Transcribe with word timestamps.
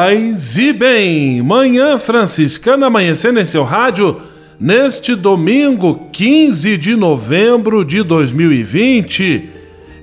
Paz 0.00 0.56
e 0.56 0.72
bem, 0.72 1.42
Manhã 1.42 1.98
Franciscana 1.98 2.86
amanhecendo 2.86 3.38
em 3.38 3.44
seu 3.44 3.62
rádio 3.62 4.16
neste 4.58 5.14
domingo 5.14 6.08
15 6.10 6.78
de 6.78 6.96
novembro 6.96 7.84
de 7.84 8.02
2020, 8.02 9.50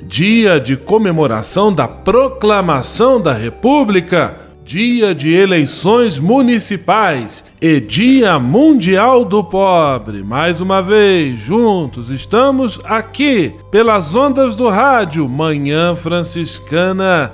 dia 0.04 0.60
de 0.60 0.78
comemoração 0.78 1.74
da 1.74 1.88
proclamação 1.88 3.20
da 3.20 3.34
República, 3.34 4.38
dia 4.64 5.16
de 5.16 5.34
eleições 5.34 6.20
municipais 6.20 7.44
e 7.60 7.80
Dia 7.80 8.38
Mundial 8.38 9.26
do 9.26 9.44
Pobre. 9.44 10.22
Mais 10.22 10.62
uma 10.62 10.80
vez, 10.80 11.40
juntos, 11.40 12.12
estamos 12.12 12.80
aqui 12.84 13.52
pelas 13.72 14.14
ondas 14.14 14.56
do 14.56 14.70
rádio 14.70 15.28
Manhã 15.28 15.96
Franciscana 15.96 17.34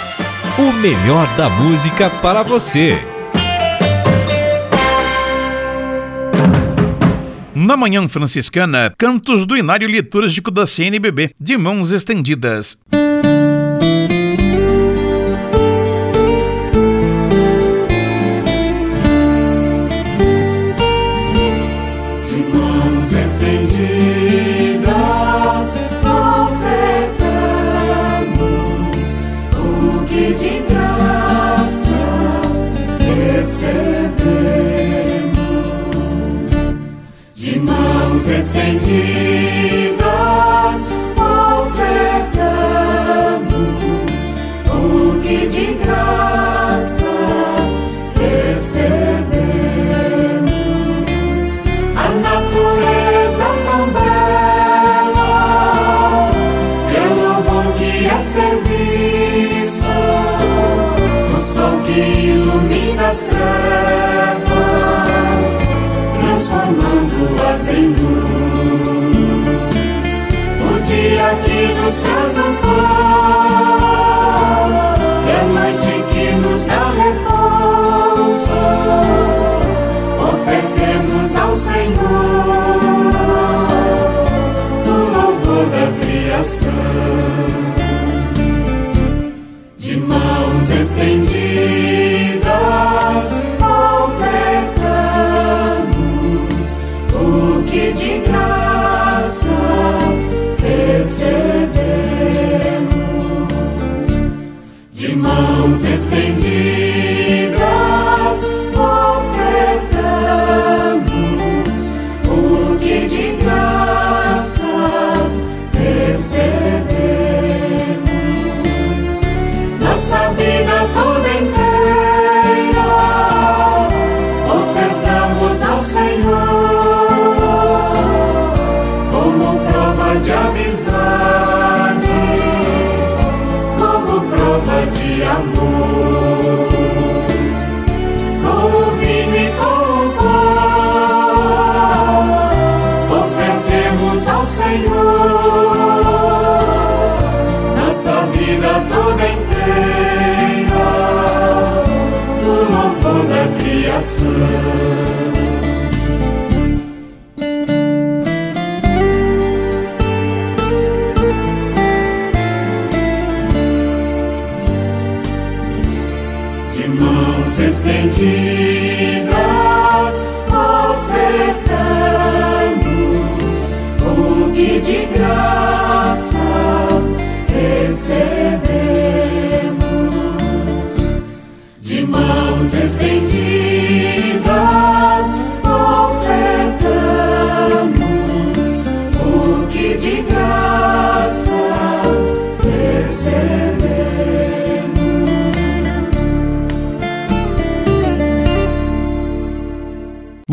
o 0.57 0.73
melhor 0.73 1.27
da 1.37 1.49
música 1.49 2.09
para 2.09 2.43
você. 2.43 2.97
Na 7.55 7.77
Manhã 7.77 8.07
Franciscana, 8.09 8.93
cantos 8.97 9.45
do 9.45 9.55
Inário 9.55 9.87
Litúrgico 9.87 10.51
da 10.51 10.67
CNBB, 10.67 11.31
de 11.39 11.57
mãos 11.57 11.91
estendidas. 11.91 12.77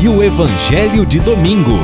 e 0.00 0.08
o 0.08 0.22
Evangelho 0.22 1.06
de 1.06 1.18
Domingo. 1.20 1.78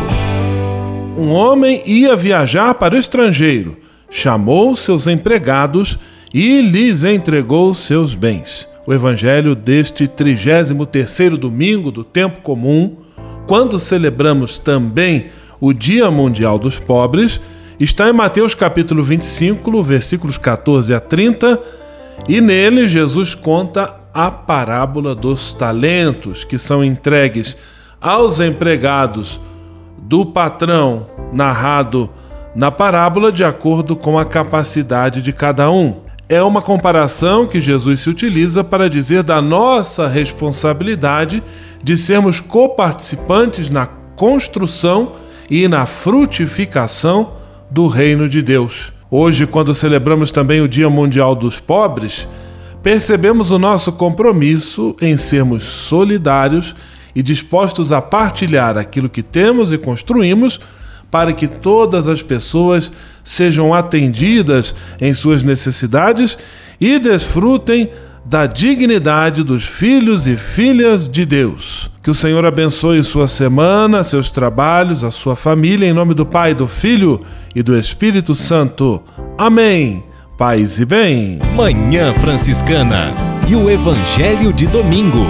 Um 1.17 1.31
homem 1.31 1.83
ia 1.87 2.15
viajar 2.15 2.75
para 2.75 2.95
o 2.95 2.99
estrangeiro, 2.99 3.77
chamou 4.11 4.77
seus 4.77 5.07
empregados 5.07 5.99
e 6.33 6.61
lhes 6.61 7.05
entregou 7.05 7.73
seus 7.73 8.15
bens. 8.15 8.69
O 8.87 8.93
Evangelho 8.93 9.55
deste 9.55 10.07
33º 10.07 11.37
domingo 11.37 11.91
do 11.91 12.05
tempo 12.05 12.43
comum, 12.43 12.97
quando 13.47 13.79
celebramos 13.79 14.59
também 14.59 15.27
o 15.61 15.73
Dia 15.73 16.11
Mundial 16.11 16.59
dos 16.59 16.79
Pobres, 16.79 17.41
está 17.81 18.09
em 18.09 18.13
Mateus 18.13 18.55
capítulo 18.55 19.03
25, 19.03 19.83
versículos 19.83 20.37
14 20.37 20.93
a 20.93 21.01
30, 21.01 21.59
e 22.29 22.41
nele 22.41 22.87
Jesus 22.87 23.35
conta 23.35 23.95
a 24.13 24.31
parábola 24.31 25.15
dos 25.15 25.53
talentos 25.53 26.45
que 26.45 26.59
são 26.59 26.85
entregues 26.85 27.57
aos 28.03 28.41
empregados 28.41 29.41
do 29.97 30.27
patrão, 30.27 31.07
narrado 31.33 32.11
na 32.55 32.71
parábola 32.71 33.31
de 33.31 33.45
acordo 33.45 33.95
com 33.95 34.19
a 34.19 34.25
capacidade 34.25 35.23
de 35.23 35.33
cada 35.33 35.71
um. 35.71 36.01
É 36.29 36.43
uma 36.43 36.61
comparação 36.61 37.47
que 37.47 37.61
Jesus 37.61 38.01
se 38.01 38.11
utiliza 38.11 38.65
para 38.65 38.91
dizer 38.91 39.23
da 39.23 39.41
nossa 39.41 40.09
responsabilidade 40.09 41.43
de 41.83 41.97
sermos 41.97 42.41
coparticipantes 42.41 43.71
na 43.71 43.87
construção 43.87 45.13
e 45.49 45.69
na 45.69 45.87
frutificação 45.87 47.35
do 47.71 47.87
reino 47.87 48.29
de 48.29 48.43
Deus. 48.43 48.93
Hoje, 49.11 49.47
quando 49.47 49.75
celebramos 49.75 50.31
também 50.31 50.61
o 50.61 50.69
Dia 50.69 50.89
Mundial 50.89 51.35
dos 51.35 51.61
Pobres, 51.61 52.29
percebemos 52.83 53.51
o 53.51 53.59
nosso 53.59 53.93
compromisso 53.93 54.97
em 55.01 55.17
sermos 55.17 55.65
solidários 55.65 56.75
e 57.15 57.23
dispostos 57.23 57.93
a 57.93 58.01
partilhar 58.01 58.77
aquilo 58.79 59.09
que 59.09 59.23
temos 59.23 59.73
e 59.73 59.79
construímos 59.79 60.61
para 61.11 61.33
que 61.33 61.47
todas 61.47 62.09
as 62.09 62.23
pessoas 62.23 62.91
sejam 63.23 63.75
atendidas 63.75 64.75
em 65.01 65.13
suas 65.13 65.43
necessidades 65.43 66.39
e 66.81 66.99
desfrutem 66.99 67.91
da 68.25 68.47
dignidade 68.47 69.43
dos 69.43 69.65
filhos 69.65 70.27
e 70.27 70.37
filhas 70.37 71.09
de 71.09 71.27
Deus. 71.27 71.91
Que 72.03 72.11
o 72.11 72.15
Senhor 72.15 72.45
abençoe 72.47 73.03
sua 73.03 73.29
semana, 73.29 74.03
seus 74.03 74.31
trabalhos, 74.31 75.05
a 75.05 75.11
sua 75.11 75.37
família, 75.37 75.87
em 75.87 75.93
nome 75.93 76.15
do 76.15 76.25
Pai, 76.25 76.55
do 76.55 76.67
Filho 76.67 77.21
e 77.55 77.63
do 77.63 77.79
Espírito 77.79 78.35
Santo. 78.35 79.03
Amém. 79.37 80.03
Paz 80.39 80.81
e 80.81 80.85
bem. 80.85 81.39
Manhã 81.55 82.13
Franciscana 82.15 83.13
e 83.49 83.55
o 83.55 83.71
Evangelho 83.71 84.53
de 84.53 84.67
Domingo. 84.67 85.27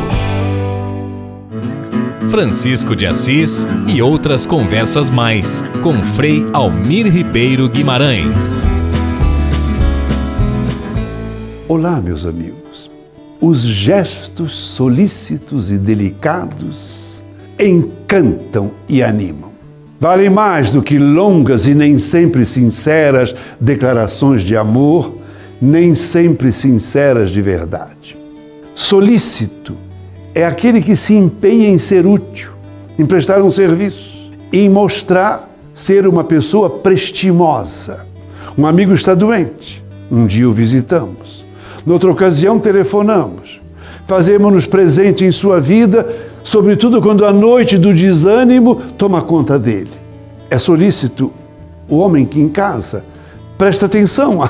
Francisco 2.31 2.95
de 2.95 3.07
Assis 3.07 3.67
e 3.87 4.01
outras 4.01 4.47
conversas 4.47 5.11
mais 5.11 5.63
com 5.83 5.95
Frei 5.95 6.45
Almir 6.53 7.07
Ribeiro 7.07 7.69
Guimarães. 7.69 8.67
Olá, 11.69 12.01
meus 12.01 12.25
amigos. 12.25 12.91
Os 13.41 13.63
gestos 13.63 14.53
solícitos 14.53 15.71
e 15.71 15.77
delicados 15.77 17.23
encantam 17.59 18.71
e 18.89 19.03
animam. 19.03 19.51
Valem 19.99 20.31
mais 20.31 20.71
do 20.71 20.83
que 20.83 20.99
longas 20.99 21.67
e 21.67 21.75
nem 21.75 21.99
sempre 21.99 22.47
sinceras 22.47 23.35
declarações 23.61 24.43
de 24.43 24.57
amor, 24.57 25.17
nem 25.61 25.95
sempre 25.95 26.53
sinceras 26.53 27.31
de 27.31 27.41
verdade. 27.41 28.17
Solícito 28.75 29.77
é 30.35 30.45
aquele 30.45 30.81
que 30.81 30.97
se 30.97 31.15
empenha 31.15 31.69
em 31.69 31.79
ser 31.79 32.07
útil, 32.07 32.53
em 32.99 33.05
prestar 33.05 33.43
um 33.43 33.51
serviço, 33.51 34.31
em 34.53 34.69
mostrar 34.69 35.51
ser 35.75 36.07
uma 36.07 36.25
pessoa 36.25 36.69
prestimosa. 36.69 38.07
Um 38.57 38.67
amigo 38.67 38.93
está 38.93 39.15
doente, 39.15 39.83
um 40.11 40.27
dia 40.27 40.49
o 40.49 40.53
visitamos. 40.53 41.45
Noutra 41.85 42.11
ocasião, 42.11 42.59
telefonamos. 42.59 43.61
Fazemos-nos 44.07 44.67
presente 44.67 45.25
em 45.25 45.33
sua 45.33 45.61
vida, 45.61 46.07
sobretudo 46.45 47.01
quando 47.01 47.25
a 47.25 47.33
noite 47.33 47.79
do 47.79 47.95
desânimo 47.95 48.77
toma 48.99 49.23
conta 49.23 49.59
dele. 49.59 49.91
É 50.51 50.59
solícito 50.59 51.33
o 51.89 51.97
homem 51.97 52.27
que 52.27 52.41
em 52.41 52.49
casa 52.49 53.05
presta 53.57 53.87
atenção 53.87 54.41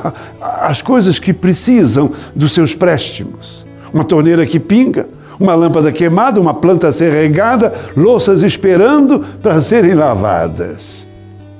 às 0.41 0.81
coisas 0.81 1.19
que 1.19 1.33
precisam 1.33 2.11
dos 2.35 2.53
seus 2.53 2.75
préstimos. 2.75 3.65
Uma 3.93 4.05
torneira 4.05 4.47
que 4.47 4.59
pinga, 4.59 5.07
uma 5.39 5.55
lâmpada 5.55 5.91
queimada, 5.93 6.41
uma 6.41 6.55
planta 6.55 6.89
a 6.89 6.93
ser 6.93 7.13
regada, 7.13 7.73
louças 7.97 8.43
esperando 8.43 9.21
para 9.43 9.61
serem 9.61 9.95
lavadas. 9.95 11.07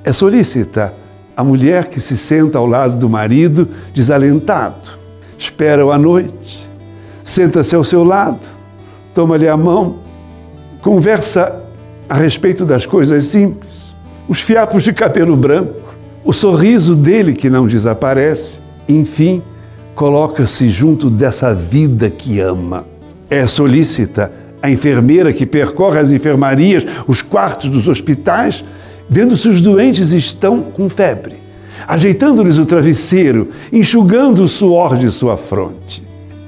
É 0.03 0.11
solícita 0.11 0.93
a 1.35 1.43
mulher 1.43 1.85
que 1.85 1.99
se 1.99 2.15
senta 2.15 2.57
ao 2.57 2.65
lado 2.65 2.97
do 2.97 3.09
marido 3.09 3.67
desalentado, 3.93 4.91
espera-o 5.37 5.91
à 5.91 5.97
noite, 5.97 6.69
senta-se 7.23 7.75
ao 7.75 7.83
seu 7.83 8.03
lado, 8.03 8.39
toma-lhe 9.13 9.47
a 9.47 9.57
mão, 9.57 9.95
conversa 10.81 11.61
a 12.07 12.15
respeito 12.15 12.65
das 12.65 12.85
coisas 12.85 13.25
simples, 13.25 13.95
os 14.27 14.39
fiapos 14.39 14.83
de 14.83 14.93
cabelo 14.93 15.35
branco, 15.35 15.81
o 16.23 16.31
sorriso 16.31 16.95
dele 16.95 17.33
que 17.33 17.49
não 17.49 17.67
desaparece, 17.67 18.61
enfim, 18.87 19.41
coloca-se 19.95 20.69
junto 20.69 21.09
dessa 21.09 21.53
vida 21.53 22.09
que 22.09 22.39
ama 22.39 22.92
é 23.29 23.45
solícita 23.47 24.31
a 24.61 24.69
enfermeira 24.69 25.33
que 25.33 25.45
percorre 25.45 25.99
as 25.99 26.11
enfermarias, 26.11 26.85
os 27.07 27.21
quartos 27.21 27.69
dos 27.69 27.87
hospitais, 27.87 28.63
vendo 29.09 29.35
se 29.35 29.49
os 29.49 29.59
doentes 29.59 30.11
estão 30.11 30.61
com 30.61 30.89
febre, 30.89 31.35
ajeitando-lhes 31.87 32.57
o 32.57 32.65
travesseiro, 32.65 33.49
enxugando 33.71 34.43
o 34.43 34.47
suor 34.47 34.97
de 34.97 35.11
sua 35.11 35.35
fronte. 35.35 36.01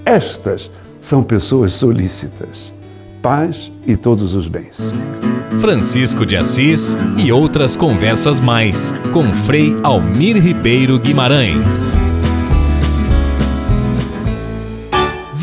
Estas 0.05 0.72
são 1.01 1.22
pessoas 1.22 1.74
solícitas. 1.74 2.74
Paz 3.22 3.72
e 3.86 3.98
todos 3.98 4.34
os 4.34 4.48
bens. 4.48 4.94
Francisco 5.60 6.25
de 6.25 6.38
Assis 6.38 6.96
e 7.17 7.32
outras 7.32 7.75
conversas 7.75 8.39
mais 8.39 8.94
com 9.12 9.24
Frei 9.24 9.75
Almir 9.84 10.38
Ribeiro 10.38 11.00
Guimarães. 11.00 11.98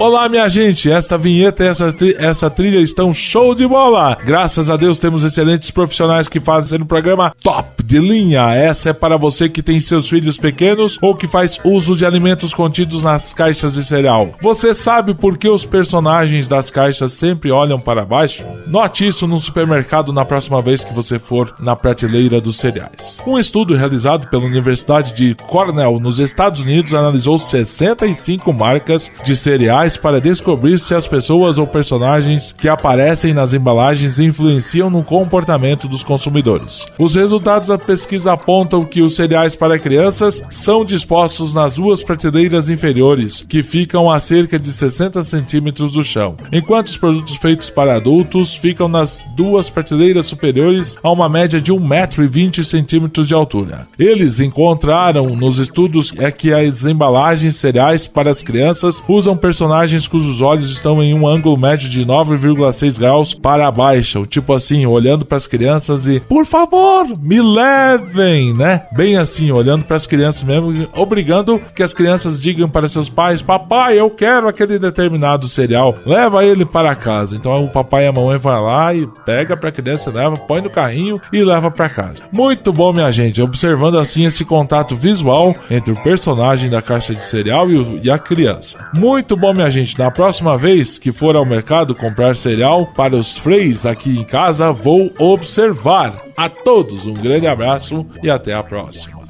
Olá, 0.00 0.30
minha 0.30 0.48
gente. 0.48 0.90
Esta 0.90 1.18
vinheta 1.18 1.62
e 1.62 1.66
essa, 1.66 1.92
tri 1.92 2.16
essa 2.18 2.48
trilha 2.48 2.78
estão 2.78 3.12
show 3.12 3.54
de 3.54 3.66
bola. 3.66 4.16
Graças 4.24 4.70
a 4.70 4.76
Deus 4.78 4.98
temos 4.98 5.24
excelentes 5.24 5.70
profissionais 5.70 6.26
que 6.26 6.40
fazem 6.40 6.80
um 6.80 6.86
programa 6.86 7.34
top 7.42 7.82
de 7.82 7.98
linha. 7.98 8.48
Essa 8.54 8.90
é 8.90 8.92
para 8.94 9.18
você 9.18 9.46
que 9.46 9.62
tem 9.62 9.78
seus 9.78 10.08
filhos 10.08 10.38
pequenos 10.38 10.96
ou 11.02 11.14
que 11.14 11.26
faz 11.26 11.60
uso 11.62 11.94
de 11.94 12.06
alimentos 12.06 12.54
contidos 12.54 13.02
nas 13.02 13.34
caixas 13.34 13.74
de 13.74 13.84
cereal. 13.84 14.32
Você 14.40 14.74
sabe 14.74 15.12
por 15.12 15.36
que 15.36 15.50
os 15.50 15.66
personagens 15.66 16.48
das 16.48 16.70
caixas 16.70 17.12
sempre 17.12 17.50
olham 17.50 17.78
para 17.78 18.06
baixo? 18.06 18.42
Note 18.66 19.06
isso 19.06 19.26
num 19.26 19.38
supermercado 19.38 20.14
na 20.14 20.24
próxima 20.24 20.62
vez 20.62 20.82
que 20.82 20.94
você 20.94 21.18
for 21.18 21.54
na 21.60 21.76
prateleira 21.76 22.40
dos 22.40 22.56
cereais. 22.56 23.20
Um 23.26 23.38
estudo 23.38 23.74
realizado 23.74 24.28
pela 24.28 24.44
Universidade 24.44 25.12
de 25.12 25.34
Cornell 25.34 26.00
nos 26.00 26.18
Estados 26.18 26.62
Unidos 26.62 26.94
analisou 26.94 27.38
65 27.38 28.50
marcas 28.50 29.12
de 29.26 29.36
cereais 29.36 29.89
cereais 29.90 29.96
para 29.96 30.20
descobrir 30.20 30.78
se 30.78 30.94
as 30.94 31.06
pessoas 31.06 31.58
ou 31.58 31.66
personagens 31.66 32.54
que 32.56 32.68
aparecem 32.68 33.34
nas 33.34 33.52
embalagens 33.52 34.18
influenciam 34.18 34.90
no 34.90 35.02
comportamento 35.02 35.88
dos 35.88 36.02
consumidores. 36.02 36.86
Os 36.98 37.14
resultados 37.14 37.68
da 37.68 37.78
pesquisa 37.78 38.32
apontam 38.32 38.84
que 38.84 39.02
os 39.02 39.16
cereais 39.16 39.56
para 39.56 39.78
crianças 39.78 40.42
são 40.50 40.84
dispostos 40.84 41.54
nas 41.54 41.74
duas 41.74 42.02
prateleiras 42.02 42.68
inferiores, 42.68 43.44
que 43.48 43.62
ficam 43.62 44.10
a 44.10 44.18
cerca 44.18 44.58
de 44.58 44.68
60 44.68 45.22
centímetros 45.24 45.92
do 45.92 46.04
chão, 46.04 46.36
enquanto 46.52 46.88
os 46.88 46.96
produtos 46.96 47.36
feitos 47.36 47.70
para 47.70 47.96
adultos 47.96 48.54
ficam 48.54 48.88
nas 48.88 49.24
duas 49.34 49.70
prateleiras 49.70 50.26
superiores 50.26 50.96
a 51.02 51.10
uma 51.10 51.28
média 51.28 51.60
de 51.60 51.72
1,20m 51.72 53.24
de 53.24 53.34
altura. 53.34 53.86
Eles 53.98 54.40
encontraram 54.40 55.34
nos 55.36 55.58
estudos 55.58 56.12
é 56.18 56.30
que 56.30 56.52
as 56.52 56.84
embalagens 56.84 57.56
cereais 57.56 58.06
para 58.06 58.30
as 58.30 58.42
crianças 58.42 59.02
usam 59.08 59.36
personagens 59.36 59.79
cujos 60.08 60.40
olhos 60.40 60.70
estão 60.70 61.02
em 61.02 61.14
um 61.14 61.26
ângulo 61.26 61.56
médio 61.56 61.88
de 61.88 62.04
9,6 62.04 62.98
graus 62.98 63.34
para 63.34 63.70
baixo, 63.70 64.26
tipo 64.26 64.52
assim, 64.52 64.86
olhando 64.86 65.24
para 65.24 65.36
as 65.36 65.46
crianças 65.46 66.06
e 66.06 66.20
por 66.20 66.44
favor, 66.44 67.06
me 67.20 67.40
levem, 67.40 68.52
né? 68.54 68.82
Bem 68.92 69.16
assim, 69.16 69.50
olhando 69.50 69.84
para 69.84 69.96
as 69.96 70.06
crianças 70.06 70.42
mesmo, 70.42 70.88
obrigando 70.94 71.60
que 71.74 71.82
as 71.82 71.94
crianças 71.94 72.40
digam 72.40 72.68
para 72.68 72.88
seus 72.88 73.08
pais: 73.08 73.42
"Papai, 73.42 73.98
eu 73.98 74.10
quero 74.10 74.48
aquele 74.48 74.78
determinado 74.78 75.48
cereal, 75.48 75.96
leva 76.04 76.44
ele 76.44 76.66
para 76.66 76.94
casa". 76.94 77.36
Então 77.36 77.64
o 77.64 77.68
papai 77.68 78.04
e 78.04 78.08
a 78.08 78.12
mamãe 78.12 78.38
vai 78.38 78.60
lá 78.60 78.94
e 78.94 79.06
pega 79.24 79.56
para 79.56 79.68
a 79.68 79.72
criança, 79.72 80.10
leva, 80.10 80.36
põe 80.36 80.60
no 80.60 80.70
carrinho 80.70 81.20
e 81.32 81.42
leva 81.42 81.70
para 81.70 81.88
casa. 81.88 82.24
Muito 82.32 82.72
bom, 82.72 82.92
minha 82.92 83.10
gente, 83.12 83.40
observando 83.40 83.98
assim 83.98 84.24
esse 84.24 84.44
contato 84.44 84.94
visual 84.96 85.54
entre 85.70 85.92
o 85.92 86.02
personagem 86.02 86.68
da 86.68 86.82
caixa 86.82 87.14
de 87.14 87.24
cereal 87.24 87.70
e, 87.70 87.76
o, 87.76 88.00
e 88.02 88.10
a 88.10 88.18
criança. 88.18 88.88
Muito 88.94 89.36
bom, 89.36 89.52
minha 89.52 89.69
gente. 89.70 89.98
Na 89.98 90.10
próxima 90.10 90.58
vez 90.58 90.98
que 90.98 91.12
for 91.12 91.36
ao 91.36 91.44
mercado 91.44 91.94
comprar 91.94 92.36
cereal 92.36 92.86
para 92.86 93.16
os 93.16 93.38
freis 93.38 93.86
aqui 93.86 94.10
em 94.18 94.24
casa, 94.24 94.72
vou 94.72 95.12
observar. 95.18 96.14
A 96.36 96.48
todos 96.48 97.06
um 97.06 97.14
grande 97.14 97.46
abraço 97.46 98.06
e 98.22 98.30
até 98.30 98.54
a 98.54 98.62
próxima. 98.62 99.20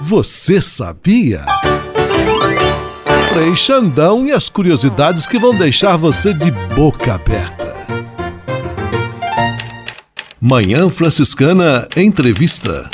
Você 0.00 0.60
sabia? 0.60 1.42
Frei 3.32 3.56
Xandão 3.56 4.26
e 4.26 4.32
as 4.32 4.48
curiosidades 4.48 5.26
que 5.26 5.38
vão 5.38 5.56
deixar 5.56 5.96
você 5.96 6.32
de 6.32 6.50
boca 6.50 7.14
aberta. 7.14 7.74
Manhã 10.40 10.90
Franciscana 10.90 11.88
Entrevista. 11.96 12.90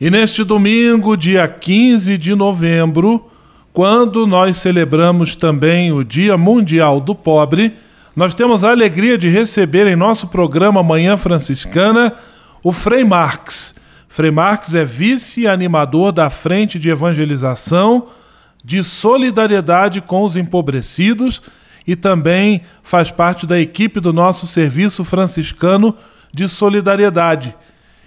E 0.00 0.10
neste 0.10 0.44
domingo, 0.44 1.16
dia 1.16 1.48
15 1.48 2.16
de 2.18 2.34
novembro, 2.34 3.28
quando 3.76 4.26
nós 4.26 4.56
celebramos 4.56 5.34
também 5.34 5.92
o 5.92 6.02
Dia 6.02 6.38
Mundial 6.38 6.98
do 6.98 7.14
Pobre, 7.14 7.76
nós 8.16 8.32
temos 8.32 8.64
a 8.64 8.70
alegria 8.70 9.18
de 9.18 9.28
receber 9.28 9.86
em 9.86 9.94
nosso 9.94 10.28
programa 10.28 10.82
Manhã 10.82 11.14
Franciscana 11.18 12.14
o 12.64 12.72
Frei 12.72 13.04
Marx. 13.04 13.74
Frei 14.08 14.30
Marx 14.30 14.74
é 14.74 14.82
vice-animador 14.82 16.10
da 16.10 16.30
Frente 16.30 16.78
de 16.78 16.88
Evangelização 16.88 18.06
de 18.64 18.82
Solidariedade 18.82 20.00
com 20.00 20.24
os 20.24 20.36
Empobrecidos 20.36 21.42
e 21.86 21.94
também 21.94 22.62
faz 22.82 23.10
parte 23.10 23.46
da 23.46 23.60
equipe 23.60 24.00
do 24.00 24.10
nosso 24.10 24.46
Serviço 24.46 25.04
Franciscano 25.04 25.94
de 26.32 26.48
Solidariedade 26.48 27.54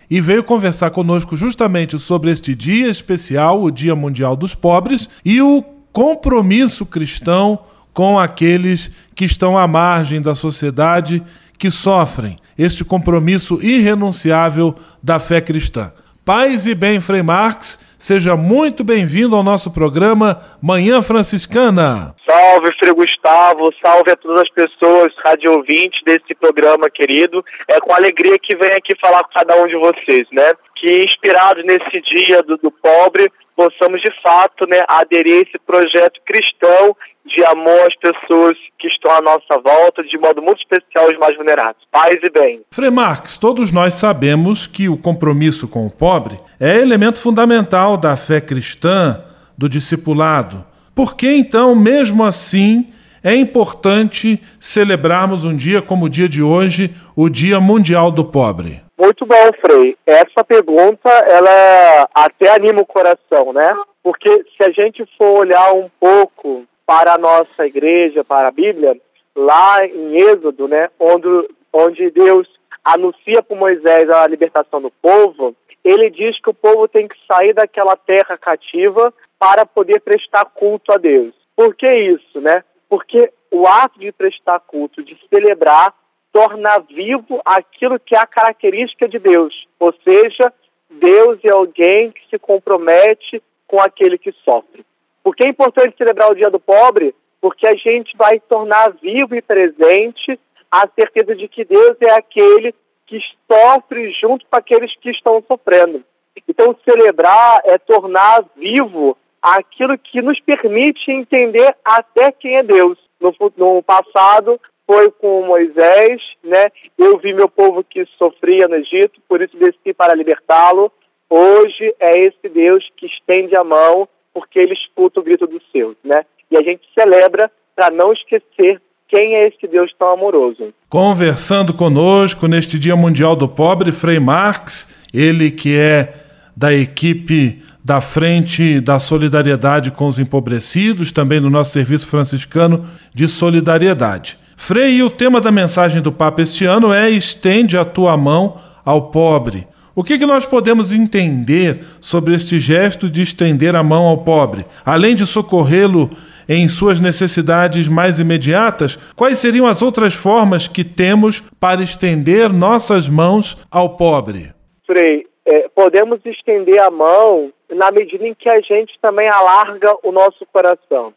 e 0.10 0.20
veio 0.20 0.44
conversar 0.44 0.90
conosco 0.90 1.36
justamente 1.36 2.00
sobre 2.00 2.32
este 2.32 2.56
dia 2.56 2.90
especial, 2.90 3.62
o 3.62 3.70
Dia 3.70 3.96
Mundial 3.96 4.36
dos 4.36 4.56
Pobres, 4.56 5.08
e 5.24 5.42
o 5.42 5.64
compromisso 5.92 6.86
cristão 6.86 7.60
com 7.94 8.18
aqueles 8.18 8.90
que 9.14 9.26
estão 9.26 9.58
à 9.58 9.68
margem 9.68 10.22
da 10.22 10.34
sociedade, 10.34 11.22
que 11.58 11.70
sofrem 11.70 12.38
este 12.58 12.84
compromisso 12.84 13.60
irrenunciável 13.62 14.76
da 15.02 15.20
fé 15.20 15.42
cristã. 15.42 15.92
Paz 16.26 16.66
e 16.66 16.76
bem, 16.76 17.00
Frei 17.00 17.24
Marx, 17.24 17.80
seja 18.00 18.38
muito 18.38 18.82
bem-vindo 18.82 19.36
ao 19.36 19.44
nosso 19.44 19.70
programa 19.70 20.42
Manhã 20.62 21.02
Franciscana. 21.02 22.16
Salve, 22.26 22.72
Frei 22.80 22.94
Gustavo, 22.94 23.74
salve 23.82 24.12
a 24.12 24.16
todas 24.16 24.44
as 24.44 24.50
pessoas, 24.50 25.14
rádio 25.18 25.52
ouvintes 25.52 26.02
desse 26.04 26.34
programa 26.34 26.90
querido. 26.90 27.44
É 27.68 27.80
com 27.82 27.94
alegria 27.94 28.40
que 28.40 28.56
venho 28.56 28.78
aqui 28.78 28.96
falar 28.96 29.24
com 29.26 29.34
cada 29.34 29.62
um 29.62 29.68
de 29.68 29.76
vocês, 29.76 30.26
né? 30.32 30.54
Que 30.80 31.04
inspirados 31.04 31.66
nesse 31.66 32.02
dia 32.02 32.42
do, 32.42 32.58
do 32.58 32.72
pobre, 32.72 33.30
possamos 33.56 34.00
de 34.02 34.10
fato 34.22 34.66
né, 34.66 34.86
aderir 34.88 35.40
a 35.40 35.42
esse 35.42 35.60
projeto 35.60 36.22
cristão 36.26 36.96
de 37.26 37.44
amor 37.44 37.82
às 37.86 37.96
pessoas 37.98 38.58
que 38.80 38.88
estão 38.88 39.12
à 39.12 39.22
nossa 39.22 39.58
volta, 39.58 40.02
de 40.02 40.18
modo 40.18 40.42
muito 40.42 40.60
especial 40.60 41.10
os 41.10 41.18
mais 41.18 41.36
vulneráveis. 41.36 41.84
Paz 41.92 42.18
e 42.24 42.30
bem. 42.30 42.62
Frei 42.72 42.90
Marx, 42.90 43.38
todos 43.38 43.74
nós 43.74 43.96
sabemos 43.96 44.66
que 44.66 44.88
o 44.88 44.98
compromisso 44.98 45.68
com 45.68 45.86
o 45.86 45.92
pobre 45.92 46.40
é 46.58 46.78
elemento 46.78 47.20
fundamental 47.20 47.98
da 47.98 48.16
fé 48.16 48.40
cristã, 48.40 49.22
do 49.58 49.68
discipulado. 49.68 50.66
Por 50.96 51.18
que 51.18 51.30
então, 51.30 51.76
mesmo 51.76 52.24
assim, 52.24 52.88
é 53.22 53.36
importante 53.36 54.42
celebrarmos 54.58 55.44
um 55.44 55.54
dia 55.54 55.82
como 55.82 56.06
o 56.06 56.10
dia 56.10 56.30
de 56.30 56.42
hoje, 56.42 56.96
o 57.14 57.28
Dia 57.28 57.60
Mundial 57.60 58.10
do 58.10 58.24
Pobre? 58.24 58.82
Muito 59.00 59.26
bom, 59.26 59.54
Frei. 59.62 59.98
Essa 60.06 60.44
pergunta, 60.44 61.10
ela 61.10 62.10
até 62.14 62.54
anima 62.54 62.82
o 62.82 62.86
coração, 62.86 63.54
né? 63.54 63.74
Porque 64.04 64.46
se 64.58 64.62
a 64.62 64.72
gente 64.72 65.06
for 65.18 65.40
olhar 65.40 65.74
um 65.74 65.90
pouco 65.98 66.66
para 66.86 67.14
a 67.14 67.18
nossa 67.18 67.66
igreja, 67.66 68.26
para 68.26 68.50
a 68.50 68.52
Bíblia, 68.52 69.00
lá 69.34 69.86
em 69.86 70.18
Êxodo, 70.18 70.68
né, 70.68 70.90
onde, 71.00 71.28
onde 71.72 72.12
Deus 72.12 72.46
anuncia 72.84 73.42
para 73.42 73.56
Moisés 73.56 74.10
a 74.10 74.28
libertação 74.28 74.82
do 74.82 74.92
povo, 74.92 75.56
ele 75.82 76.10
diz 76.10 76.38
que 76.42 76.50
o 76.50 76.54
povo 76.54 76.86
tem 76.86 77.08
que 77.08 77.16
sair 77.26 77.54
daquela 77.54 77.96
terra 77.96 78.38
cativa 78.38 79.14
para 79.38 79.66
poder 79.66 80.02
prestar 80.02 80.44
culto 80.44 80.92
a 80.92 80.98
Deus. 80.98 81.34
Por 81.56 81.74
que 81.74 81.90
isso, 81.90 82.42
né? 82.42 82.66
Porque 82.90 83.32
o 83.50 83.66
ato 83.66 83.98
de 83.98 84.12
prestar 84.12 84.60
culto, 84.60 85.02
de 85.02 85.18
celebrar, 85.30 85.94
torna 86.32 86.80
vivo 86.80 87.42
aquilo 87.44 88.00
que 88.00 88.16
é 88.16 88.20
a 88.20 88.28
característica 88.28 89.08
de 89.08 89.20
Deus. 89.20 89.68
Ou 89.80 89.94
seja, 90.04 90.54
Deus 90.90 91.40
é 91.44 91.50
alguém 91.50 92.12
que 92.12 92.28
se 92.30 92.40
compromete 92.40 93.42
com 93.68 93.80
aquele 93.80 94.18
que 94.18 94.32
sofre. 94.44 94.86
Por 95.24 95.36
que 95.36 95.44
é 95.44 95.48
importante 95.48 95.98
celebrar 95.98 96.32
o 96.32 96.36
Dia 96.36 96.50
do 96.50 96.60
Pobre? 96.60 97.14
Porque 97.42 97.68
a 97.68 97.76
gente 97.76 98.18
vai 98.18 98.40
tornar 98.40 98.94
vivo 99.02 99.36
e 99.36 99.42
presente 99.42 100.40
a 100.72 100.88
certeza 100.88 101.36
de 101.36 101.48
que 101.48 101.64
Deus 101.66 101.98
é 102.02 102.12
aquele 102.12 102.74
que 103.06 103.20
sofre 103.48 104.12
junto 104.12 104.46
com 104.46 104.56
aqueles 104.56 104.96
que 104.96 105.10
estão 105.10 105.44
sofrendo. 105.48 106.04
Então, 106.48 106.76
celebrar 106.86 107.62
é 107.66 107.78
tornar 107.78 108.46
vivo 108.56 109.18
aquilo 109.42 109.98
que 109.98 110.22
nos 110.22 110.40
permite 110.40 111.12
entender 111.12 111.76
até 111.84 112.32
quem 112.32 112.58
é 112.58 112.64
Deus. 112.64 112.98
No, 113.20 113.34
no 113.58 113.84
passado, 113.84 114.60
foi 114.90 115.12
com 115.12 115.46
Moisés, 115.46 116.20
né? 116.44 116.72
Eu 116.98 117.20
vi 117.20 117.32
meu 117.32 117.48
povo 117.48 117.84
que 117.84 118.08
sofria 118.18 118.68
no 118.68 118.74
Egito, 118.74 119.22
por 119.30 119.40
isso 119.40 119.56
desci 119.56 119.94
para 119.94 120.16
libertá-lo. 120.16 120.92
Hoje 121.30 121.94
é 122.00 122.18
esse 122.18 122.50
Deus 122.52 122.90
que 122.98 123.06
estende 123.06 123.56
a 123.56 123.64
mão, 123.64 124.10
porque 124.34 124.58
ele 124.58 124.74
escuta 124.74 125.20
o 125.20 125.24
grito 125.24 125.46
dos 125.46 125.62
seus, 125.72 125.96
né? 126.04 126.26
E 126.50 126.58
a 126.58 126.64
gente 126.64 126.90
celebra 126.96 127.52
para 127.76 127.92
não 127.92 128.12
esquecer 128.12 128.82
quem 129.08 129.36
é 129.36 129.48
esse 129.50 129.68
Deus 129.68 129.94
tão 129.94 130.08
amoroso. 130.08 130.74
Conversando 130.90 131.72
conosco 131.72 132.48
neste 132.48 132.80
Dia 132.80 132.96
Mundial 132.96 133.36
do 133.36 133.48
Pobre, 133.48 133.92
Frei 133.92 134.20
Marx, 134.20 135.06
ele 135.14 135.52
que 135.52 135.78
é 135.78 136.16
da 136.58 136.74
equipe 136.74 137.62
da 137.86 138.02
Frente 138.02 138.82
da 138.82 138.98
Solidariedade 138.98 139.92
com 139.92 140.08
os 140.08 140.18
Empobrecidos, 140.18 141.12
também 141.12 141.40
do 141.40 141.50
nosso 141.52 141.74
Serviço 141.74 142.08
Franciscano 142.08 142.90
de 143.14 143.28
Solidariedade. 143.28 144.40
Frei, 144.62 145.02
o 145.02 145.10
tema 145.10 145.40
da 145.40 145.52
mensagem 145.52 146.02
do 146.02 146.12
Papa 146.12 146.42
este 146.42 146.66
ano 146.66 146.94
é 146.94 147.10
Estende 147.10 147.78
a 147.78 147.86
tua 147.86 148.18
mão 148.18 148.60
ao 148.84 149.10
pobre. 149.10 149.66
O 149.96 150.04
que, 150.04 150.20
que 150.20 150.26
nós 150.26 150.46
podemos 150.46 150.92
entender 150.92 151.80
sobre 152.02 152.36
este 152.36 152.60
gesto 152.60 153.10
de 153.10 153.22
estender 153.22 153.74
a 153.74 153.82
mão 153.82 154.06
ao 154.06 154.18
pobre? 154.18 154.66
Além 154.86 155.16
de 155.16 155.26
socorrê-lo 155.26 156.10
em 156.48 156.68
suas 156.68 157.00
necessidades 157.00 157.88
mais 157.88 158.20
imediatas, 158.20 159.00
quais 159.16 159.40
seriam 159.40 159.66
as 159.66 159.82
outras 159.82 160.14
formas 160.14 160.68
que 160.68 160.84
temos 160.84 161.42
para 161.58 161.82
estender 161.82 162.52
nossas 162.52 163.08
mãos 163.08 163.58
ao 163.72 163.96
pobre? 163.96 164.54
Frei, 164.86 165.26
é, 165.46 165.70
podemos 165.74 166.20
estender 166.26 166.80
a 166.80 166.92
mão 166.92 167.50
na 167.74 167.90
medida 167.92 168.28
em 168.28 168.36
que 168.36 168.50
a 168.50 168.60
gente 168.60 169.00
também 169.02 169.30
alarga 169.30 169.96
o 170.04 170.12
nosso 170.12 170.46
coração. 170.52 171.14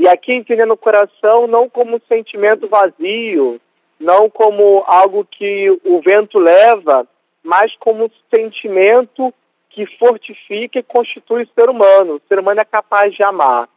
E 0.00 0.08
aqui 0.08 0.32
entendendo 0.32 0.72
o 0.72 0.78
coração 0.78 1.46
não 1.46 1.68
como 1.68 1.96
um 1.96 2.00
sentimento 2.08 2.66
vazio, 2.66 3.60
não 4.00 4.30
como 4.30 4.82
algo 4.86 5.26
que 5.30 5.70
o 5.84 6.00
vento 6.00 6.38
leva, 6.38 7.06
mas 7.42 7.76
como 7.76 8.06
um 8.06 8.10
sentimento 8.34 9.30
que 9.68 9.84
fortifica 9.98 10.78
e 10.78 10.82
constitui 10.82 11.42
o 11.42 11.48
ser 11.54 11.68
humano. 11.68 12.14
O 12.14 12.22
ser 12.26 12.38
humano 12.38 12.62
é 12.62 12.64
capaz 12.64 13.14
de 13.14 13.22
amar. 13.22 13.68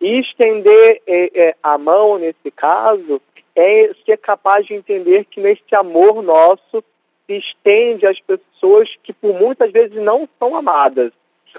E 0.00 0.18
estender 0.18 1.02
é, 1.06 1.30
é, 1.34 1.56
a 1.62 1.76
mão, 1.76 2.16
nesse 2.16 2.50
caso, 2.50 3.20
é 3.54 3.90
ser 4.06 4.16
capaz 4.16 4.64
de 4.64 4.72
entender 4.72 5.26
que 5.26 5.42
nesse 5.42 5.74
amor 5.74 6.22
nosso 6.22 6.82
se 7.26 7.36
estende 7.36 8.06
às 8.06 8.18
pessoas 8.18 8.96
que 9.02 9.12
por 9.12 9.34
muitas 9.34 9.70
vezes 9.70 10.02
não 10.02 10.26
são 10.38 10.56
amadas. 10.56 11.12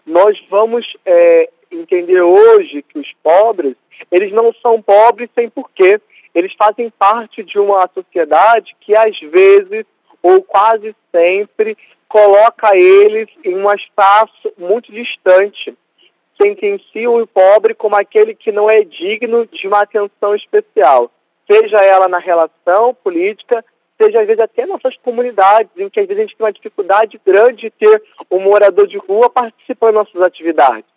Nós 0.08 0.44
vamos 0.50 0.98
é, 1.06 1.52
entender 1.72 2.22
hoje 2.22 2.82
que 2.82 3.00
os 3.00 3.14
pobres, 3.24 3.76
eles 4.12 4.32
não 4.32 4.54
são 4.62 4.82
pobres 4.82 5.30
sem 5.34 5.50
porquê. 5.50 6.00
Eles 6.34 6.54
fazem 6.54 6.90
parte 6.90 7.44
de 7.44 7.60
uma 7.60 7.90
sociedade 7.94 8.76
que 8.80 8.96
às 8.96 9.20
vezes 9.20 9.86
ou 10.22 10.42
quase 10.42 10.96
sempre 11.12 11.78
coloca 12.08 12.76
eles 12.76 13.28
em 13.44 13.56
um 13.56 13.72
espaço 13.74 14.54
muito 14.58 14.92
distante. 14.92 15.76
Sentencia 16.40 17.10
o 17.10 17.26
pobre 17.26 17.74
como 17.74 17.96
aquele 17.96 18.36
que 18.36 18.52
não 18.52 18.70
é 18.70 18.84
digno 18.84 19.46
de 19.48 19.68
uma 19.68 19.82
atenção 19.82 20.36
especial 20.36 21.12
seja 21.48 21.82
ela 21.82 22.08
na 22.10 22.20
relação 22.20 22.94
política, 22.94 23.64
seja 23.98 24.20
às 24.20 24.28
vezes 24.28 24.42
até 24.42 24.66
nossas 24.66 24.96
comunidades, 24.98 25.72
em 25.78 25.90
que 25.90 26.00
às 26.00 26.06
vezes 26.06 26.20
a 26.20 26.28
gente 26.28 26.36
tem 26.36 26.46
uma 26.46 26.54
dificuldade 26.54 27.20
grande 27.26 27.62
de 27.62 27.70
ter 27.72 28.04
um 28.30 28.40
morador 28.40 28.86
de 28.86 28.98
rua 28.98 29.30
participando 29.30 29.96
das 29.96 30.06
nossas 30.06 30.22
atividades. 30.22 30.97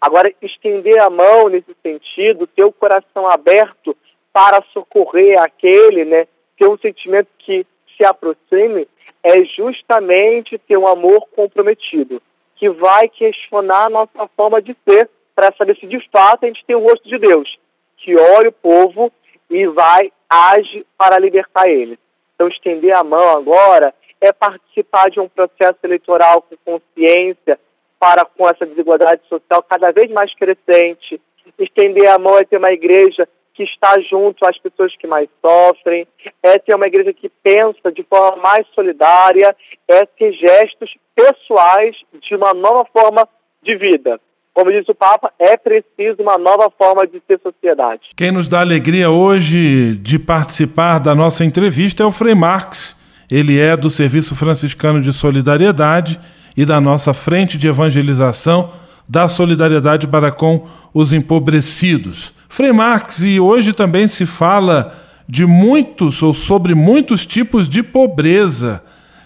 Agora, 0.00 0.32
estender 0.42 0.98
a 0.98 1.10
mão 1.10 1.48
nesse 1.48 1.74
sentido, 1.82 2.46
ter 2.46 2.64
o 2.64 2.72
coração 2.72 3.26
aberto 3.26 3.96
para 4.32 4.62
socorrer 4.72 5.40
aquele, 5.40 6.04
né, 6.04 6.26
ter 6.56 6.68
um 6.68 6.78
sentimento 6.78 7.28
que 7.38 7.66
se 7.96 8.04
aproxime, 8.04 8.86
é 9.22 9.44
justamente 9.44 10.58
ter 10.58 10.76
um 10.76 10.86
amor 10.86 11.26
comprometido, 11.34 12.22
que 12.56 12.68
vai 12.68 13.08
questionar 13.08 13.86
a 13.86 13.90
nossa 13.90 14.28
forma 14.36 14.60
de 14.62 14.76
ser, 14.84 15.08
para 15.34 15.52
saber 15.52 15.76
se 15.76 15.86
de 15.86 16.00
fato 16.10 16.44
a 16.44 16.46
gente 16.46 16.64
tem 16.64 16.76
o 16.76 16.80
rosto 16.80 17.08
de 17.08 17.18
Deus, 17.18 17.58
que 17.96 18.16
olha 18.16 18.50
o 18.50 18.52
povo 18.52 19.12
e 19.48 19.66
vai, 19.66 20.12
age 20.28 20.86
para 20.96 21.18
libertar 21.18 21.68
ele. 21.68 21.98
Então, 22.34 22.48
estender 22.48 22.92
a 22.92 23.02
mão 23.02 23.36
agora 23.36 23.94
é 24.20 24.32
participar 24.32 25.10
de 25.10 25.18
um 25.18 25.28
processo 25.28 25.78
eleitoral 25.82 26.42
com 26.42 26.56
consciência 26.64 27.58
para 28.00 28.24
com 28.24 28.48
essa 28.48 28.64
desigualdade 28.64 29.20
social 29.28 29.62
cada 29.62 29.92
vez 29.92 30.10
mais 30.10 30.34
crescente. 30.34 31.20
Estender 31.58 32.10
a 32.10 32.18
mão 32.18 32.38
é 32.38 32.44
ter 32.44 32.56
uma 32.56 32.72
igreja 32.72 33.28
que 33.52 33.64
está 33.64 34.00
junto 34.00 34.46
às 34.46 34.58
pessoas 34.58 34.96
que 34.96 35.06
mais 35.06 35.28
sofrem, 35.42 36.06
é 36.42 36.58
ter 36.58 36.74
uma 36.74 36.86
igreja 36.86 37.12
que 37.12 37.28
pensa 37.42 37.92
de 37.92 38.02
forma 38.02 38.40
mais 38.40 38.66
solidária, 38.74 39.54
é 39.86 40.06
ter 40.06 40.32
gestos 40.32 40.96
pessoais 41.14 41.96
de 42.22 42.34
uma 42.34 42.54
nova 42.54 42.86
forma 42.90 43.28
de 43.62 43.76
vida. 43.76 44.18
Como 44.54 44.72
disse 44.72 44.90
o 44.90 44.94
Papa, 44.94 45.32
é 45.38 45.56
preciso 45.56 46.16
uma 46.20 46.38
nova 46.38 46.70
forma 46.70 47.06
de 47.06 47.22
ser 47.26 47.38
sociedade. 47.40 48.10
Quem 48.16 48.32
nos 48.32 48.48
dá 48.48 48.60
alegria 48.60 49.10
hoje 49.10 49.96
de 49.96 50.18
participar 50.18 50.98
da 50.98 51.14
nossa 51.14 51.44
entrevista 51.44 52.02
é 52.02 52.06
o 52.06 52.12
Frei 52.12 52.34
Marx. 52.34 52.98
Ele 53.30 53.60
é 53.60 53.76
do 53.76 53.88
Serviço 53.88 54.34
Franciscano 54.34 55.00
de 55.00 55.12
Solidariedade 55.12 56.20
e 56.56 56.64
da 56.64 56.80
nossa 56.80 57.12
frente 57.14 57.56
de 57.56 57.68
evangelização 57.68 58.70
da 59.08 59.28
solidariedade 59.28 60.06
para 60.06 60.30
com 60.30 60.66
os 60.94 61.12
empobrecidos. 61.12 62.32
Frei 62.48 62.72
Marx, 62.72 63.20
e 63.22 63.40
hoje 63.40 63.72
também 63.72 64.06
se 64.06 64.26
fala 64.26 64.96
de 65.28 65.46
muitos 65.46 66.22
ou 66.22 66.32
sobre 66.32 66.74
muitos 66.74 67.24
tipos 67.24 67.68
de 67.68 67.82
pobreza 67.82 68.82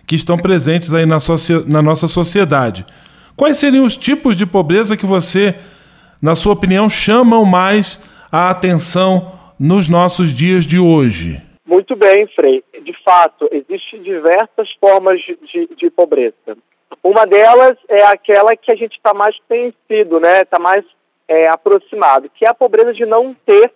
que 0.06 0.14
estão 0.14 0.36
presentes 0.36 0.92
aí 0.92 1.06
na, 1.06 1.18
na 1.66 1.82
nossa 1.82 2.06
sociedade. 2.06 2.84
Quais 3.36 3.56
seriam 3.56 3.84
os 3.84 3.96
tipos 3.96 4.36
de 4.36 4.46
pobreza 4.46 4.96
que 4.96 5.06
você, 5.06 5.54
na 6.20 6.34
sua 6.34 6.52
opinião, 6.52 6.88
chamam 6.88 7.44
mais 7.44 7.98
a 8.30 8.50
atenção 8.50 9.32
nos 9.58 9.88
nossos 9.88 10.32
dias 10.32 10.64
de 10.64 10.78
hoje? 10.78 11.42
Muito 11.66 11.96
bem, 11.96 12.26
Frei. 12.28 12.62
De 12.84 12.92
fato, 13.02 13.48
existem 13.50 14.02
diversas 14.02 14.72
formas 14.78 15.20
de, 15.20 15.38
de, 15.50 15.68
de 15.74 15.90
pobreza. 15.90 16.56
Uma 17.02 17.26
delas 17.26 17.76
é 17.88 18.02
aquela 18.02 18.56
que 18.56 18.70
a 18.70 18.74
gente 18.74 18.96
está 18.96 19.12
mais 19.12 19.38
conhecido, 19.48 20.20
né? 20.20 20.42
Está 20.42 20.58
mais 20.58 20.84
é, 21.28 21.48
aproximado, 21.48 22.30
que 22.30 22.44
é 22.44 22.48
a 22.48 22.54
pobreza 22.54 22.92
de 22.92 23.04
não 23.04 23.34
ter 23.46 23.72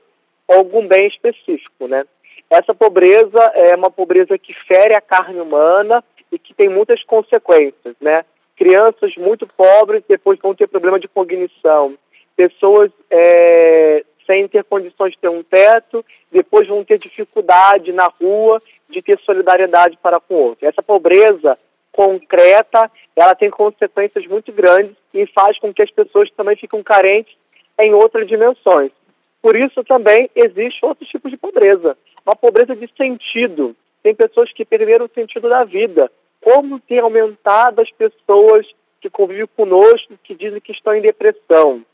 algum 0.47 0.87
bem 0.87 1.07
específico, 1.07 1.87
né? 1.87 2.05
Essa 2.49 2.75
pobreza 2.75 3.41
é 3.55 3.77
uma 3.77 3.91
pobreza 3.91 4.39
que 4.39 4.55
fere 4.55 4.95
a 4.95 5.01
carne 5.01 5.41
humana 5.41 6.03
e 6.33 6.39
que 6.39 6.55
tem 6.55 6.69
muitas 6.69 7.03
consequências, 7.03 7.95
né? 8.01 8.25
crianças 8.59 9.17
muito 9.17 9.47
pobres 9.47 10.03
depois 10.09 10.37
vão 10.41 10.53
ter 10.53 10.67
problema 10.67 10.99
de 10.99 11.07
cognição, 11.07 11.95
pessoas 12.37 12.91
é, 13.09 14.05
sem 14.27 14.49
ter 14.49 14.65
condições 14.65 15.13
de 15.13 15.19
ter 15.19 15.29
um 15.29 15.45
teto, 15.45 16.05
depois 16.31 16.67
vão 16.67 16.85
ter 16.85 16.99
dificuldade 16.99 17.93
na 17.93 18.09
rua 18.09 18.61
de 18.91 19.01
ter 19.01 19.19
solidariedade 19.21 19.97
para 20.03 20.19
com 20.19 20.35
o 20.35 20.39
outro. 20.39 20.67
Essa 20.67 20.83
pobreza 20.83 21.57
concreta, 21.93 22.91
ela 23.17 23.35
tem 23.35 23.51
consequências 23.51 24.27
muito 24.27 24.53
grandes 24.53 24.97
e 25.13 25.27
faz 25.27 25.59
com 25.59 25.73
que 25.73 25.83
as 25.83 25.91
pessoas 25.91 26.31
também 26.31 26.57
fiquem 26.57 26.83
carentes 26.83 27.37
em 27.79 27.95
outras 27.95 28.27
dimensões. 28.27 28.91
Por 29.41 29.57
isso 29.57 29.83
também 29.85 30.31
existe 30.35 30.85
outro 30.85 31.07
tipo 31.07 31.31
de 31.31 31.37
pobreza, 31.37 31.97
uma 32.25 32.37
pobreza 32.37 32.75
de 32.75 32.89
sentido. 32.97 33.75
Tem 34.03 34.15
pessoas 34.15 34.53
que 34.53 34.65
perderam 34.65 35.07
o 35.07 35.11
sentido 35.15 35.49
da 35.49 35.65
vida, 35.65 36.11
como 36.41 36.81
tem 36.81 36.99
aumentado 36.99 37.81
as 37.81 37.91
pessoas 37.91 38.67
que 39.01 39.09
convivem 39.09 39.47
conosco 39.57 40.19
que 40.23 40.35
dizem 40.35 40.61
que 40.61 40.73
estão 40.73 40.95
em 40.95 41.01
depressão. 41.01 41.85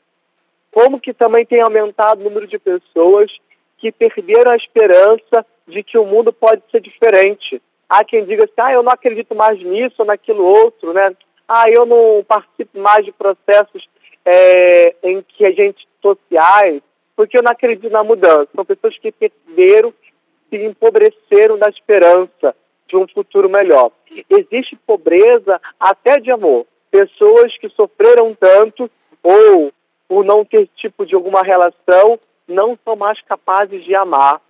Como 0.70 1.00
que 1.00 1.12
também 1.12 1.44
tem 1.44 1.60
aumentado 1.60 2.20
o 2.20 2.24
número 2.24 2.46
de 2.46 2.58
pessoas 2.58 3.38
que 3.78 3.92
perderam 3.92 4.50
a 4.50 4.56
esperança 4.56 5.46
de 5.66 5.82
que 5.82 5.98
o 5.98 6.04
mundo 6.06 6.32
pode 6.32 6.62
ser 6.70 6.80
diferente. 6.80 7.60
Há 7.88 8.04
quem 8.04 8.24
diga 8.24 8.44
assim, 8.44 8.52
ah, 8.58 8.72
eu 8.72 8.82
não 8.82 8.92
acredito 8.92 9.34
mais 9.34 9.60
nisso 9.62 9.96
ou 9.98 10.06
naquilo 10.06 10.44
outro, 10.44 10.92
né? 10.92 11.14
Ah, 11.46 11.70
eu 11.70 11.84
não 11.84 12.24
participo 12.26 12.78
mais 12.78 13.04
de 13.04 13.12
processos 13.12 13.88
é, 14.24 14.94
em 15.02 15.22
que 15.22 15.44
a 15.44 15.50
gente 15.50 15.86
sociais, 16.00 16.82
porque 17.16 17.38
eu 17.38 17.42
não 17.42 17.52
acredito 17.52 17.90
na 17.90 18.04
mudança. 18.04 18.48
São 18.54 18.64
pessoas 18.64 18.98
que 18.98 19.12
perderam, 19.12 19.92
se 20.50 20.56
empobreceram 20.64 21.58
da 21.58 21.68
esperança 21.68 22.54
de 22.86 22.96
um 22.96 23.06
futuro 23.08 23.48
melhor. 23.48 23.90
Existe 24.28 24.76
pobreza 24.76 25.60
até 25.80 26.20
de 26.20 26.30
amor. 26.30 26.66
Pessoas 26.90 27.56
que 27.56 27.68
sofreram 27.70 28.34
tanto 28.34 28.90
ou 29.22 29.72
por 30.06 30.24
não 30.24 30.44
ter 30.44 30.68
tipo 30.76 31.06
de 31.06 31.14
alguma 31.14 31.42
relação 31.42 32.18
não 32.46 32.78
são 32.84 32.94
mais 32.94 33.20
capazes 33.22 33.82
de 33.82 33.94
amar, 33.94 34.40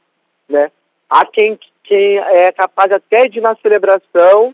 né? 0.49 0.71
Há 1.15 1.25
quem, 1.25 1.57
quem 1.85 2.19
é 2.19 2.51
capaz 2.51 2.91
até 2.91 3.29
de 3.29 3.41
na 3.41 3.55
celebração 3.63 4.53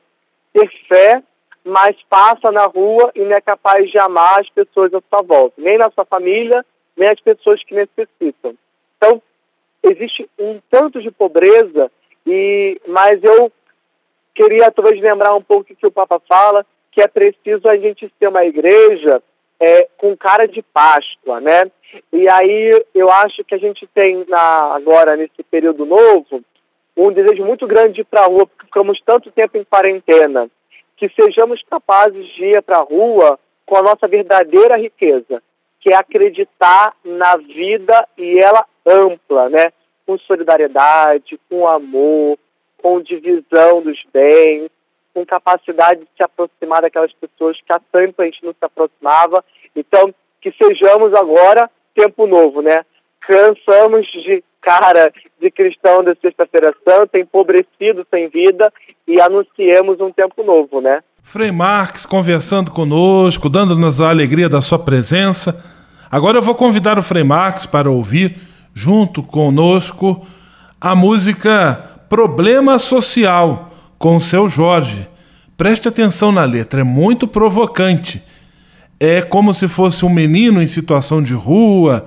ter 0.52 0.70
fé, 0.86 1.22
mas 1.64 1.96
passa 2.06 2.52
na 2.52 2.66
rua 2.66 3.10
e 3.14 3.20
não 3.20 3.34
é 3.34 3.40
capaz 3.40 3.90
de 3.90 3.96
amar 3.96 4.40
as 4.40 4.50
pessoas 4.50 4.92
à 4.92 5.00
sua 5.08 5.22
volta, 5.22 5.54
nem 5.56 5.78
na 5.78 5.90
sua 5.90 6.04
família, 6.04 6.62
nem 6.94 7.08
as 7.08 7.18
pessoas 7.18 7.64
que 7.64 7.74
necessitam. 7.74 8.54
Então, 8.98 9.22
existe 9.82 10.28
um 10.38 10.60
tanto 10.68 11.00
de 11.00 11.10
pobreza, 11.10 11.90
e 12.26 12.78
mas 12.86 13.24
eu 13.24 13.50
queria 14.34 14.70
talvez 14.70 15.00
lembrar 15.00 15.34
um 15.34 15.42
pouco 15.42 15.72
o 15.72 15.74
que 15.74 15.86
o 15.86 15.90
Papa 15.90 16.20
fala, 16.28 16.66
que 16.92 17.00
é 17.00 17.08
preciso 17.08 17.70
a 17.70 17.76
gente 17.78 18.12
ter 18.20 18.28
uma 18.28 18.44
igreja 18.44 19.22
é, 19.58 19.88
com 19.96 20.14
cara 20.14 20.46
de 20.46 20.60
Páscoa, 20.60 21.40
né? 21.40 21.70
E 22.12 22.28
aí 22.28 22.84
eu 22.94 23.10
acho 23.10 23.42
que 23.44 23.54
a 23.54 23.58
gente 23.58 23.86
tem 23.86 24.26
na, 24.28 24.74
agora, 24.74 25.16
nesse 25.16 25.42
período 25.42 25.86
novo, 25.86 26.42
um 27.08 27.12
desejo 27.12 27.44
muito 27.44 27.66
grande 27.66 27.94
de 27.94 28.00
ir 28.02 28.04
para 28.04 28.22
a 28.22 28.26
rua, 28.26 28.46
porque 28.46 28.66
ficamos 28.66 29.00
tanto 29.00 29.30
tempo 29.30 29.56
em 29.56 29.64
quarentena, 29.64 30.50
que 30.96 31.08
sejamos 31.08 31.62
capazes 31.62 32.26
de 32.28 32.44
ir 32.44 32.62
para 32.62 32.78
a 32.78 32.82
rua 32.82 33.38
com 33.64 33.76
a 33.76 33.82
nossa 33.82 34.06
verdadeira 34.06 34.76
riqueza, 34.76 35.42
que 35.80 35.90
é 35.90 35.96
acreditar 35.96 36.94
na 37.04 37.36
vida 37.36 38.06
e 38.18 38.38
ela 38.38 38.66
ampla, 38.84 39.48
né? 39.48 39.72
Com 40.04 40.18
solidariedade, 40.18 41.40
com 41.48 41.66
amor, 41.66 42.38
com 42.76 43.00
divisão 43.00 43.80
dos 43.80 44.04
bens, 44.12 44.68
com 45.14 45.24
capacidade 45.24 46.00
de 46.00 46.08
se 46.16 46.22
aproximar 46.22 46.82
daquelas 46.82 47.12
pessoas 47.12 47.60
que 47.60 47.72
há 47.72 47.80
tanto 47.92 48.20
a 48.20 48.24
gente 48.24 48.44
não 48.44 48.52
se 48.52 48.64
aproximava. 48.64 49.44
Então, 49.74 50.14
que 50.40 50.52
sejamos 50.52 51.14
agora 51.14 51.70
tempo 51.94 52.26
novo, 52.26 52.62
né? 52.62 52.84
Cansamos 53.20 54.06
de 54.06 54.42
cara 54.60 55.12
de 55.40 55.50
cristão 55.50 56.04
da 56.04 56.14
Sexta-feira 56.20 56.74
Santa, 56.84 57.18
empobrecido 57.18 58.06
sem 58.10 58.28
vida, 58.28 58.72
e 59.06 59.20
anunciemos 59.20 60.00
um 60.00 60.12
tempo 60.12 60.42
novo, 60.42 60.80
né? 60.80 61.00
Frei 61.22 61.50
Marques 61.50 62.04
conversando 62.04 62.70
conosco, 62.70 63.48
dando-nos 63.48 64.00
a 64.00 64.10
alegria 64.10 64.48
da 64.48 64.60
sua 64.60 64.78
presença. 64.78 65.64
Agora 66.10 66.38
eu 66.38 66.42
vou 66.42 66.54
convidar 66.54 66.98
o 66.98 67.02
Frei 67.02 67.22
Marques 67.22 67.66
para 67.66 67.90
ouvir, 67.90 68.36
junto 68.74 69.22
conosco, 69.22 70.26
a 70.80 70.94
música 70.94 72.02
Problema 72.08 72.78
Social, 72.78 73.70
com 73.98 74.16
o 74.16 74.20
seu 74.20 74.48
Jorge. 74.48 75.08
Preste 75.56 75.88
atenção 75.88 76.32
na 76.32 76.44
letra, 76.44 76.80
é 76.80 76.84
muito 76.84 77.28
provocante. 77.28 78.22
É 78.98 79.22
como 79.22 79.54
se 79.54 79.68
fosse 79.68 80.04
um 80.04 80.10
menino 80.10 80.60
em 80.60 80.66
situação 80.66 81.22
de 81.22 81.34
rua, 81.34 82.06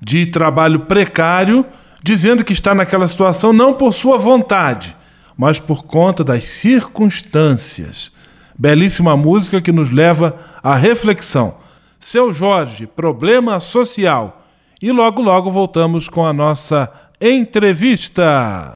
de 0.00 0.26
trabalho 0.26 0.80
precário, 0.80 1.64
dizendo 2.02 2.44
que 2.44 2.52
está 2.52 2.74
naquela 2.74 3.06
situação 3.06 3.52
não 3.52 3.74
por 3.74 3.92
sua 3.92 4.16
vontade, 4.16 4.96
mas 5.36 5.58
por 5.58 5.84
conta 5.84 6.24
das 6.24 6.44
circunstâncias. 6.44 8.12
Belíssima 8.58 9.16
música 9.16 9.60
que 9.60 9.72
nos 9.72 9.90
leva 9.90 10.36
à 10.62 10.74
reflexão. 10.74 11.54
Seu 11.98 12.32
Jorge, 12.32 12.86
problema 12.86 13.60
social. 13.60 14.46
E 14.80 14.90
logo, 14.90 15.20
logo 15.20 15.50
voltamos 15.50 16.08
com 16.08 16.24
a 16.24 16.32
nossa 16.32 16.90
entrevista. 17.20 18.72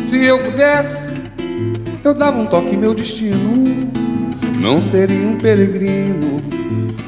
Se 0.00 0.22
eu 0.24 0.38
pudesse, 0.38 1.25
eu 2.06 2.14
dava 2.14 2.38
um 2.38 2.46
toque 2.46 2.76
meu 2.76 2.94
destino. 2.94 3.90
Não 4.60 4.80
seria 4.80 5.26
um 5.26 5.36
peregrino 5.36 6.40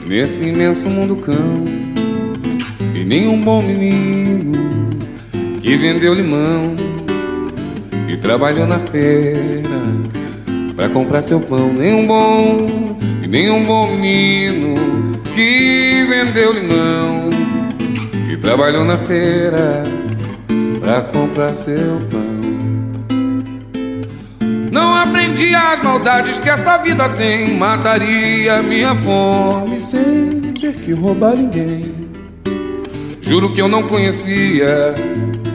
nesse 0.06 0.44
imenso 0.44 0.90
mundo 0.90 1.14
cão. 1.16 1.64
E 2.94 3.04
nem 3.04 3.28
um 3.28 3.40
bom 3.40 3.62
menino 3.62 4.58
que 5.62 5.76
vendeu 5.76 6.14
limão 6.14 6.74
e 8.08 8.16
trabalhou 8.16 8.66
na 8.66 8.80
feira 8.80 9.78
para 10.74 10.88
comprar 10.88 11.22
seu 11.22 11.40
pão. 11.40 11.72
Nem 11.72 11.94
um 11.94 12.06
bom 12.06 12.96
e 13.22 13.28
nem 13.28 13.50
um 13.50 13.64
bom 13.64 13.86
menino 13.94 14.74
que 15.32 16.04
vendeu 16.08 16.52
limão 16.52 17.30
e 18.32 18.36
trabalhou 18.36 18.84
na 18.84 18.98
feira 18.98 19.84
para 20.80 21.02
comprar 21.02 21.54
seu 21.54 22.00
pão. 22.10 22.37
Não 24.78 24.94
aprendi 24.94 25.56
as 25.56 25.82
maldades 25.82 26.38
que 26.38 26.48
essa 26.48 26.76
vida 26.76 27.08
tem. 27.08 27.52
Mataria 27.54 28.62
minha 28.62 28.94
fome 28.94 29.76
sem 29.80 30.52
ter 30.52 30.72
que 30.72 30.92
roubar 30.92 31.34
ninguém. 31.34 32.08
Juro 33.20 33.52
que 33.52 33.60
eu 33.60 33.66
não 33.66 33.82
conhecia 33.82 34.94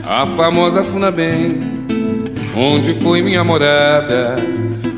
a 0.06 0.26
famosa 0.26 0.84
Funabem, 0.84 1.58
onde 2.54 2.92
foi 2.92 3.22
minha 3.22 3.42
morada. 3.42 4.36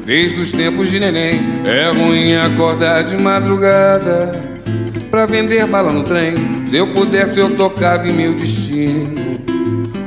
Desde 0.04 0.40
os 0.40 0.50
tempos 0.50 0.90
de 0.90 0.98
neném, 0.98 1.38
é 1.64 1.96
ruim 1.96 2.34
acordar 2.34 3.04
de 3.04 3.16
madrugada 3.16 4.42
pra 5.08 5.24
vender 5.24 5.64
bala 5.68 5.92
no 5.92 6.02
trem. 6.02 6.66
Se 6.66 6.76
eu 6.76 6.88
pudesse, 6.88 7.38
eu 7.38 7.56
tocava 7.56 8.08
em 8.08 8.12
meu 8.12 8.34
destino. 8.34 9.25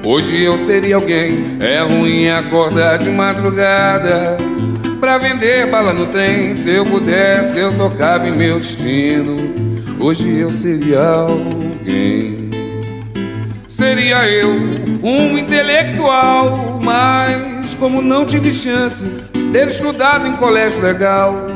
Hoje 0.05 0.43
eu 0.43 0.57
seria 0.57 0.95
alguém. 0.95 1.57
É 1.59 1.81
ruim 1.81 2.29
acordar 2.29 2.97
de 2.97 3.09
madrugada 3.09 4.37
pra 4.99 5.17
vender 5.17 5.67
bala 5.67 5.93
no 5.93 6.05
trem. 6.07 6.55
Se 6.55 6.69
eu 6.69 6.85
pudesse, 6.85 7.59
eu 7.59 7.77
tocava 7.77 8.27
em 8.27 8.31
meu 8.31 8.59
destino. 8.59 9.37
Hoje 9.99 10.39
eu 10.39 10.51
seria 10.51 11.01
alguém. 11.01 12.49
Seria 13.67 14.27
eu 14.29 14.49
um 15.03 15.37
intelectual, 15.37 16.79
mas 16.83 17.75
como 17.75 18.01
não 18.01 18.25
tive 18.25 18.51
chance 18.51 19.05
de 19.33 19.43
ter 19.51 19.67
estudado 19.67 20.27
em 20.27 20.35
colégio 20.37 20.81
legal. 20.81 21.49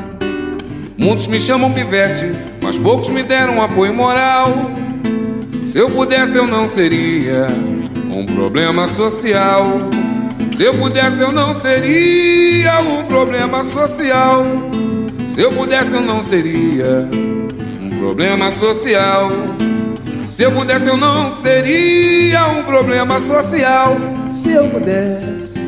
Muitos 0.98 1.28
me 1.28 1.40
chamam 1.40 1.72
pivete, 1.72 2.32
mas 2.62 2.78
poucos 2.78 3.10
me 3.10 3.24
deram 3.24 3.62
apoio 3.62 3.94
moral. 3.94 4.72
Se 5.66 5.78
eu 5.78 5.90
pudesse, 5.90 6.38
eu 6.38 6.46
não 6.46 6.68
seria 6.68 7.48
um 8.14 8.26
problema 8.26 8.88
social. 8.88 9.80
Se 10.56 10.64
eu 10.64 10.76
pudesse, 10.76 11.22
eu 11.22 11.32
não 11.32 11.54
seria 11.54 12.80
um 12.80 13.04
problema 13.06 13.64
social. 13.64 14.46
Se 15.28 15.42
eu 15.42 15.52
pudesse, 15.52 15.94
eu 15.96 16.02
não 16.02 16.24
seria 16.24 17.10
um 17.82 17.90
problema 17.98 18.52
social. 18.52 19.32
Se 20.26 20.44
eu 20.44 20.52
pudesse, 20.52 20.88
eu 20.88 20.98
não 20.98 21.32
seria 21.32 22.48
um 22.48 22.64
problema 22.64 23.20
social. 23.20 23.98
Se 24.32 24.52
eu 24.52 24.68
pudesse, 24.70 25.60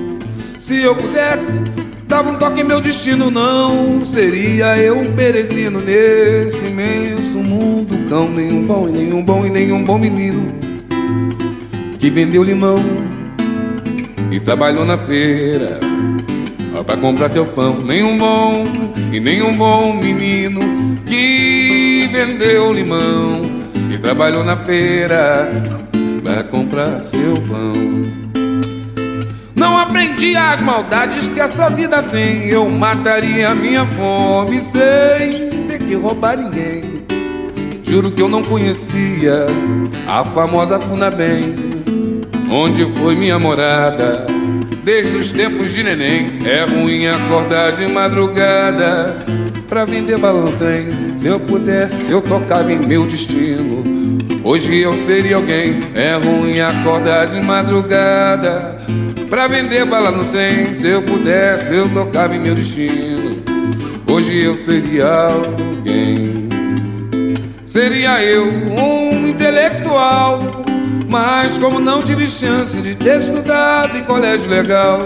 se 0.58 0.82
eu 0.82 0.96
pudesse, 0.96 1.62
dava 2.08 2.30
um 2.30 2.36
toque 2.36 2.62
em 2.62 2.64
meu 2.64 2.80
destino. 2.80 3.32
Não 3.32 4.06
seria 4.06 4.78
eu 4.78 5.00
um 5.00 5.14
peregrino 5.14 5.82
nesse 5.82 6.68
imenso 6.68 7.40
mundo. 7.40 8.08
Cão, 8.08 8.30
nenhum 8.30 8.66
bom 8.66 8.88
e 8.88 8.92
nenhum 8.92 9.24
bom 9.24 9.46
e 9.46 9.50
nenhum 9.50 9.84
bom 9.84 9.98
menino 9.98 10.65
que 12.00 12.10
vendeu 12.10 12.44
limão 12.44 12.84
e 14.32 14.40
trabalhou 14.40 14.86
na 14.86 14.98
feira 14.98 15.80
para 16.86 16.98
comprar 16.98 17.30
seu 17.30 17.46
pão. 17.46 17.80
Nenhum 17.82 18.18
bom 18.18 18.66
e 19.12 19.20
nenhum 19.20 19.56
bom 19.56 19.94
menino 19.94 20.62
que 21.06 22.10
vendeu 22.12 22.74
limão 22.74 23.42
e 23.92 23.98
trabalhou 23.98 24.44
na 24.44 24.58
feira 24.58 25.50
para 26.24 26.44
comprar 26.44 27.00
seu 27.00 27.34
pão. 27.42 27.74
Não 29.56 29.78
aprendi 29.78 30.36
as 30.36 30.62
maldades 30.62 31.28
que 31.28 31.40
essa 31.40 31.70
vida 31.70 32.04
tem. 32.04 32.46
Eu 32.48 32.70
mataria 32.70 33.56
minha 33.56 33.86
fome 33.86 34.60
sem 34.60 35.50
ter 35.68 35.80
que 35.80 35.96
roubar 35.96 36.38
ninguém. 36.38 37.06
Juro 37.84 38.12
que 38.12 38.22
eu 38.22 38.28
não 38.28 38.44
conhecia 38.44 39.46
a 40.08 40.26
famosa 40.26 40.80
Funabem 40.80 41.75
onde 42.52 42.86
foi 42.86 43.16
minha 43.16 43.40
morada. 43.40 44.26
Desde 44.84 45.18
os 45.18 45.32
tempos 45.32 45.74
de 45.74 45.84
neném, 45.84 46.40
é 46.46 46.64
ruim 46.64 47.08
acordar 47.08 47.72
de 47.72 47.88
madrugada 47.88 49.18
pra 49.68 49.86
vender 49.86 50.18
balão 50.18 50.52
trem. 50.54 50.88
Se 51.16 51.28
eu 51.28 51.40
pudesse, 51.40 52.12
eu 52.12 52.22
tocava 52.22 52.72
em 52.72 52.86
meu 52.86 53.06
destino. 53.06 53.84
Hoje 54.44 54.80
eu 54.80 54.96
seria 54.96 55.38
alguém. 55.38 55.80
É 55.96 56.16
ruim 56.16 56.60
acordar 56.60 57.26
de 57.26 57.42
madrugada 57.42 58.78
pra 59.30 59.48
vender 59.48 59.86
bala 59.86 60.12
no 60.12 60.26
trem. 60.26 60.74
Se 60.74 60.88
eu 60.88 61.02
pudesse, 61.02 61.74
eu 61.74 61.90
tocava 61.90 62.36
em 62.36 62.40
meu 62.40 62.54
destino. 62.54 63.44
Hoje 64.08 64.44
eu 64.44 64.56
seria 64.56 65.08
alguém. 65.08 66.48
Seria 67.66 68.24
eu 68.24 68.46
um 68.46 69.28
intelectual 69.28 70.65
mas 71.08 71.58
como 71.58 71.80
não 71.80 72.02
tive 72.02 72.28
chance 72.30 72.78
de 72.78 72.96
ter 72.96 73.20
estudado 73.20 73.98
em 73.98 74.04
colégio 74.04 74.50
legal, 74.50 75.00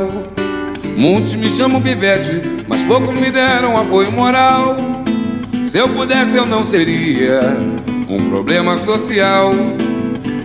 muitos 0.97 1.35
me 1.35 1.49
chamam 1.49 1.81
pivete, 1.81 2.41
mas 2.67 2.83
poucos 2.83 3.13
me 3.13 3.29
deram 3.31 3.77
apoio 3.77 4.11
moral. 4.11 4.77
Se 5.65 5.77
eu 5.77 5.89
pudesse, 5.89 6.35
eu 6.35 6.45
não 6.45 6.63
seria 6.63 7.57
um 8.07 8.29
problema 8.29 8.75
social. 8.77 9.53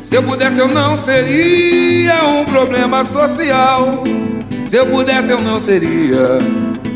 Se 0.03 0.17
eu 0.17 0.23
pudesse, 0.23 0.61
eu 0.61 0.69
não 0.69 0.97
seria 0.97 2.25
um 2.27 2.45
problema 2.45 3.05
social. 3.05 4.05
Se 4.67 4.77
eu 4.77 4.87
pudesse, 4.87 5.33
eu 5.33 5.41
não 5.41 5.59
seria 5.59 6.39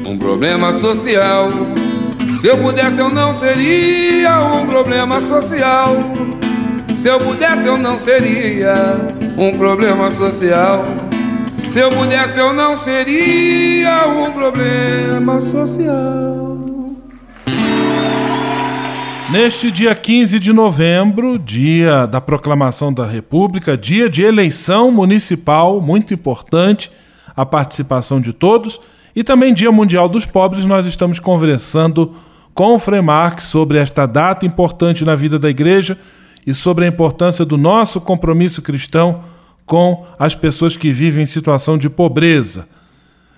um 0.06 0.18
problema 0.18 0.72
social. 0.72 1.50
Se 2.38 2.46
eu 2.46 2.58
pudesse, 2.58 3.00
eu 3.00 3.08
não 3.08 3.32
seria 3.32 4.40
um 4.40 4.66
problema 4.66 5.20
social. 5.20 5.96
Se 7.00 7.08
eu 7.08 7.20
pudesse, 7.20 7.68
eu 7.68 7.78
não 7.78 7.96
seria 7.96 8.74
um 9.36 9.56
problema 9.56 10.10
social. 10.10 10.84
Se 11.70 11.78
eu 11.78 11.90
pudesse, 11.90 12.40
eu 12.40 12.52
não 12.52 12.76
seria 12.76 14.08
um 14.08 14.32
problema 14.32 15.40
social. 15.40 16.58
Neste 19.30 19.70
dia 19.70 19.94
15 19.94 20.40
de 20.40 20.52
novembro, 20.52 21.38
dia 21.38 22.04
da 22.04 22.20
proclamação 22.20 22.92
da 22.92 23.06
República, 23.06 23.76
dia 23.76 24.10
de 24.10 24.24
eleição 24.24 24.90
municipal, 24.90 25.80
muito 25.80 26.12
importante 26.12 26.90
a 27.36 27.46
participação 27.46 28.20
de 28.20 28.32
todos, 28.32 28.80
e 29.14 29.22
também 29.22 29.54
Dia 29.54 29.70
Mundial 29.70 30.08
dos 30.08 30.26
Pobres, 30.26 30.66
nós 30.66 30.84
estamos 30.84 31.20
conversando 31.20 32.16
com 32.52 32.74
o 32.74 32.78
Frei 32.78 33.00
Marx 33.00 33.44
sobre 33.44 33.78
esta 33.78 34.04
data 34.04 34.44
importante 34.44 35.04
na 35.04 35.14
vida 35.14 35.38
da 35.38 35.48
igreja 35.48 35.96
e 36.46 36.54
sobre 36.54 36.84
a 36.84 36.88
importância 36.88 37.44
do 37.44 37.56
nosso 37.56 38.00
compromisso 38.00 38.62
cristão 38.62 39.22
com 39.66 40.06
as 40.18 40.34
pessoas 40.34 40.76
que 40.76 40.90
vivem 40.90 41.22
em 41.22 41.26
situação 41.26 41.76
de 41.76 41.90
pobreza. 41.90 42.68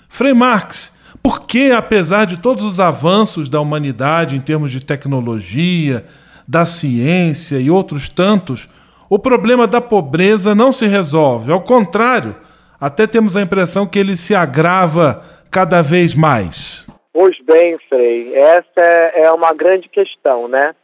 Frei 0.08 0.32
Marx, 0.32 0.94
por 1.22 1.46
que, 1.46 1.70
apesar 1.72 2.24
de 2.24 2.38
todos 2.38 2.64
os 2.64 2.80
avanços 2.80 3.48
da 3.48 3.60
humanidade 3.60 4.36
em 4.36 4.40
termos 4.40 4.70
de 4.70 4.84
tecnologia, 4.84 6.04
da 6.46 6.64
ciência 6.64 7.58
e 7.58 7.70
outros 7.70 8.08
tantos, 8.08 8.68
o 9.08 9.18
problema 9.18 9.66
da 9.66 9.80
pobreza 9.80 10.54
não 10.54 10.72
se 10.72 10.86
resolve? 10.86 11.52
Ao 11.52 11.60
contrário, 11.60 12.36
até 12.80 13.06
temos 13.06 13.36
a 13.36 13.42
impressão 13.42 13.86
que 13.86 13.98
ele 13.98 14.16
se 14.16 14.34
agrava 14.34 15.22
cada 15.50 15.82
vez 15.82 16.14
mais. 16.14 16.86
Pois 17.12 17.36
bem, 17.44 17.76
Frei, 17.88 18.34
essa 18.34 18.80
é 18.80 19.30
uma 19.32 19.52
grande 19.52 19.88
questão, 19.88 20.48
né? 20.48 20.74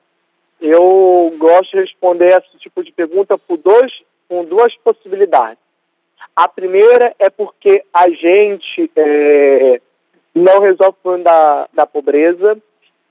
Eu 0.61 1.35
gosto 1.39 1.73
de 1.73 1.83
responder 1.83 2.37
esse 2.37 2.59
tipo 2.59 2.83
de 2.83 2.93
pergunta 2.93 3.37
por 3.37 3.57
dois, 3.59 3.93
com 4.29 4.45
duas 4.45 4.75
possibilidades. 4.77 5.59
A 6.35 6.49
primeira 6.49 7.15
é 7.19 7.31
porque 7.31 7.85
a 7.93 8.09
gente 8.09 8.91
é, 8.97 9.81
não 10.35 10.61
resolve 10.61 10.91
o 10.91 11.03
problema 11.03 11.25
da, 11.25 11.69
da 11.73 11.87
pobreza, 11.87 12.59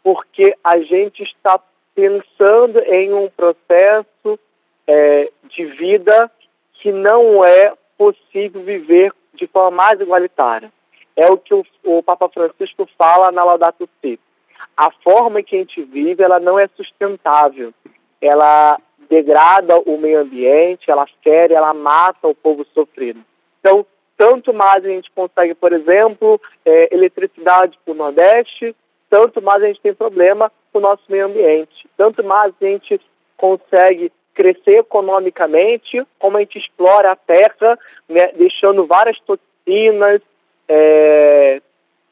porque 0.03 0.55
a 0.63 0.79
gente 0.79 1.23
está 1.23 1.59
pensando 1.93 2.79
em 2.79 3.13
um 3.13 3.29
processo 3.29 4.39
é, 4.87 5.31
de 5.49 5.65
vida 5.65 6.29
que 6.73 6.91
não 6.91 7.43
é 7.43 7.73
possível 7.97 8.61
viver 8.61 9.13
de 9.33 9.47
forma 9.47 9.71
mais 9.71 9.99
igualitária. 9.99 10.71
É 11.15 11.31
o 11.31 11.37
que 11.37 11.53
o, 11.53 11.65
o 11.83 12.03
Papa 12.03 12.29
Francisco 12.29 12.87
fala 12.97 13.31
na 13.31 13.43
Laudato 13.43 13.89
Si. 14.01 14.19
A 14.75 14.91
forma 14.91 15.41
que 15.43 15.55
a 15.55 15.59
gente 15.59 15.81
vive, 15.83 16.23
ela 16.23 16.39
não 16.39 16.59
é 16.59 16.67
sustentável. 16.75 17.73
Ela 18.21 18.79
degrada 19.09 19.77
o 19.79 19.97
meio 19.97 20.21
ambiente, 20.21 20.89
ela 20.89 21.07
fere, 21.23 21.53
ela 21.53 21.73
mata 21.73 22.27
o 22.27 22.35
povo 22.35 22.65
sofrido. 22.73 23.19
Então, 23.59 23.85
tanto 24.17 24.53
mais 24.53 24.83
a 24.83 24.89
gente 24.89 25.11
consegue, 25.11 25.53
por 25.53 25.73
exemplo, 25.73 26.39
é, 26.65 26.93
eletricidade 26.93 27.77
para 27.83 27.91
o 27.91 27.97
Nordeste, 27.97 28.75
tanto 29.09 29.41
mais 29.41 29.61
a 29.61 29.67
gente 29.67 29.81
tem 29.81 29.93
problema 29.93 30.51
com 30.71 30.79
o 30.79 30.81
nosso 30.81 31.03
meio 31.09 31.25
ambiente. 31.25 31.87
Tanto 31.97 32.23
mais 32.23 32.53
a 32.61 32.65
gente 32.65 32.99
consegue 33.37 34.11
crescer 34.33 34.79
economicamente, 34.79 36.05
como 36.19 36.37
a 36.37 36.41
gente 36.41 36.57
explora 36.57 37.11
a 37.11 37.15
terra, 37.15 37.79
né, 38.07 38.31
deixando 38.33 38.85
várias 38.85 39.19
toxinas, 39.21 40.21
é, 40.67 41.61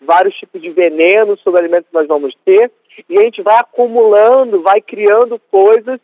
vários 0.04 0.36
tipos 0.36 0.62
de 0.62 0.70
veneno 0.70 1.38
sobre 1.38 1.60
alimentos 1.60 1.89
que 1.89 1.96
nós 1.96 2.08
vamos 2.08 2.36
ter, 2.46 2.72
e 3.10 3.18
a 3.18 3.22
gente 3.22 3.42
vai 3.42 3.58
acumulando, 3.58 4.62
vai 4.62 4.82
criando 4.82 5.39
coisas 5.52 6.00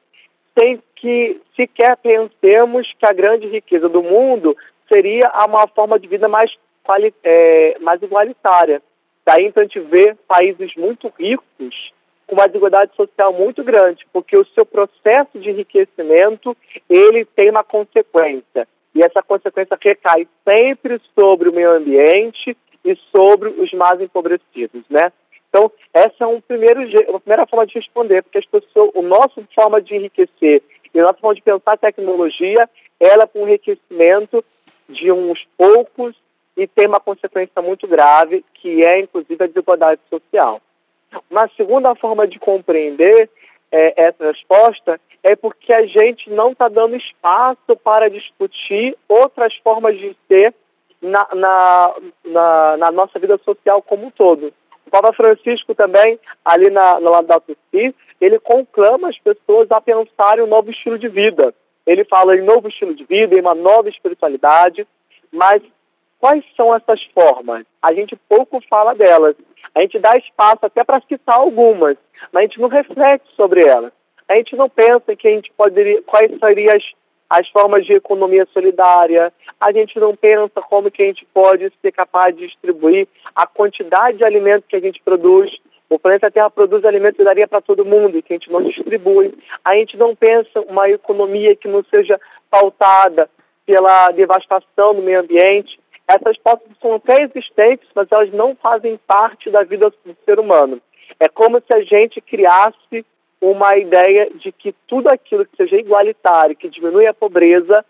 sem 0.58 0.82
que 0.96 1.40
sequer 1.56 1.96
pensemos 1.98 2.94
que 2.98 3.06
a 3.06 3.14
grande 3.14 3.48
riqueza 3.48 3.88
do 3.88 4.04
mundo 4.04 4.58
seria 4.88 5.32
uma 5.46 5.68
forma 5.68 6.00
de 6.00 6.08
vida 6.08 6.28
mais, 6.28 6.58
é, 7.24 7.78
mais 7.80 8.02
igualitária. 8.02 8.82
Daí 9.26 9.46
então 9.46 9.62
a 9.62 9.66
gente 9.66 9.80
vê 9.80 10.16
países 10.28 10.76
muito 10.76 11.12
ricos 11.18 11.94
com 12.28 12.36
uma 12.36 12.48
desigualdade 12.48 12.96
social 12.96 13.32
muito 13.32 13.64
grande, 13.64 14.06
porque 14.12 14.36
o 14.36 14.46
seu 14.46 14.66
processo 14.66 15.40
de 15.40 15.50
enriquecimento 15.50 16.56
ele 16.90 17.26
tem 17.26 17.50
uma 17.50 17.64
consequência 17.64 18.68
e 18.94 19.04
essa 19.04 19.22
consequência 19.22 19.78
recai 19.80 20.28
sempre 20.48 21.00
sobre 21.16 21.50
o 21.50 21.54
meio 21.54 21.72
ambiente 21.72 22.58
e 22.84 22.96
sobre 23.12 23.50
os 23.50 23.72
mais 23.74 24.00
empobrecidos, 24.02 24.84
né? 24.90 25.12
Então, 25.50 25.72
essa 25.94 26.24
é 26.24 26.28
um 26.28 26.40
primeiro, 26.40 26.82
uma 27.10 27.20
primeira 27.20 27.48
forma 27.48 27.66
de 27.66 27.74
responder, 27.74 28.22
porque 28.22 28.38
as 28.38 28.46
pessoas, 28.46 28.92
o 28.94 29.02
nosso 29.02 29.44
forma 29.54 29.82
de 29.82 29.96
enriquecer 29.96 30.62
e 30.94 31.00
a 31.00 31.04
nossa 31.04 31.20
forma 31.20 31.36
de 31.36 31.42
pensar 31.42 31.74
a 31.74 31.78
tecnologia, 31.78 32.70
ela 33.00 33.24
é 33.24 33.38
um 33.38 33.48
enriquecimento 33.48 34.44
de 34.88 35.12
uns 35.12 35.48
poucos 35.58 36.16
e 36.56 36.68
tem 36.68 36.88
uma 36.88 37.00
consequência 37.00 37.62
muito 37.62 37.88
grave, 37.88 38.44
que 38.54 38.84
é, 38.84 39.00
inclusive, 39.00 39.44
a 39.44 39.48
desigualdade 39.48 40.02
social. 40.10 40.62
Uma 41.30 41.50
segunda 41.56 41.96
forma 41.96 42.28
de 42.28 42.38
compreender 42.38 43.30
é, 43.72 44.04
essa 44.04 44.28
resposta 44.32 45.00
é 45.24 45.36
porque 45.36 45.74
a 45.74 45.86
gente 45.86 46.30
não 46.30 46.52
está 46.52 46.68
dando 46.68 46.96
espaço 46.96 47.76
para 47.84 48.10
discutir 48.10 48.96
outras 49.08 49.56
formas 49.58 49.98
de 49.98 50.16
ser 50.28 50.54
na, 51.02 51.28
na, 51.34 51.94
na, 52.26 52.78
na, 52.78 52.92
nossa 52.92 53.20
vida 53.20 53.40
social 53.44 53.82
como 53.82 54.08
um 54.08 54.12
todo. 54.12 54.54
O 54.86 54.90
Papa 54.90 55.14
Francisco 55.14 55.76
também, 55.76 56.20
ali 56.44 56.70
na, 56.70 57.00
na 57.00 57.10
Laudato 57.10 57.56
Si, 57.72 57.96
ele 58.20 58.40
conclama 58.40 59.10
as 59.10 59.18
pessoas 59.18 59.72
a 59.72 59.80
pensarem 59.80 60.44
um 60.44 60.48
novo 60.48 60.70
estilo 60.72 60.98
de 60.98 61.08
vida. 61.08 61.54
Ele 61.86 62.04
fala 62.04 62.36
em 62.36 62.42
novo 62.42 62.68
estilo 62.68 62.94
de 62.94 63.04
vida, 63.06 63.36
em 63.36 63.42
uma 63.42 63.56
nova 63.56 63.90
espiritualidade, 63.90 64.86
mas 65.32 65.62
quais 66.20 66.44
são 66.56 66.76
essas 66.76 67.04
formas? 67.06 67.66
A 67.82 67.94
gente 67.94 68.16
pouco 68.16 68.62
fala 68.70 68.94
delas. 68.94 69.36
A 69.74 69.82
gente 69.82 70.00
dá 70.00 70.18
espaço 70.18 70.66
até 70.66 70.84
para 70.84 71.02
citar 71.02 71.36
algumas, 71.36 71.98
mas 72.32 72.42
a 72.42 72.42
gente 72.42 72.60
não 72.60 72.68
reflete 72.68 73.24
sobre 73.36 73.64
elas. 73.66 73.92
A 74.28 74.36
gente 74.36 74.56
não 74.56 74.70
pensa 74.70 75.16
que 75.16 75.28
a 75.28 75.32
gente 75.32 75.52
poderia, 75.54 76.02
quais 76.04 76.32
seriam 76.40 76.76
as, 76.76 76.92
as 77.30 77.48
formas 77.50 77.86
de 77.86 77.94
economia 77.94 78.48
solidária, 78.52 79.32
a 79.60 79.72
gente 79.72 80.00
não 80.00 80.16
pensa 80.16 80.62
como 80.68 80.90
que 80.90 81.04
a 81.04 81.06
gente 81.06 81.26
pode 81.26 81.72
ser 81.82 81.92
capaz 81.92 82.36
de 82.36 82.48
distribuir 82.48 83.08
a 83.36 83.46
quantidade 83.46 84.18
de 84.18 84.24
alimentos 84.24 84.68
que 84.68 84.76
a 84.76 84.80
gente 84.80 85.02
produz. 85.02 85.58
O 85.88 86.00
planeta 86.00 86.32
Terra 86.32 86.50
produz 86.50 86.84
alimentos 86.84 87.18
que 87.18 87.24
daria 87.24 87.48
para 87.48 87.62
todo 87.62 87.86
mundo 87.86 88.18
e 88.18 88.22
que 88.22 88.34
a 88.34 88.36
gente 88.36 88.52
não 88.52 88.64
distribui. 88.64 89.34
A 89.64 89.76
gente 89.76 89.96
não 89.96 90.16
pensa 90.16 90.62
uma 90.62 90.90
economia 90.90 91.56
que 91.56 91.68
não 91.68 91.84
seja 91.84 92.20
pautada 92.50 93.30
pela 93.66 94.12
devastação 94.12 94.96
do 94.96 95.02
meio 95.02 95.20
ambiente. 95.20 95.80
Essas 96.08 96.38
pautas 96.38 96.68
são 96.82 96.96
até 96.96 97.22
existentes, 97.22 97.88
mas 97.94 98.08
elas 98.12 98.32
não 98.32 98.56
fazem 98.56 99.00
parte 99.06 99.52
da 99.52 99.64
vida 99.64 99.92
do 99.92 100.18
ser 100.26 100.40
humano. 100.40 100.82
É 101.20 101.30
como 101.30 101.62
se 101.62 101.72
a 101.72 101.84
gente 101.84 102.20
criasse 102.22 103.06
uma 103.42 103.78
ideia 103.78 104.30
de 104.36 104.52
que 104.52 104.74
tudo 104.88 105.08
aquilo 105.08 105.46
que 105.46 105.56
seja 105.56 105.78
igualitário, 105.78 106.56
que 106.56 106.70
diminui 106.70 107.08
a 107.08 107.14
pobreza, 107.14 107.86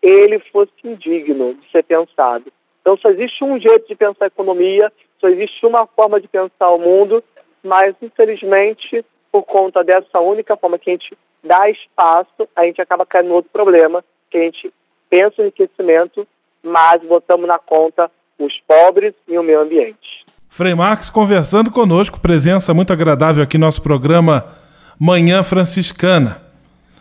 ele 0.00 0.38
fosse 0.38 0.72
indigno 0.82 1.54
de 1.54 1.70
ser 1.70 1.82
pensado. 1.82 2.44
Então, 2.80 2.96
só 2.96 3.10
existe 3.10 3.42
um 3.42 3.58
jeito 3.58 3.86
de 3.88 3.94
pensar 3.94 4.24
a 4.24 4.26
economia, 4.26 4.92
só 5.20 5.28
existe 5.28 5.64
uma 5.64 5.86
forma 5.86 6.20
de 6.20 6.28
pensar 6.28 6.70
o 6.70 6.78
mundo, 6.78 7.22
mas, 7.62 7.94
infelizmente, 8.02 9.04
por 9.32 9.42
conta 9.42 9.82
dessa 9.82 10.20
única 10.20 10.56
forma 10.56 10.78
que 10.78 10.90
a 10.90 10.92
gente 10.92 11.16
dá 11.42 11.68
espaço, 11.68 12.48
a 12.54 12.64
gente 12.64 12.80
acaba 12.80 13.06
caindo 13.06 13.28
no 13.28 13.34
outro 13.34 13.50
problema, 13.50 14.04
que 14.30 14.38
a 14.38 14.40
gente 14.42 14.72
pensa 15.08 15.40
o 15.40 15.42
enriquecimento, 15.42 16.26
mas 16.62 17.02
botamos 17.02 17.46
na 17.46 17.58
conta 17.58 18.10
os 18.38 18.60
pobres 18.60 19.14
e 19.28 19.38
o 19.38 19.42
meio 19.42 19.60
ambiente. 19.60 20.24
Frei 20.48 20.74
Marques 20.74 21.10
conversando 21.10 21.70
conosco, 21.70 22.20
presença 22.20 22.72
muito 22.72 22.92
agradável 22.92 23.42
aqui 23.42 23.58
no 23.58 23.66
nosso 23.66 23.82
programa 23.82 24.63
Manhã 24.98 25.42
Franciscana. 25.42 26.40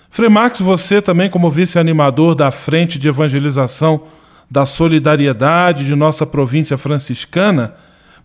Frei 0.10 0.30
Marx, 0.30 0.60
você 0.60 1.02
também, 1.02 1.30
como 1.30 1.50
vice-animador 1.50 2.36
da 2.36 2.52
Frente 2.52 3.00
de 3.00 3.08
Evangelização 3.08 4.04
da 4.50 4.66
Solidariedade 4.66 5.86
de 5.86 5.96
nossa 5.96 6.26
província 6.26 6.78
franciscana, 6.78 7.76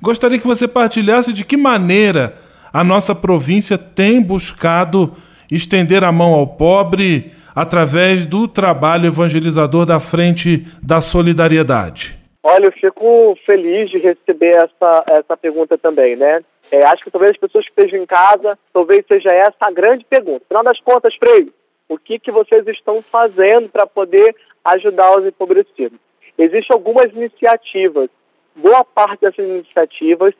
gostaria 0.00 0.38
que 0.38 0.46
você 0.46 0.68
partilhasse 0.68 1.33
de 1.33 1.44
que 1.44 1.57
maneira 1.57 2.37
a 2.72 2.85
nossa 2.85 3.14
província 3.14 3.78
tem 3.78 4.20
buscado 4.22 5.14
estender 5.50 6.04
a 6.04 6.12
mão 6.12 6.35
ao 6.35 6.46
pobre 6.46 7.33
através 7.54 8.26
do 8.26 8.46
trabalho 8.46 9.07
evangelizador 9.07 9.85
da 9.85 9.98
Frente 9.98 10.66
da 10.83 11.00
Solidariedade. 11.00 12.18
Olha, 12.42 12.66
eu 12.66 12.72
fico 12.72 13.37
feliz 13.44 13.90
de 13.90 13.98
receber 13.98 14.52
essa, 14.52 15.04
essa 15.09 15.37
pergunta 15.37 15.76
também, 15.76 16.16
né? 16.16 16.40
É, 16.70 16.85
acho 16.85 17.02
que 17.02 17.11
talvez 17.11 17.33
as 17.33 17.38
pessoas 17.38 17.64
que 17.64 17.70
estejam 17.70 18.02
em 18.02 18.07
casa, 18.07 18.59
talvez 18.72 19.04
seja 19.07 19.33
essa 19.33 19.57
a 19.61 19.70
grande 19.70 20.04
pergunta. 20.04 20.44
Afinal 20.44 20.64
das 20.64 20.81
contas, 20.81 21.14
Freire, 21.16 21.52
o 21.88 21.98
que, 21.98 22.18
que 22.18 22.31
vocês 22.31 22.66
estão 22.66 23.02
fazendo 23.02 23.68
para 23.68 23.87
poder 23.87 24.37
ajudar 24.64 25.16
os 25.16 25.26
empobrecidos? 25.26 25.98
Existem 26.37 26.74
algumas 26.74 27.11
iniciativas. 27.12 28.11
Boa 28.54 28.85
parte 28.85 29.22
dessas 29.22 29.48
iniciativas 29.48 30.35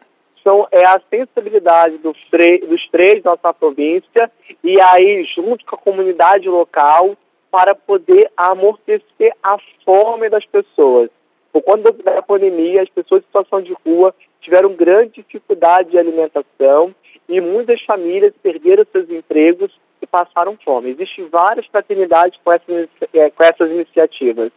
são 0.45 0.69
é 0.71 0.85
a 0.85 1.01
sensibilidade 1.11 1.99
do 1.99 2.13
dos 2.13 2.89
três 2.89 3.23
da 3.23 3.31
nossa 3.31 3.53
província 3.53 4.31
e 4.63 4.81
aí 4.81 5.25
junto 5.25 5.65
com 5.65 5.75
a 5.75 5.79
comunidade 5.79 6.49
local 6.49 7.17
para 7.51 7.75
poder 7.75 8.31
amortecer 8.37 9.35
a 9.43 9.59
fome 9.85 10.29
das 10.29 10.45
pessoas. 10.47 11.11
Por 11.53 11.63
conta 11.63 11.93
da 11.93 12.23
pandemia, 12.23 12.83
as 12.83 12.89
pessoas 12.89 13.23
em 13.23 13.27
situação 13.27 13.63
de 13.63 13.75
rua 13.85 14.15
tiveram 14.41 14.75
grande 14.75 15.23
dificuldade 15.23 15.91
de 15.91 15.99
alimentação 15.99 16.95
e 17.29 17.41
muitas 17.41 17.83
famílias 17.83 18.33
perderam 18.43 18.87
seus 18.91 19.09
empregos 19.11 19.79
e 20.01 20.07
passaram 20.07 20.57
fome. 20.65 20.91
Existem 20.91 21.29
várias 21.29 21.67
fraternidades 21.67 22.39
com 22.43 22.53
essas, 22.53 22.89
é, 23.13 23.31
com 23.31 23.43
essas 23.43 23.71
iniciativas. 23.71 24.51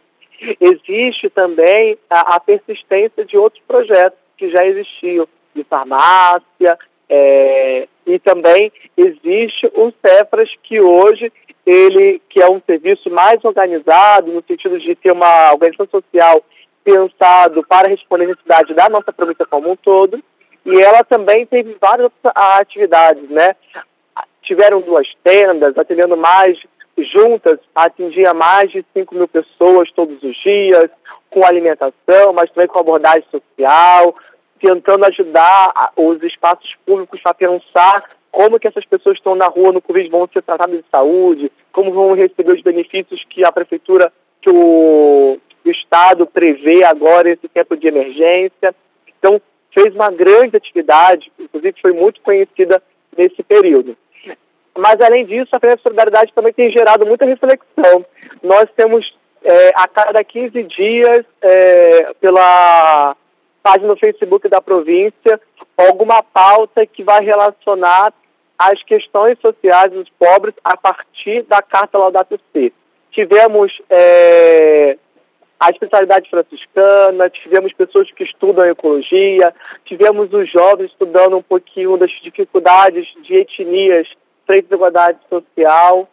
Existe 0.60 1.28
também 1.28 1.98
a, 2.08 2.36
a, 2.36 2.40
persistência 2.40 3.24
de 3.24 3.36
outros 3.36 3.62
projetos 3.66 4.18
que 4.36 4.50
já 4.50 4.64
existiam, 4.66 5.28
de 5.54 5.62
farmácia, 5.64 6.78
é, 7.08 7.86
e 8.06 8.18
também 8.18 8.72
existe 8.96 9.66
o 9.74 9.92
Cefras, 10.00 10.56
que 10.62 10.80
hoje 10.80 11.32
ele 11.64 12.20
que 12.28 12.40
é 12.40 12.50
um 12.50 12.60
serviço 12.66 13.10
mais 13.10 13.44
organizado, 13.44 14.32
no 14.32 14.42
sentido 14.42 14.78
de 14.80 14.94
ter 14.94 15.12
uma 15.12 15.52
organização 15.52 15.86
social 15.86 16.42
pensado 16.84 17.64
para 17.64 17.88
responder 17.88 18.24
à 18.24 18.28
necessidade 18.28 18.74
da 18.74 18.88
nossa 18.88 19.12
província 19.12 19.46
como 19.46 19.70
um 19.70 19.76
todo, 19.76 20.22
e 20.64 20.80
ela 20.80 21.02
também 21.04 21.44
teve 21.44 21.76
várias 21.80 22.10
atividades, 22.34 23.28
né? 23.28 23.56
Tiveram 24.40 24.80
duas 24.80 25.14
tendas, 25.22 25.76
atendendo 25.76 26.16
mais 26.16 26.58
juntas, 26.98 27.58
atingia 27.74 28.34
mais 28.34 28.70
de 28.70 28.84
5 28.94 29.14
mil 29.14 29.26
pessoas 29.26 29.90
todos 29.90 30.22
os 30.22 30.36
dias, 30.36 30.90
com 31.30 31.44
alimentação, 31.44 32.32
mas 32.32 32.50
também 32.50 32.68
com 32.68 32.78
abordagem 32.78 33.24
social, 33.30 34.14
tentando 34.60 35.04
ajudar 35.06 35.92
os 35.96 36.22
espaços 36.22 36.76
públicos 36.86 37.20
a 37.24 37.34
pensar 37.34 38.04
como 38.30 38.58
que 38.58 38.68
essas 38.68 38.84
pessoas 38.84 39.14
que 39.14 39.20
estão 39.20 39.34
na 39.34 39.46
rua 39.46 39.72
no 39.72 39.82
Covid 39.82 40.08
vão 40.08 40.28
ser 40.32 40.42
tratadas 40.42 40.78
de 40.78 40.84
saúde, 40.90 41.52
como 41.72 41.92
vão 41.92 42.14
receber 42.14 42.52
os 42.52 42.62
benefícios 42.62 43.24
que 43.24 43.44
a 43.44 43.52
prefeitura, 43.52 44.12
que 44.40 44.50
o 44.50 45.38
o 45.64 45.70
Estado 45.70 46.26
prevê 46.26 46.84
agora 46.84 47.30
esse 47.30 47.48
tempo 47.48 47.76
de 47.76 47.88
emergência. 47.88 48.74
Então, 49.18 49.40
fez 49.70 49.94
uma 49.94 50.10
grande 50.10 50.56
atividade, 50.56 51.32
inclusive 51.38 51.80
foi 51.80 51.92
muito 51.92 52.20
conhecida 52.20 52.82
nesse 53.16 53.42
período. 53.42 53.96
Mas, 54.76 55.00
além 55.00 55.26
disso, 55.26 55.54
a 55.54 55.60
Frente 55.60 55.78
de 55.78 55.82
Solidariedade 55.82 56.32
também 56.32 56.52
tem 56.52 56.70
gerado 56.70 57.04
muita 57.04 57.26
reflexão. 57.26 58.04
Nós 58.42 58.68
temos, 58.74 59.16
é, 59.44 59.72
a 59.74 59.86
cada 59.86 60.22
15 60.24 60.62
dias, 60.62 61.26
é, 61.42 62.14
pela 62.20 63.14
página 63.62 63.88
no 63.88 63.96
Facebook 63.96 64.48
da 64.48 64.60
província, 64.60 65.40
alguma 65.76 66.22
pauta 66.22 66.86
que 66.86 67.02
vai 67.02 67.22
relacionar 67.22 68.12
as 68.58 68.82
questões 68.82 69.38
sociais 69.40 69.92
dos 69.92 70.08
pobres 70.10 70.54
a 70.64 70.76
partir 70.76 71.42
da 71.42 71.60
Carta 71.60 71.98
Laudato 71.98 72.40
Si. 72.52 72.72
Tivemos 73.10 73.82
é, 73.90 74.96
a 75.62 75.70
especialidade 75.70 76.28
franciscana, 76.28 77.30
tivemos 77.30 77.72
pessoas 77.72 78.10
que 78.10 78.24
estudam 78.24 78.64
ecologia, 78.64 79.54
tivemos 79.84 80.32
os 80.32 80.50
jovens 80.50 80.90
estudando 80.90 81.36
um 81.36 81.42
pouquinho 81.42 81.96
das 81.96 82.10
dificuldades 82.10 83.14
de 83.22 83.36
etnias 83.36 84.08
frente 84.44 84.64
à 84.64 84.68
desigualdade 84.68 85.18
social. 85.30 86.08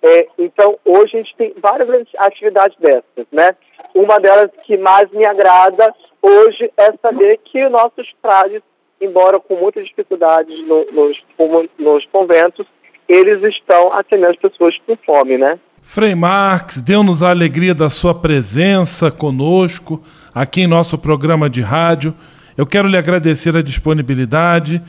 É, 0.00 0.28
então, 0.38 0.78
hoje 0.84 1.16
a 1.16 1.18
gente 1.18 1.34
tem 1.34 1.52
várias 1.58 2.06
atividades 2.18 2.76
dessas, 2.78 3.26
né? 3.32 3.56
Uma 3.92 4.20
delas 4.20 4.50
que 4.62 4.76
mais 4.76 5.10
me 5.10 5.24
agrada 5.24 5.92
hoje 6.22 6.70
é 6.76 6.92
saber 7.02 7.38
que 7.38 7.68
nossos 7.68 8.14
frades, 8.22 8.62
embora 9.00 9.40
com 9.40 9.56
muitas 9.56 9.88
dificuldades 9.88 10.56
no, 10.68 10.84
nos, 10.92 11.24
nos 11.80 12.06
conventos, 12.06 12.64
eles 13.08 13.42
estão 13.42 13.92
atendendo 13.92 14.30
as 14.30 14.36
pessoas 14.36 14.78
com 14.86 14.96
fome, 14.98 15.36
né? 15.36 15.58
Frei 15.84 16.14
Marx, 16.14 16.80
deu-nos 16.80 17.22
a 17.22 17.30
alegria 17.30 17.74
da 17.74 17.88
sua 17.88 18.14
presença 18.14 19.10
conosco 19.12 20.02
aqui 20.34 20.62
em 20.62 20.66
nosso 20.66 20.98
programa 20.98 21.48
de 21.48 21.60
rádio. 21.60 22.12
Eu 22.56 22.66
quero 22.66 22.88
lhe 22.88 22.96
agradecer 22.96 23.56
a 23.56 23.62
disponibilidade, 23.62 24.82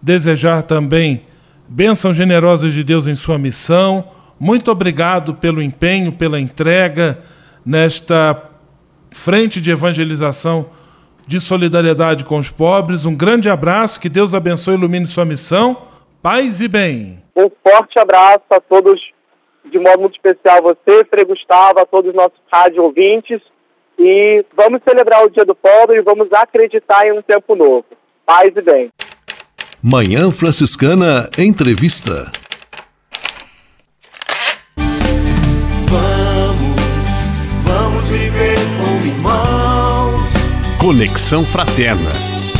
desejar 0.00 0.62
também 0.62 1.26
bênçãos 1.68 2.16
generosas 2.16 2.72
de 2.72 2.84
Deus 2.84 3.08
em 3.08 3.14
sua 3.14 3.38
missão. 3.38 4.04
Muito 4.38 4.70
obrigado 4.70 5.34
pelo 5.34 5.60
empenho, 5.60 6.12
pela 6.12 6.38
entrega 6.38 7.18
nesta 7.66 8.40
frente 9.10 9.60
de 9.60 9.70
evangelização 9.70 10.66
de 11.26 11.40
solidariedade 11.40 12.24
com 12.24 12.38
os 12.38 12.50
pobres. 12.50 13.04
Um 13.04 13.16
grande 13.16 13.48
abraço, 13.48 13.98
que 13.98 14.08
Deus 14.08 14.32
abençoe 14.32 14.74
e 14.74 14.76
ilumine 14.76 15.06
sua 15.06 15.24
missão. 15.24 15.78
Paz 16.22 16.60
e 16.60 16.68
bem. 16.68 17.20
Um 17.34 17.50
forte 17.62 17.98
abraço 17.98 18.44
a 18.50 18.60
todos 18.60 19.12
de 19.64 19.78
modo 19.78 20.00
muito 20.00 20.14
especial 20.14 20.62
você, 20.62 21.04
Frei 21.04 21.24
Gustavo, 21.24 21.80
a 21.80 21.86
todos 21.86 22.10
os 22.10 22.16
nossos 22.16 22.38
rádio 22.50 22.82
ouvintes. 22.82 23.40
E 23.98 24.44
vamos 24.56 24.80
celebrar 24.82 25.24
o 25.24 25.30
Dia 25.30 25.44
do 25.44 25.54
Pobre 25.54 25.98
e 25.98 26.02
vamos 26.02 26.32
acreditar 26.32 27.06
em 27.06 27.12
um 27.12 27.22
tempo 27.22 27.54
novo. 27.54 27.84
Paz 28.26 28.52
e 28.56 28.60
bem. 28.60 28.90
Manhã 29.82 30.30
Franciscana 30.30 31.28
Entrevista. 31.38 32.30
Vamos, 35.86 36.76
vamos 37.64 38.04
viver 38.04 38.58
como 38.78 39.06
irmãos. 39.06 40.30
Conexão 40.80 41.44
Fraterna. 41.44 42.10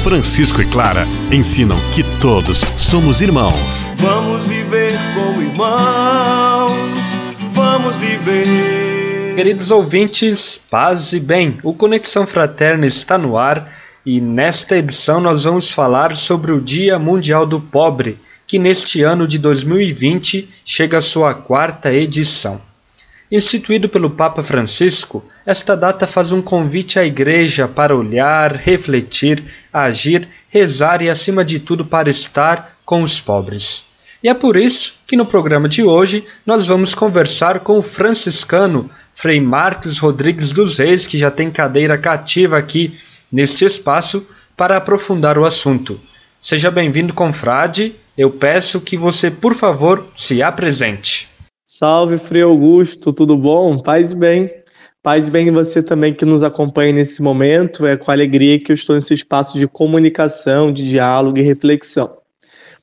Francisco 0.02 0.60
e 0.60 0.66
Clara 0.66 1.06
ensinam 1.30 1.78
que 1.94 2.02
todos 2.20 2.58
somos 2.76 3.20
irmãos. 3.20 3.86
Vamos 3.96 4.44
viver 4.46 4.92
como 5.14 5.40
irmãos. 5.40 6.01
Viver. 8.02 9.36
Queridos 9.36 9.70
ouvintes, 9.70 10.60
paz 10.68 11.12
e 11.12 11.20
bem. 11.20 11.58
O 11.62 11.72
Conexão 11.72 12.26
Fraterna 12.26 12.84
está 12.84 13.16
no 13.16 13.38
ar 13.38 13.72
e 14.04 14.20
nesta 14.20 14.76
edição 14.76 15.20
nós 15.20 15.44
vamos 15.44 15.70
falar 15.70 16.16
sobre 16.16 16.50
o 16.50 16.60
Dia 16.60 16.98
Mundial 16.98 17.46
do 17.46 17.60
Pobre, 17.60 18.18
que 18.44 18.58
neste 18.58 19.02
ano 19.02 19.28
de 19.28 19.38
2020 19.38 20.50
chega 20.64 20.98
à 20.98 21.00
sua 21.00 21.32
quarta 21.32 21.92
edição. 21.92 22.60
Instituído 23.30 23.88
pelo 23.88 24.10
Papa 24.10 24.42
Francisco, 24.42 25.24
esta 25.46 25.76
data 25.76 26.04
faz 26.04 26.32
um 26.32 26.42
convite 26.42 26.98
à 26.98 27.04
Igreja 27.04 27.68
para 27.68 27.94
olhar, 27.94 28.56
refletir, 28.56 29.44
agir, 29.72 30.28
rezar 30.50 31.02
e, 31.02 31.08
acima 31.08 31.44
de 31.44 31.60
tudo, 31.60 31.84
para 31.84 32.10
estar 32.10 32.76
com 32.84 33.04
os 33.04 33.20
pobres. 33.20 33.91
E 34.22 34.28
é 34.28 34.34
por 34.34 34.56
isso 34.56 35.00
que 35.04 35.16
no 35.16 35.26
programa 35.26 35.68
de 35.68 35.82
hoje 35.82 36.24
nós 36.46 36.68
vamos 36.68 36.94
conversar 36.94 37.60
com 37.60 37.78
o 37.78 37.82
franciscano 37.82 38.88
Frei 39.12 39.40
Marcos 39.40 39.98
Rodrigues 39.98 40.52
dos 40.52 40.78
Reis, 40.78 41.08
que 41.08 41.18
já 41.18 41.30
tem 41.30 41.50
cadeira 41.50 41.98
cativa 41.98 42.56
aqui 42.56 42.96
neste 43.32 43.64
espaço, 43.64 44.24
para 44.56 44.76
aprofundar 44.76 45.36
o 45.36 45.44
assunto. 45.44 46.00
Seja 46.40 46.70
bem-vindo, 46.70 47.12
confrade. 47.12 47.96
Eu 48.16 48.30
peço 48.30 48.80
que 48.80 48.96
você, 48.96 49.30
por 49.30 49.54
favor, 49.54 50.06
se 50.14 50.40
apresente. 50.40 51.28
Salve, 51.66 52.16
Frei 52.16 52.42
Augusto, 52.42 53.12
tudo 53.12 53.36
bom? 53.36 53.78
Paz 53.78 54.12
e 54.12 54.14
bem. 54.14 54.50
Paz 55.02 55.28
bem 55.28 55.50
você 55.50 55.82
também 55.82 56.14
que 56.14 56.24
nos 56.24 56.44
acompanha 56.44 56.92
nesse 56.92 57.20
momento. 57.20 57.84
É 57.84 57.96
com 57.96 58.10
alegria 58.12 58.60
que 58.60 58.70
eu 58.70 58.74
estou 58.74 58.94
nesse 58.94 59.14
espaço 59.14 59.58
de 59.58 59.66
comunicação, 59.66 60.72
de 60.72 60.88
diálogo 60.88 61.40
e 61.40 61.42
reflexão. 61.42 62.21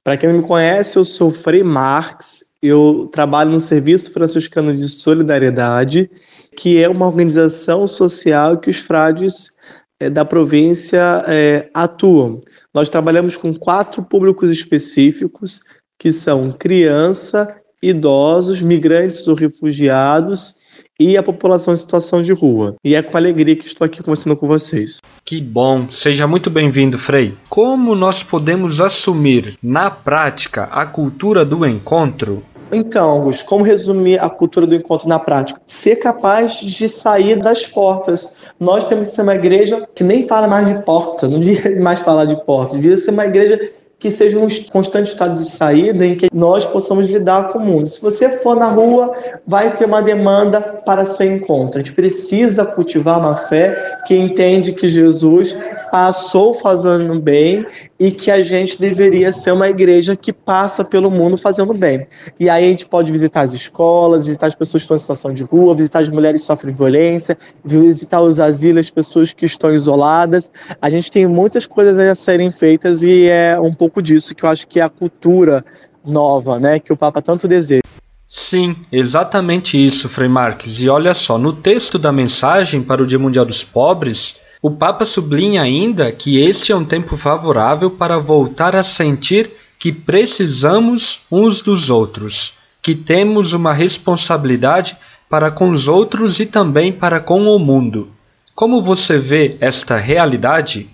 Para 0.10 0.18
quem 0.18 0.30
não 0.30 0.40
me 0.40 0.48
conhece, 0.48 0.98
eu 0.98 1.06
sou 1.06 1.30
Frei 1.30 1.62
Marx, 1.62 2.44
eu 2.64 3.08
trabalho 3.12 3.52
no 3.52 3.60
Serviço 3.60 4.12
Franciscano 4.12 4.74
de 4.74 4.88
Solidariedade, 4.88 6.10
que 6.58 6.82
é 6.82 6.90
uma 6.90 7.06
organização 7.06 7.86
social 7.86 8.58
que 8.58 8.72
os 8.72 8.80
frades 8.80 9.52
é, 10.00 10.10
da 10.10 10.26
província 10.26 11.24
é, 11.28 11.70
atuam. 11.76 12.42
Nós 12.74 12.90
trabalhamos 12.90 13.38
com 13.38 13.54
quatro 13.54 14.02
públicos 14.02 14.50
específicos, 14.50 15.62
que 16.00 16.12
são 16.12 16.52
criança, 16.54 17.56
idosos, 17.80 18.64
migrantes 18.64 19.28
ou 19.28 19.36
refugiados 19.36 20.56
e 21.00 21.16
a 21.16 21.24
população 21.24 21.74
em 21.74 21.78
situação 21.78 22.22
de 22.22 22.34
rua. 22.34 22.76
E 22.84 22.94
é 22.94 23.02
com 23.02 23.16
alegria 23.16 23.56
que 23.56 23.66
estou 23.66 23.86
aqui 23.86 24.04
conversando 24.04 24.36
com 24.36 24.46
vocês. 24.46 25.00
Que 25.24 25.40
bom, 25.40 25.88
seja 25.90 26.28
muito 26.28 26.50
bem-vindo, 26.50 26.98
Frei. 26.98 27.34
Como 27.50 27.96
nós 27.96 28.22
podemos 28.22 28.82
assumir 28.82 29.58
na 29.64 29.90
prática 29.90 30.64
a 30.66 30.86
cultura 30.86 31.46
do 31.46 31.66
encontro? 31.66 32.44
Então, 32.72 33.10
Augusto, 33.10 33.46
como 33.46 33.64
resumir 33.64 34.22
a 34.22 34.30
cultura 34.30 34.68
do 34.68 34.76
encontro 34.76 35.08
na 35.08 35.18
prática? 35.18 35.60
Ser 35.66 35.96
capaz 35.96 36.60
de 36.60 36.88
sair 36.88 37.40
das 37.40 37.66
portas. 37.66 38.36
Nós 38.60 38.84
temos 38.84 39.10
que 39.10 39.16
ser 39.16 39.24
uma 39.24 39.34
igreja 39.34 39.88
que 39.96 40.04
nem 40.04 40.28
fala 40.28 40.48
mais 40.48 40.68
de 40.68 40.84
porta, 40.84 41.28
não 41.28 41.40
devia 41.40 41.82
mais 41.82 42.00
falar 42.00 42.26
de 42.26 42.36
porta, 42.46 42.76
devia 42.78 42.98
ser 42.98 43.12
uma 43.12 43.26
igreja 43.26 43.60
que 44.00 44.10
seja 44.10 44.40
um 44.40 44.48
constante 44.72 45.08
estado 45.08 45.36
de 45.36 45.44
saída 45.44 46.06
em 46.06 46.16
que 46.16 46.28
nós 46.34 46.66
possamos 46.66 47.06
lidar 47.08 47.50
com 47.50 47.60
o 47.60 47.62
mundo. 47.62 47.88
Se 47.88 48.02
você 48.02 48.30
for 48.38 48.56
na 48.56 48.68
rua, 48.68 49.14
vai 49.46 49.76
ter 49.76 49.86
uma 49.86 50.02
demanda 50.02 50.62
para 50.62 51.04
ser 51.04 51.26
encontro. 51.26 51.78
A 51.78 51.84
gente 51.84 51.94
precisa 51.94 52.66
cultivar 52.66 53.20
uma 53.20 53.36
fé 53.36 54.00
que 54.08 54.16
entende 54.16 54.72
que 54.72 54.88
Jesus 54.88 55.58
passou 55.92 56.54
fazendo 56.54 57.20
bem 57.20 57.66
e 58.00 58.12
que 58.12 58.32
a 58.32 58.42
gente 58.42 58.80
deveria 58.80 59.34
ser 59.34 59.52
uma 59.52 59.68
igreja 59.68 60.16
que 60.16 60.32
passa 60.32 60.86
pelo 60.86 61.10
mundo 61.10 61.38
fazendo 61.38 61.74
bem. 61.74 62.08
E 62.40 62.50
aí 62.50 62.66
a 62.66 62.68
gente 62.70 62.86
pode 62.86 63.12
visitar 63.12 63.42
as 63.42 63.54
escolas, 63.54 64.26
visitar 64.26 64.48
as 64.48 64.56
pessoas 64.56 64.84
que 64.84 64.86
estão 64.86 64.96
em 64.96 65.00
situação 65.00 65.34
de 65.34 65.44
rua, 65.44 65.76
visitar 65.76 66.00
as 66.00 66.10
mulheres 66.10 66.42
que 66.42 66.48
sofrem 66.48 66.74
violência, 66.74 67.38
visitar 67.66 68.22
os 68.22 68.40
asilos, 68.40 68.86
as 68.86 68.92
pessoas 68.92 69.34
que 69.34 69.46
estão 69.46 69.74
isoladas. 69.74 70.50
A 70.82 70.90
gente 70.90 71.12
tem 71.12 71.26
muitas 71.28 71.66
coisas 71.66 71.98
a 71.98 72.16
serem 72.16 72.52
feitas 72.52 73.04
e 73.04 73.28
é 73.28 73.60
um 73.60 73.74
pouco 73.74 73.89
disso 74.02 74.36
que 74.36 74.44
eu 74.44 74.50
acho 74.50 74.68
que 74.68 74.80
é 74.80 74.84
a 74.84 74.90
cultura 74.90 75.66
nova, 76.06 76.60
né, 76.60 76.80
que 76.80 76.94
o 76.94 76.98
Papa 76.98 77.22
tanto 77.22 77.48
deseja. 77.48 77.82
Sim, 78.28 78.76
exatamente 78.92 79.84
isso, 79.84 80.08
Frei 80.08 80.30
Marques. 80.30 80.80
E 80.82 80.88
olha 80.88 81.16
só, 81.16 81.38
no 81.38 81.52
texto 81.52 81.98
da 81.98 82.12
mensagem 82.12 82.84
para 82.84 83.02
o 83.02 83.08
Dia 83.08 83.18
Mundial 83.18 83.44
dos 83.44 83.64
Pobres, 83.64 84.40
o 84.62 84.70
Papa 84.70 85.06
sublinha 85.06 85.62
ainda 85.62 86.12
que 86.12 86.40
este 86.40 86.72
é 86.72 86.76
um 86.76 86.86
tempo 86.86 87.18
favorável 87.18 87.90
para 87.90 88.20
voltar 88.20 88.76
a 88.76 88.84
sentir 88.84 89.50
que 89.80 89.92
precisamos 89.92 91.22
uns 91.32 91.62
dos 91.62 91.90
outros, 91.90 92.56
que 92.82 92.94
temos 92.94 93.54
uma 93.54 93.74
responsabilidade 93.74 94.96
para 95.30 95.50
com 95.50 95.70
os 95.72 95.88
outros 95.88 96.40
e 96.40 96.46
também 96.46 96.92
para 96.92 97.20
com 97.20 97.48
o 97.48 97.58
mundo. 97.58 98.10
Como 98.54 98.82
você 98.82 99.18
vê 99.18 99.56
esta 99.62 99.96
realidade? 99.96 100.90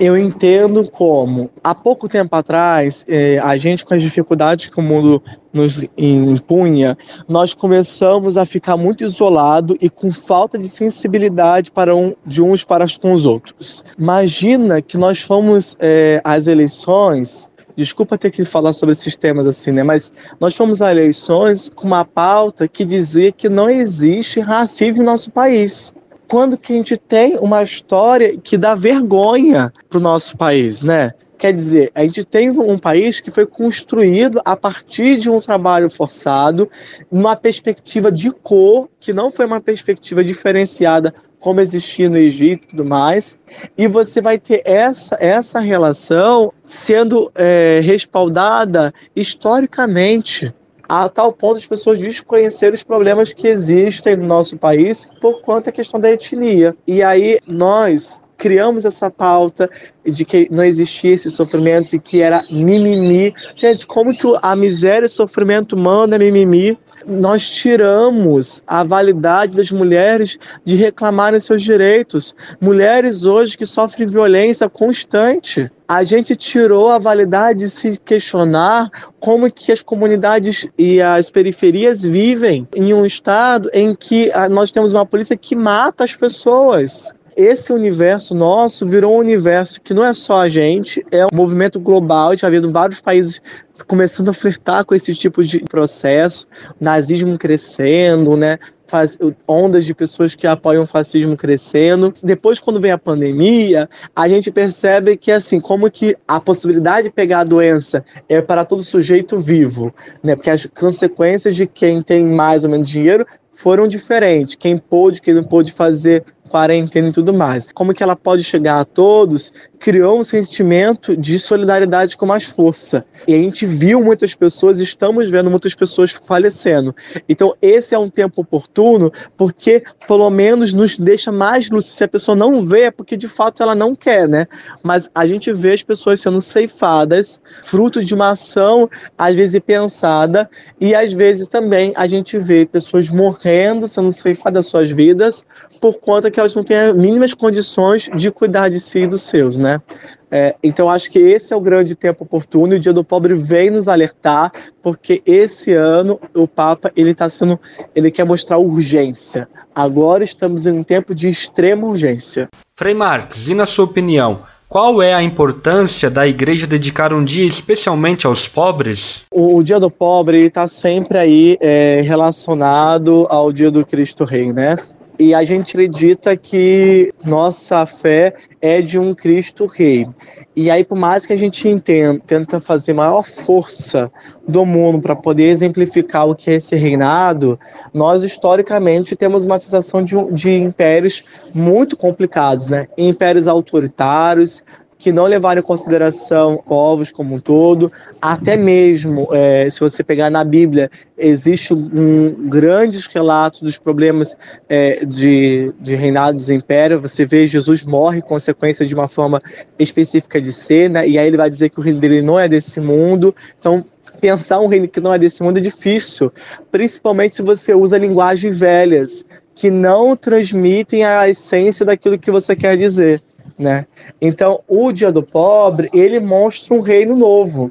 Eu 0.00 0.16
entendo 0.16 0.88
como, 0.88 1.50
há 1.62 1.74
pouco 1.74 2.08
tempo 2.08 2.34
atrás, 2.36 3.04
eh, 3.08 3.40
a 3.42 3.56
gente 3.56 3.84
com 3.84 3.94
as 3.94 4.00
dificuldades 4.00 4.68
que 4.68 4.78
o 4.78 4.82
mundo 4.82 5.20
nos 5.52 5.84
impunha, 5.96 6.96
nós 7.28 7.52
começamos 7.52 8.36
a 8.36 8.44
ficar 8.44 8.76
muito 8.76 9.02
isolado 9.02 9.76
e 9.80 9.90
com 9.90 10.12
falta 10.12 10.56
de 10.56 10.68
sensibilidade 10.68 11.72
para 11.72 11.96
um, 11.96 12.14
de 12.24 12.40
uns 12.40 12.62
para 12.62 12.86
com 13.00 13.12
os 13.12 13.26
outros. 13.26 13.82
Imagina 13.98 14.80
que 14.80 14.96
nós 14.96 15.20
fomos 15.20 15.76
eh, 15.80 16.20
às 16.22 16.46
eleições 16.46 17.50
desculpa 17.76 18.18
ter 18.18 18.32
que 18.32 18.44
falar 18.44 18.72
sobre 18.72 18.92
esses 18.92 19.14
temas 19.14 19.46
assim, 19.46 19.70
né? 19.70 19.84
Mas 19.84 20.12
nós 20.40 20.56
fomos 20.56 20.82
a 20.82 20.90
eleições 20.90 21.70
com 21.72 21.86
uma 21.86 22.04
pauta 22.04 22.66
que 22.66 22.84
dizia 22.84 23.30
que 23.30 23.48
não 23.48 23.70
existe 23.70 24.40
racismo 24.40 25.02
em 25.02 25.06
nosso 25.06 25.30
país. 25.30 25.94
Quando 26.28 26.58
que 26.58 26.74
a 26.74 26.76
gente 26.76 26.96
tem 26.96 27.38
uma 27.38 27.62
história 27.62 28.36
que 28.36 28.58
dá 28.58 28.74
vergonha 28.74 29.72
para 29.88 29.98
o 29.98 30.00
nosso 30.00 30.36
país, 30.36 30.82
né? 30.82 31.12
Quer 31.38 31.52
dizer, 31.52 31.90
a 31.94 32.02
gente 32.02 32.24
tem 32.24 32.50
um 32.50 32.76
país 32.76 33.20
que 33.20 33.30
foi 33.30 33.46
construído 33.46 34.40
a 34.44 34.56
partir 34.56 35.16
de 35.16 35.30
um 35.30 35.40
trabalho 35.40 35.88
forçado, 35.88 36.68
numa 37.10 37.36
perspectiva 37.36 38.10
de 38.10 38.30
cor, 38.30 38.88
que 38.98 39.12
não 39.12 39.30
foi 39.30 39.46
uma 39.46 39.60
perspectiva 39.60 40.22
diferenciada 40.22 41.14
como 41.38 41.60
existia 41.60 42.10
no 42.10 42.18
Egito 42.18 42.64
e 42.64 42.70
tudo 42.70 42.84
mais, 42.84 43.38
e 43.76 43.86
você 43.86 44.20
vai 44.20 44.36
ter 44.38 44.62
essa, 44.64 45.16
essa 45.20 45.60
relação 45.60 46.52
sendo 46.64 47.30
é, 47.36 47.80
respaldada 47.82 48.92
historicamente 49.14 50.52
a 50.88 51.08
tal 51.08 51.32
ponto 51.32 51.58
as 51.58 51.66
pessoas 51.66 52.00
desconhecerem 52.00 52.74
os 52.74 52.82
problemas 52.82 53.32
que 53.32 53.46
existem 53.46 54.16
no 54.16 54.26
nosso 54.26 54.56
país 54.56 55.04
por 55.20 55.42
conta 55.42 55.66
da 55.66 55.72
questão 55.72 56.00
da 56.00 56.10
etnia. 56.10 56.74
E 56.86 57.02
aí 57.02 57.38
nós 57.46 58.20
criamos 58.38 58.84
essa 58.84 59.10
pauta 59.10 59.68
de 60.04 60.24
que 60.24 60.48
não 60.50 60.64
existia 60.64 61.12
esse 61.12 61.30
sofrimento 61.30 61.94
e 61.94 62.00
que 62.00 62.22
era 62.22 62.42
mimimi. 62.48 63.34
Gente, 63.54 63.86
como 63.86 64.16
que 64.16 64.26
a 64.40 64.56
miséria 64.56 65.06
e 65.06 65.08
sofrimento 65.08 65.74
humano 65.74 66.14
é 66.14 66.18
mimimi? 66.18 66.78
Nós 67.06 67.48
tiramos 67.50 68.62
a 68.66 68.84
validade 68.84 69.54
das 69.54 69.70
mulheres 69.70 70.38
de 70.64 70.76
reclamarem 70.76 71.40
seus 71.40 71.62
direitos. 71.62 72.34
Mulheres 72.60 73.24
hoje 73.24 73.58
que 73.58 73.66
sofrem 73.66 74.06
violência 74.06 74.68
constante. 74.68 75.70
A 75.86 76.04
gente 76.04 76.36
tirou 76.36 76.90
a 76.90 76.98
validade 76.98 77.60
de 77.60 77.70
se 77.70 77.96
questionar 77.96 78.90
como 79.18 79.50
que 79.50 79.72
as 79.72 79.80
comunidades 79.80 80.66
e 80.76 81.00
as 81.00 81.30
periferias 81.30 82.02
vivem 82.02 82.68
em 82.76 82.92
um 82.92 83.06
estado 83.06 83.70
em 83.72 83.94
que 83.94 84.30
ah, 84.32 84.50
nós 84.50 84.70
temos 84.70 84.92
uma 84.92 85.06
polícia 85.06 85.34
que 85.34 85.56
mata 85.56 86.04
as 86.04 86.14
pessoas 86.14 87.14
esse 87.38 87.72
universo 87.72 88.34
nosso 88.34 88.84
virou 88.84 89.14
um 89.14 89.20
universo 89.20 89.80
que 89.80 89.94
não 89.94 90.04
é 90.04 90.12
só 90.12 90.40
a 90.40 90.48
gente, 90.48 91.06
é 91.12 91.24
um 91.24 91.28
movimento 91.32 91.78
global. 91.78 92.26
A 92.26 92.30
gente 92.32 92.38
está 92.38 92.50
vendo 92.50 92.72
vários 92.72 93.00
países 93.00 93.40
começando 93.86 94.30
a 94.30 94.32
flertar 94.32 94.84
com 94.84 94.92
esse 94.92 95.14
tipo 95.14 95.44
de 95.44 95.60
processo, 95.60 96.48
nazismo 96.80 97.38
crescendo, 97.38 98.36
né? 98.36 98.58
Faz, 98.88 99.16
ondas 99.46 99.84
de 99.84 99.94
pessoas 99.94 100.34
que 100.34 100.48
apoiam 100.48 100.82
o 100.82 100.86
fascismo 100.86 101.36
crescendo. 101.36 102.12
Depois, 102.24 102.58
quando 102.58 102.80
vem 102.80 102.90
a 102.90 102.98
pandemia, 102.98 103.88
a 104.16 104.28
gente 104.28 104.50
percebe 104.50 105.16
que, 105.16 105.30
assim, 105.30 105.60
como 105.60 105.88
que 105.90 106.16
a 106.26 106.40
possibilidade 106.40 107.06
de 107.06 107.14
pegar 107.14 107.40
a 107.40 107.44
doença 107.44 108.04
é 108.28 108.40
para 108.40 108.64
todo 108.64 108.82
sujeito 108.82 109.38
vivo, 109.38 109.94
né? 110.24 110.34
Porque 110.34 110.50
as 110.50 110.66
consequências 110.66 111.54
de 111.54 111.68
quem 111.68 112.02
tem 112.02 112.24
mais 112.24 112.64
ou 112.64 112.70
menos 112.70 112.88
dinheiro 112.88 113.24
foram 113.58 113.88
diferentes. 113.88 114.54
Quem 114.54 114.78
pôde, 114.78 115.20
quem 115.20 115.34
não 115.34 115.42
pôde 115.42 115.72
fazer 115.72 116.24
quarentena 116.48 117.08
e 117.08 117.12
tudo 117.12 117.32
mais. 117.32 117.68
Como 117.72 117.94
que 117.94 118.02
ela 118.02 118.16
pode 118.16 118.42
chegar 118.42 118.80
a 118.80 118.84
todos, 118.84 119.52
criou 119.78 120.18
um 120.18 120.24
sentimento 120.24 121.16
de 121.16 121.38
solidariedade 121.38 122.16
com 122.16 122.26
mais 122.26 122.44
força. 122.44 123.04
E 123.26 123.34
a 123.34 123.38
gente 123.38 123.64
viu 123.66 124.02
muitas 124.02 124.34
pessoas, 124.34 124.80
estamos 124.80 125.30
vendo 125.30 125.50
muitas 125.50 125.74
pessoas 125.74 126.10
falecendo. 126.10 126.94
Então, 127.28 127.54
esse 127.62 127.94
é 127.94 127.98
um 127.98 128.10
tempo 128.10 128.42
oportuno, 128.42 129.12
porque 129.36 129.82
pelo 130.06 130.28
menos 130.30 130.72
nos 130.72 130.98
deixa 130.98 131.30
mais 131.30 131.70
lúcido. 131.70 131.96
Se 131.96 132.04
a 132.04 132.08
pessoa 132.08 132.34
não 132.34 132.62
vê, 132.62 132.82
é 132.82 132.90
porque 132.90 133.16
de 133.16 133.28
fato 133.28 133.62
ela 133.62 133.74
não 133.74 133.94
quer, 133.94 134.28
né? 134.28 134.46
Mas 134.82 135.08
a 135.14 135.26
gente 135.26 135.52
vê 135.52 135.72
as 135.72 135.82
pessoas 135.82 136.20
sendo 136.20 136.40
ceifadas, 136.40 137.40
fruto 137.62 138.04
de 138.04 138.14
uma 138.14 138.30
ação, 138.30 138.90
às 139.16 139.36
vezes 139.36 139.60
pensada, 139.60 140.48
e 140.80 140.94
às 140.94 141.12
vezes 141.12 141.46
também 141.46 141.92
a 141.94 142.06
gente 142.06 142.38
vê 142.38 142.66
pessoas 142.66 143.08
morrendo, 143.08 143.86
sendo 143.86 144.12
ceifadas 144.12 144.64
das 144.64 144.66
suas 144.66 144.90
vidas, 144.90 145.44
por 145.80 145.98
conta 145.98 146.30
que 146.30 146.37
que 146.38 146.40
elas 146.40 146.54
não 146.54 146.62
têm 146.62 146.76
as 146.76 146.94
mínimas 146.94 147.34
condições 147.34 148.08
de 148.14 148.30
cuidar 148.30 148.68
de 148.68 148.78
si 148.78 149.00
e 149.00 149.06
dos 149.08 149.22
seus, 149.22 149.58
né? 149.58 149.82
É, 150.30 150.54
então 150.62 150.88
acho 150.88 151.10
que 151.10 151.18
esse 151.18 151.52
é 151.52 151.56
o 151.56 151.60
grande 151.60 151.96
tempo 151.96 152.22
oportuno 152.22 152.74
e 152.74 152.76
o 152.76 152.78
Dia 152.78 152.92
do 152.92 153.02
Pobre 153.02 153.34
vem 153.34 153.70
nos 153.70 153.88
alertar 153.88 154.52
porque 154.80 155.20
esse 155.26 155.72
ano 155.72 156.20
o 156.32 156.46
Papa 156.46 156.92
ele 156.94 157.10
está 157.10 157.28
sendo 157.28 157.58
ele 157.92 158.12
quer 158.12 158.24
mostrar 158.24 158.58
urgência. 158.58 159.48
Agora 159.74 160.22
estamos 160.22 160.64
em 160.64 160.70
um 160.70 160.84
tempo 160.84 161.12
de 161.12 161.28
extrema 161.28 161.88
urgência. 161.88 162.48
Frei 162.72 162.94
Marques, 162.94 163.48
e 163.48 163.54
na 163.54 163.66
sua 163.66 163.86
opinião, 163.86 164.42
qual 164.68 165.02
é 165.02 165.14
a 165.14 165.22
importância 165.22 166.08
da 166.08 166.24
igreja 166.28 166.68
dedicar 166.68 167.12
um 167.12 167.24
dia 167.24 167.46
especialmente 167.46 168.28
aos 168.28 168.46
pobres? 168.46 169.26
O, 169.32 169.56
o 169.56 169.62
Dia 169.64 169.80
do 169.80 169.90
Pobre 169.90 170.46
está 170.46 170.68
sempre 170.68 171.18
aí 171.18 171.58
é, 171.60 172.00
relacionado 172.04 173.26
ao 173.28 173.50
Dia 173.50 173.72
do 173.72 173.84
Cristo 173.84 174.22
Rei, 174.24 174.52
né? 174.52 174.76
E 175.18 175.34
a 175.34 175.42
gente 175.44 175.70
acredita 175.70 176.36
que 176.36 177.12
nossa 177.24 177.84
fé 177.86 178.34
é 178.60 178.80
de 178.80 178.98
um 178.98 179.12
Cristo 179.12 179.66
Rei. 179.66 180.06
E 180.54 180.70
aí, 180.70 180.84
por 180.84 180.96
mais 180.96 181.26
que 181.26 181.32
a 181.32 181.36
gente 181.36 181.68
entenda, 181.68 182.20
tenta 182.26 182.60
fazer 182.60 182.92
maior 182.92 183.24
força 183.24 184.10
do 184.46 184.64
mundo 184.64 185.00
para 185.00 185.14
poder 185.14 185.44
exemplificar 185.44 186.28
o 186.28 186.34
que 186.34 186.50
é 186.50 186.54
esse 186.54 186.74
reinado, 186.76 187.58
nós 187.92 188.22
historicamente 188.22 189.16
temos 189.16 189.44
uma 189.44 189.58
sensação 189.58 190.02
de, 190.02 190.16
de 190.32 190.50
impérios 190.50 191.24
muito 191.54 191.96
complicados, 191.96 192.66
né? 192.66 192.86
Impérios 192.96 193.46
autoritários, 193.46 194.62
que 194.98 195.12
não 195.12 195.24
levaram 195.24 195.60
em 195.60 195.64
consideração 195.64 196.62
povos 196.66 197.12
como 197.12 197.36
um 197.36 197.38
todo, 197.38 197.90
até 198.20 198.56
mesmo, 198.56 199.28
é, 199.32 199.70
se 199.70 199.78
você 199.78 200.02
pegar 200.02 200.28
na 200.28 200.42
Bíblia, 200.42 200.90
existe 201.16 201.72
um 201.72 202.48
grandes 202.48 203.06
relatos 203.06 203.62
dos 203.62 203.78
problemas 203.78 204.36
é, 204.68 205.04
de, 205.04 205.72
de 205.80 205.94
reinados 205.94 206.46
de 206.46 206.54
império, 206.54 207.00
você 207.00 207.24
vê 207.24 207.46
Jesus 207.46 207.84
morre 207.84 208.20
consequência 208.20 208.84
de 208.84 208.94
uma 208.94 209.06
forma 209.06 209.40
específica 209.78 210.40
de 210.40 210.52
ser, 210.52 210.90
né? 210.90 211.08
e 211.08 211.16
aí 211.16 211.28
ele 211.28 211.36
vai 211.36 211.48
dizer 211.48 211.70
que 211.70 211.78
o 211.78 211.82
reino 211.82 212.00
dele 212.00 212.20
não 212.20 212.38
é 212.38 212.48
desse 212.48 212.80
mundo, 212.80 213.34
então 213.58 213.84
pensar 214.20 214.58
um 214.58 214.66
reino 214.66 214.88
que 214.88 215.00
não 215.00 215.14
é 215.14 215.18
desse 215.18 215.44
mundo 215.44 215.58
é 215.58 215.60
difícil, 215.60 216.32
principalmente 216.72 217.36
se 217.36 217.42
você 217.42 217.72
usa 217.72 217.96
linguagens 217.96 218.58
velhas, 218.58 219.24
que 219.54 219.70
não 219.70 220.16
transmitem 220.16 221.04
a 221.04 221.28
essência 221.28 221.86
daquilo 221.86 222.18
que 222.18 222.30
você 222.30 222.56
quer 222.56 222.76
dizer 222.76 223.22
né? 223.58 223.86
Então, 224.20 224.62
o 224.66 224.90
Dia 224.92 225.12
do 225.12 225.22
Pobre, 225.22 225.88
ele 225.92 226.18
mostra 226.18 226.74
um 226.74 226.80
reino 226.80 227.16
novo, 227.16 227.70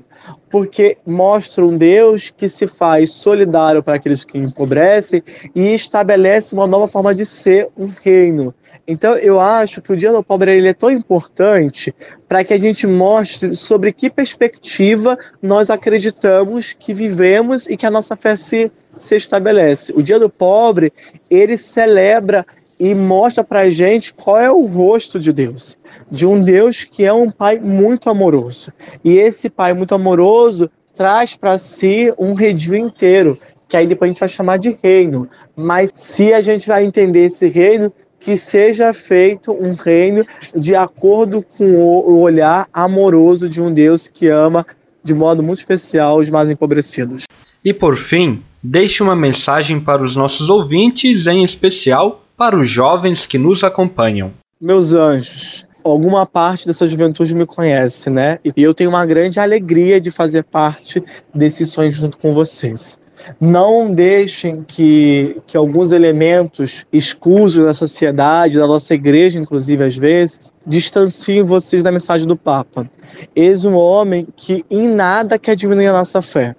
porque 0.50 0.98
mostra 1.06 1.66
um 1.66 1.78
Deus 1.78 2.30
que 2.30 2.48
se 2.48 2.68
faz 2.68 3.14
solidário 3.14 3.84
para 3.84 3.96
aqueles 3.96 4.24
que 4.24 4.38
empobrecem 4.38 5.22
e 5.54 5.74
estabelece 5.74 6.54
uma 6.54 6.68
nova 6.68 6.88
forma 6.88 7.14
de 7.14 7.26
ser 7.26 7.70
um 7.78 7.88
reino. 8.02 8.54
Então, 8.88 9.18
eu 9.18 9.38
acho 9.38 9.82
que 9.82 9.92
o 9.92 9.98
Dia 9.98 10.14
do 10.14 10.24
Pobre 10.24 10.56
ele 10.56 10.70
é 10.70 10.74
tão 10.74 10.90
importante 10.90 11.94
para 12.26 12.42
que 12.44 12.54
a 12.54 12.58
gente 12.58 12.88
mostre 12.88 13.54
sobre 13.54 13.92
que 13.92 14.10
perspectiva 14.10 15.18
nós 15.42 15.70
acreditamos 15.70 16.72
que 16.72 16.94
vivemos 16.94 17.68
e 17.68 17.76
que 17.76 17.86
a 17.86 17.92
nossa 17.92 18.16
fé 18.16 18.38
se, 18.38 18.72
se 18.98 19.18
estabelece. 19.18 19.92
O 19.94 20.02
Dia 20.02 20.18
do 20.18 20.30
Pobre, 20.30 20.94
ele 21.30 21.58
celebra 21.58 22.46
e 22.80 22.94
mostra 22.94 23.44
para 23.44 23.70
gente 23.70 24.14
qual 24.14 24.38
é 24.38 24.52
o 24.52 24.66
rosto 24.66 25.20
de 25.20 25.34
Deus, 25.34 25.78
de 26.10 26.26
um 26.26 26.44
Deus 26.44 26.84
que 26.84 27.04
é 27.04 27.14
um 27.14 27.30
Pai 27.30 27.60
muito 27.60 28.10
amoroso. 28.10 28.72
E 29.04 29.18
esse 29.18 29.50
Pai 29.50 29.74
muito 29.74 29.96
amoroso 29.96 30.70
traz 30.96 31.36
para 31.36 31.58
si 31.58 32.14
um 32.18 32.34
redil 32.34 32.76
inteiro, 32.76 33.38
que 33.68 33.78
aí 33.78 33.88
depois 33.88 34.10
a 34.10 34.12
gente 34.12 34.20
vai 34.20 34.30
chamar 34.30 34.58
de 34.58 34.78
reino. 34.82 35.30
Mas 35.56 35.92
se 35.94 36.34
a 36.34 36.42
gente 36.42 36.68
vai 36.68 36.86
entender 36.86 37.26
esse 37.26 37.48
reino, 37.48 37.92
que 38.20 38.36
seja 38.36 38.94
feito 38.94 39.52
um 39.52 39.74
reino 39.74 40.26
de 40.56 40.76
acordo 40.76 41.42
com 41.42 41.76
o 41.76 42.20
olhar 42.20 42.68
amoroso 42.74 43.48
de 43.48 43.62
um 43.62 43.74
Deus 43.74 44.08
que 44.08 44.28
ama 44.28 44.66
de 45.04 45.14
modo 45.14 45.42
muito 45.42 45.60
especial 45.60 46.18
os 46.18 46.30
mais 46.30 46.50
empobrecidos. 46.50 47.24
E 47.64 47.74
por 47.74 47.96
fim, 47.96 48.42
deixe 48.62 49.02
uma 49.02 49.16
mensagem 49.16 49.80
para 49.80 50.04
os 50.04 50.16
nossos 50.16 50.50
ouvintes, 50.50 51.28
em 51.28 51.44
especial 51.44 52.27
para 52.38 52.56
os 52.56 52.70
jovens 52.70 53.26
que 53.26 53.40
nos 53.40 53.64
acompanham. 53.64 54.32
Meus 54.62 54.94
anjos, 54.94 55.66
alguma 55.84 56.26
parte 56.26 56.68
dessa 56.68 56.88
juventude 56.88 57.34
me 57.34 57.48
conhece, 57.48 58.12
né? 58.12 58.38
E 58.46 58.62
eu 58.62 58.76
tenho 58.76 58.92
uma 58.92 59.06
grande 59.08 59.40
alegria 59.40 60.00
de 60.00 60.12
fazer 60.12 60.44
parte 60.44 61.04
desse 61.34 61.66
sonho 61.66 61.92
junto 61.92 62.18
com 62.20 62.32
vocês. 62.32 63.00
Não 63.42 63.92
deixem 63.92 64.64
que, 64.64 65.42
que 65.48 65.58
alguns 65.58 65.92
elementos 65.92 66.86
escusos 66.94 67.66
da 67.66 67.74
sociedade, 67.74 68.60
da 68.60 68.68
nossa 68.68 68.94
igreja, 68.94 69.40
inclusive 69.40 69.84
às 69.84 69.98
vezes, 69.98 70.54
distanciem 70.66 71.44
vocês 71.44 71.82
da 71.82 71.92
mensagem 71.92 72.28
do 72.28 72.38
Papa. 72.38 72.90
Eis 73.36 73.66
um 73.66 73.76
homem 73.76 74.28
que 74.36 74.64
em 74.70 74.88
nada 74.88 75.40
quer 75.40 75.56
diminuir 75.56 75.88
a 75.88 75.94
nossa 75.94 76.22
fé, 76.22 76.56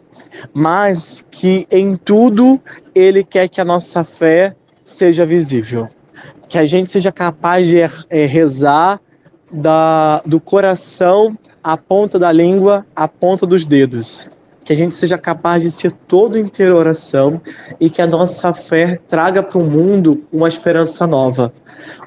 mas 0.53 1.25
que 1.31 1.67
em 1.71 1.95
tudo 1.95 2.61
ele 2.93 3.23
quer 3.23 3.49
que 3.49 3.61
a 3.61 3.65
nossa 3.65 4.03
fé 4.03 4.57
seja 4.91 5.25
visível. 5.27 5.89
Que 6.49 6.59
a 6.59 6.67
gente 6.67 6.91
seja 6.91 7.13
capaz 7.13 7.67
de 7.67 7.79
é, 7.79 8.27
rezar 8.27 9.01
da, 9.53 10.23
do 10.25 10.41
coração 10.41 11.37
à 11.63 11.77
ponta 11.77 12.19
da 12.19 12.33
língua, 12.33 12.87
à 12.97 13.07
ponta 13.07 13.47
dos 13.47 13.65
dedos. 13.65 14.31
que 14.65 14.73
a 14.75 14.77
gente 14.77 14.95
seja 14.95 15.17
capaz 15.17 15.63
de 15.63 15.71
ser 15.71 15.93
todo 15.93 16.37
inteiro 16.37 16.77
oração 16.77 17.41
e 17.81 17.89
que 17.89 18.03
a 18.03 18.07
nossa 18.07 18.53
fé 18.53 19.01
traga 19.09 19.43
para 19.43 19.59
o 19.59 19.65
mundo 19.65 20.23
uma 20.31 20.47
esperança 20.47 21.07
nova. 21.07 21.51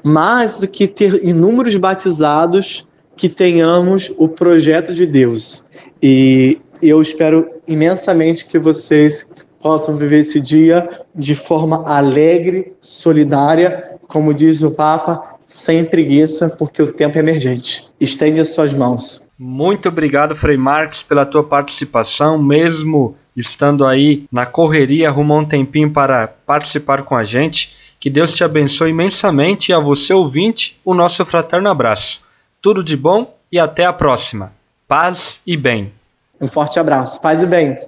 Mais 0.04 0.52
do 0.52 0.68
que 0.68 0.86
ter 0.86 1.24
inúmeros 1.24 1.74
batizados, 1.74 2.86
que 3.16 3.28
tenhamos 3.28 4.12
o 4.16 4.28
projeto 4.28 4.94
de 4.94 5.06
Deus. 5.06 5.64
E 6.00 6.60
eu 6.80 7.02
espero 7.02 7.50
imensamente 7.66 8.46
que 8.46 8.60
vocês 8.60 9.28
possam 9.62 9.96
viver 9.96 10.20
esse 10.20 10.40
dia 10.40 10.88
de 11.14 11.34
forma 11.34 11.84
alegre, 11.86 12.72
solidária, 12.80 13.96
como 14.08 14.34
diz 14.34 14.62
o 14.62 14.72
Papa, 14.72 15.36
sem 15.46 15.84
preguiça, 15.84 16.50
porque 16.58 16.82
o 16.82 16.92
tempo 16.92 17.16
é 17.16 17.20
emergente. 17.20 17.86
Estende 18.00 18.40
as 18.40 18.48
suas 18.48 18.74
mãos. 18.74 19.22
Muito 19.38 19.88
obrigado, 19.88 20.34
Frei 20.34 20.56
Marques, 20.56 21.02
pela 21.02 21.26
tua 21.26 21.44
participação, 21.44 22.42
mesmo 22.42 23.16
estando 23.36 23.86
aí 23.86 24.24
na 24.30 24.46
correria, 24.46 25.08
arrumou 25.08 25.40
um 25.40 25.44
tempinho 25.44 25.90
para 25.90 26.28
participar 26.46 27.02
com 27.02 27.16
a 27.16 27.24
gente. 27.24 27.74
Que 27.98 28.10
Deus 28.10 28.34
te 28.34 28.44
abençoe 28.44 28.90
imensamente 28.90 29.70
e 29.70 29.74
a 29.74 29.78
você 29.78 30.12
ouvinte, 30.12 30.80
o 30.84 30.94
nosso 30.94 31.24
fraterno 31.24 31.68
abraço. 31.68 32.22
Tudo 32.60 32.82
de 32.82 32.96
bom 32.96 33.36
e 33.50 33.58
até 33.58 33.84
a 33.84 33.92
próxima. 33.92 34.52
Paz 34.88 35.40
e 35.46 35.56
bem. 35.56 35.92
Um 36.40 36.46
forte 36.46 36.78
abraço. 36.78 37.20
Paz 37.20 37.42
e 37.42 37.46
bem. 37.46 37.78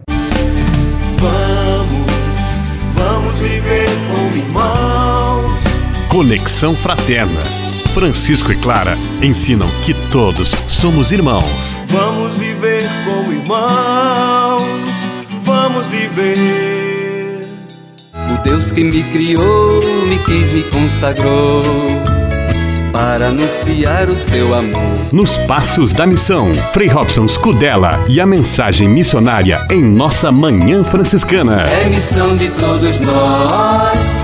Irmãos. 4.55 5.61
Conexão 6.09 6.77
Fraterna. 6.77 7.43
Francisco 7.93 8.51
e 8.51 8.57
Clara 8.57 8.97
ensinam 9.23 9.69
que 9.83 9.95
todos 10.11 10.55
somos 10.69 11.13
irmãos. 11.13 11.79
Vamos 11.87 12.35
viver 12.35 12.83
como 13.05 13.33
irmãos. 13.33 14.63
Vamos 15.43 15.87
viver. 15.87 17.49
O 18.15 18.43
Deus 18.43 18.73
que 18.73 18.83
me 18.83 19.03
criou, 19.05 19.81
me 20.09 20.19
quis, 20.25 20.53
me 20.53 20.63
consagrou 20.65 21.63
para 22.93 23.29
anunciar 23.29 24.09
o 24.09 24.17
seu 24.17 24.55
amor. 24.55 25.13
Nos 25.13 25.37
Passos 25.49 25.93
da 25.93 26.07
Missão, 26.07 26.53
Frei 26.73 26.89
Robson 26.89 27.29
Scudella 27.29 28.05
e 28.09 28.21
a 28.21 28.27
mensagem 28.27 28.89
missionária 28.89 29.67
em 29.71 29.83
nossa 29.83 30.31
Manhã 30.33 30.83
Franciscana. 30.85 31.63
É 31.63 31.89
missão 31.89 32.37
de 32.37 32.49
todos 32.51 33.01
nós. 33.01 34.24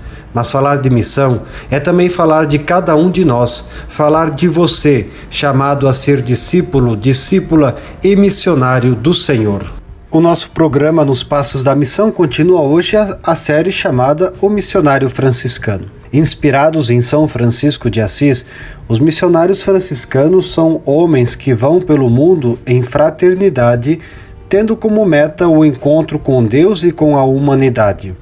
Mas 0.33 0.51
falar 0.51 0.77
de 0.77 0.89
missão 0.89 1.41
é 1.69 1.79
também 1.79 2.09
falar 2.09 2.45
de 2.45 2.59
cada 2.59 2.95
um 2.95 3.09
de 3.09 3.25
nós, 3.25 3.65
falar 3.87 4.29
de 4.31 4.47
você, 4.47 5.09
chamado 5.29 5.87
a 5.87 5.93
ser 5.93 6.21
discípulo, 6.21 6.95
discípula 6.95 7.75
e 8.03 8.15
missionário 8.15 8.95
do 8.95 9.13
Senhor. 9.13 9.81
O 10.13 10.19
nosso 10.19 10.51
programa 10.51 11.05
Nos 11.05 11.23
Passos 11.23 11.63
da 11.63 11.73
Missão 11.73 12.11
continua 12.11 12.59
hoje 12.59 12.97
a, 12.97 13.17
a, 13.23 13.33
série 13.33 13.71
chamada 13.71 14.33
O 14.41 14.49
Missionário 14.49 15.09
Franciscano. 15.09 15.85
Inspirados 16.11 16.89
em 16.89 16.99
São 16.99 17.29
Francisco 17.29 17.89
de 17.89 18.01
Assis, 18.01 18.45
os 18.89 18.99
missionários 18.99 19.63
franciscanos 19.63 20.51
são 20.51 20.81
homens 20.85 21.33
que 21.33 21.53
vão 21.53 21.79
pelo 21.79 22.09
mundo 22.09 22.59
em 22.67 22.81
fraternidade, 22.81 24.01
tendo 24.49 24.75
como 24.75 25.05
meta 25.05 25.47
o 25.47 25.63
encontro 25.63 26.19
com 26.19 26.43
Deus 26.43 26.83
e 26.83 26.91
com 26.91 27.15
a 27.15 27.23
humanidade. 27.23 28.13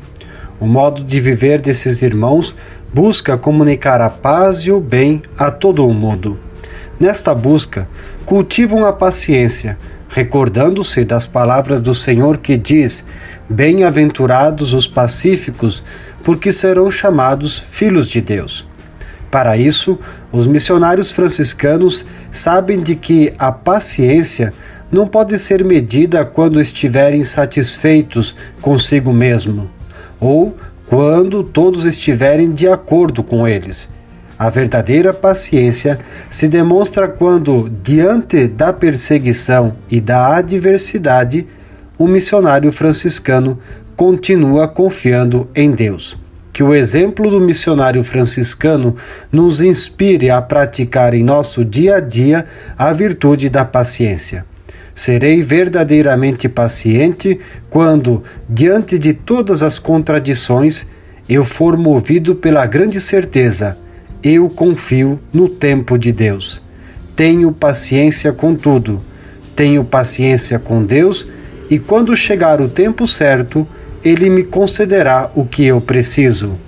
O 0.60 0.68
modo 0.68 1.04
de 1.04 1.20
viver 1.20 1.62
desses 1.62 2.02
irmãos 2.02 2.56
busca 2.94 3.38
comunicar 3.38 4.02
a 4.02 4.10
paz 4.10 4.60
e 4.60 4.72
o 4.72 4.80
bem 4.80 5.22
a 5.38 5.50
todo 5.50 5.86
o 5.88 5.94
mundo. 5.94 6.38
Nesta 7.00 7.34
busca, 7.34 7.88
cultivam 8.26 8.86
a 8.86 8.92
paciência 8.92 9.78
recordando-se 10.10 11.06
das 11.06 11.28
palavras 11.28 11.80
do 11.80 11.94
Senhor 11.94 12.38
que 12.38 12.58
diz: 12.58 13.06
Bem-aventurados 13.48 14.74
os 14.74 14.88
pacíficos, 14.88 15.84
porque 16.24 16.52
serão 16.52 16.90
chamados 16.92 17.58
filhos 17.58 18.10
de 18.10 18.20
Deus. 18.20 18.68
Para 19.32 19.56
isso, 19.56 20.00
os 20.32 20.48
missionários 20.48 21.12
franciscanos 21.12 22.06
sabem 22.32 22.82
de 22.82 22.96
que 22.96 23.32
a 23.38 23.52
paciência 23.52 24.52
não 24.92 25.08
pode 25.08 25.38
ser 25.38 25.64
medida 25.64 26.26
quando 26.26 26.60
estiverem 26.60 27.24
satisfeitos 27.24 28.36
consigo 28.60 29.14
mesmo, 29.14 29.70
ou 30.20 30.56
quando 30.88 31.44
todos 31.44 31.86
estiverem 31.86 32.52
de 32.52 32.68
acordo 32.68 33.24
com 33.24 33.48
eles 33.48 33.88
a 34.40 34.50
verdadeira 34.50 35.14
paciência 35.14 36.00
se 36.30 36.48
demonstra 36.48 37.10
quando, 37.10 37.70
diante 37.84 38.48
da 38.48 38.72
perseguição 38.72 39.76
e 39.92 40.00
da 40.00 40.38
adversidade, 40.38 41.46
o 41.98 42.08
missionário 42.08 42.72
franciscano 42.72 43.60
continua 43.98 44.66
confiando 44.66 45.50
em 45.54 45.72
Deus. 45.72 46.18
Que 46.54 46.64
o 46.64 46.74
exemplo 46.74 47.30
do 47.30 47.42
missionário 47.42 48.02
franciscano 48.02 48.96
nos 49.30 49.60
inspire 49.60 50.30
a 50.30 50.42
praticar 50.42 51.14
em 51.14 51.24
nosso 51.24 51.66
dia 51.66 51.98
a 51.98 52.00
dia 52.00 52.46
a 52.78 52.94
virtude 52.94 53.50
da 53.50 53.66
paciência. 53.66 54.46
Serei 55.00 55.42
verdadeiramente 55.42 56.50
paciente 56.50 57.40
quando, 57.70 58.22
diante 58.50 59.00
de 59.00 59.14
todas 59.14 59.64
as 59.64 59.80
contradições, 59.80 60.88
eu 61.30 61.46
for 61.46 61.78
movido 61.78 62.36
pela 62.36 62.66
grande 62.66 63.00
certeza 63.00 63.78
eu 64.22 64.50
confio 64.50 65.18
no 65.32 65.48
tempo 65.48 65.98
de 65.98 66.12
Deus. 66.12 66.62
Tenho 67.16 67.50
paciência 67.50 68.34
com 68.34 68.54
tudo. 68.54 69.02
Tenho 69.56 69.86
paciência 69.86 70.60
com 70.60 70.84
Deus 70.84 71.26
e 71.70 71.80
quando 71.80 72.14
chegar 72.14 72.60
o 72.60 72.68
tempo 72.68 73.08
certo, 73.08 73.66
ele 74.04 74.30
me 74.30 74.44
concederá 74.44 75.32
o 75.34 75.46
que 75.46 75.64
eu 75.64 75.80
preciso. 75.80 76.60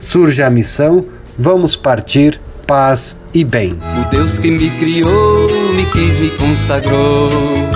Surge 0.00 0.42
a 0.42 0.50
missão, 0.50 1.04
vamos 1.38 1.76
partir, 1.76 2.40
paz 2.66 3.20
e 3.32 3.44
bem. 3.44 3.78
O 4.04 4.10
Deus 4.10 4.40
que 4.40 4.50
me 4.50 4.70
criou, 4.70 5.46
me 5.76 5.86
quis, 5.92 6.18
me 6.18 6.30
consagrou 6.30 7.75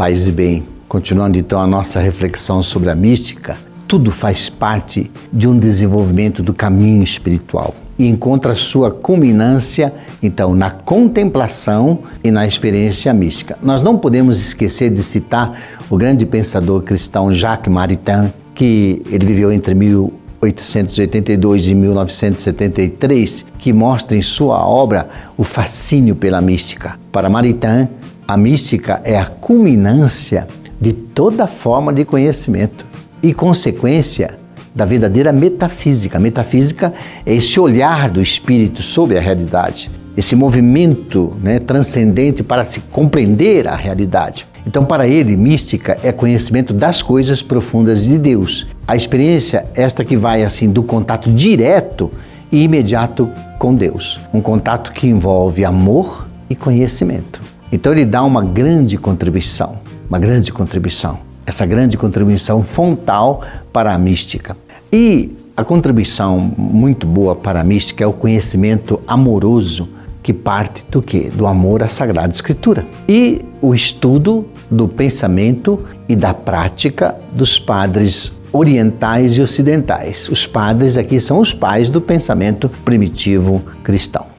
Paz 0.00 0.28
e 0.28 0.32
bem. 0.32 0.64
Continuando 0.88 1.36
então 1.36 1.60
a 1.60 1.66
nossa 1.66 2.00
reflexão 2.00 2.62
sobre 2.62 2.88
a 2.88 2.94
mística, 2.94 3.54
tudo 3.86 4.10
faz 4.10 4.48
parte 4.48 5.10
de 5.30 5.46
um 5.46 5.58
desenvolvimento 5.58 6.42
do 6.42 6.54
caminho 6.54 7.02
espiritual 7.02 7.74
e 7.98 8.08
encontra 8.08 8.54
sua 8.54 8.90
culminância 8.90 9.92
então 10.22 10.54
na 10.54 10.70
contemplação 10.70 11.98
e 12.24 12.30
na 12.30 12.46
experiência 12.46 13.12
mística. 13.12 13.58
Nós 13.62 13.82
não 13.82 13.98
podemos 13.98 14.40
esquecer 14.40 14.88
de 14.88 15.02
citar 15.02 15.60
o 15.90 15.98
grande 15.98 16.24
pensador 16.24 16.80
cristão 16.80 17.30
Jacques 17.30 17.70
Maritain, 17.70 18.32
que 18.54 19.02
ele 19.10 19.26
viveu 19.26 19.52
entre 19.52 19.74
1000 19.74 20.14
1882 20.42 21.68
e 21.68 21.74
1973, 21.74 23.44
que 23.58 23.74
mostra 23.74 24.16
em 24.16 24.22
sua 24.22 24.66
obra 24.66 25.10
o 25.36 25.44
fascínio 25.44 26.16
pela 26.16 26.40
mística. 26.40 26.98
Para 27.12 27.28
Maritain, 27.28 27.90
a 28.30 28.36
mística 28.36 29.00
é 29.02 29.18
a 29.18 29.24
culminância 29.26 30.46
de 30.80 30.92
toda 30.92 31.48
forma 31.48 31.92
de 31.92 32.04
conhecimento 32.04 32.86
e 33.20 33.34
consequência 33.34 34.38
da 34.72 34.84
verdadeira 34.84 35.32
metafísica. 35.32 36.16
A 36.16 36.20
metafísica 36.20 36.94
é 37.26 37.34
esse 37.34 37.58
olhar 37.58 38.08
do 38.08 38.22
espírito 38.22 38.82
sobre 38.82 39.18
a 39.18 39.20
realidade, 39.20 39.90
esse 40.16 40.36
movimento 40.36 41.36
né, 41.42 41.58
transcendente 41.58 42.44
para 42.44 42.64
se 42.64 42.78
compreender 42.78 43.66
a 43.66 43.74
realidade. 43.74 44.46
Então, 44.64 44.84
para 44.84 45.08
ele, 45.08 45.36
mística 45.36 45.98
é 46.00 46.12
conhecimento 46.12 46.72
das 46.72 47.02
coisas 47.02 47.42
profundas 47.42 48.04
de 48.04 48.16
Deus. 48.16 48.64
A 48.86 48.94
experiência, 48.94 49.64
esta 49.74 50.04
que 50.04 50.16
vai 50.16 50.44
assim 50.44 50.70
do 50.70 50.84
contato 50.84 51.32
direto 51.32 52.08
e 52.52 52.62
imediato 52.62 53.28
com 53.58 53.74
Deus, 53.74 54.20
um 54.32 54.40
contato 54.40 54.92
que 54.92 55.08
envolve 55.08 55.64
amor 55.64 56.28
e 56.48 56.54
conhecimento. 56.54 57.49
Então, 57.72 57.92
ele 57.92 58.04
dá 58.04 58.22
uma 58.22 58.42
grande 58.42 58.96
contribuição, 58.96 59.78
uma 60.08 60.18
grande 60.18 60.52
contribuição, 60.52 61.20
essa 61.46 61.64
grande 61.64 61.96
contribuição 61.96 62.62
frontal 62.62 63.42
para 63.72 63.94
a 63.94 63.98
mística. 63.98 64.56
E 64.92 65.36
a 65.56 65.64
contribuição 65.64 66.38
muito 66.38 67.06
boa 67.06 67.36
para 67.36 67.60
a 67.60 67.64
mística 67.64 68.02
é 68.02 68.06
o 68.06 68.12
conhecimento 68.12 69.00
amoroso 69.06 69.88
que 70.22 70.32
parte 70.32 70.84
do 70.90 71.00
que? 71.00 71.30
Do 71.30 71.46
amor 71.46 71.82
à 71.82 71.88
Sagrada 71.88 72.32
Escritura. 72.32 72.86
E 73.08 73.44
o 73.60 73.74
estudo 73.74 74.46
do 74.70 74.86
pensamento 74.86 75.82
e 76.08 76.14
da 76.14 76.34
prática 76.34 77.16
dos 77.32 77.58
padres 77.58 78.32
orientais 78.52 79.38
e 79.38 79.42
ocidentais. 79.42 80.28
Os 80.28 80.46
padres 80.46 80.96
aqui 80.96 81.20
são 81.20 81.38
os 81.38 81.54
pais 81.54 81.88
do 81.88 82.00
pensamento 82.00 82.68
primitivo 82.84 83.62
cristão. 83.82 84.29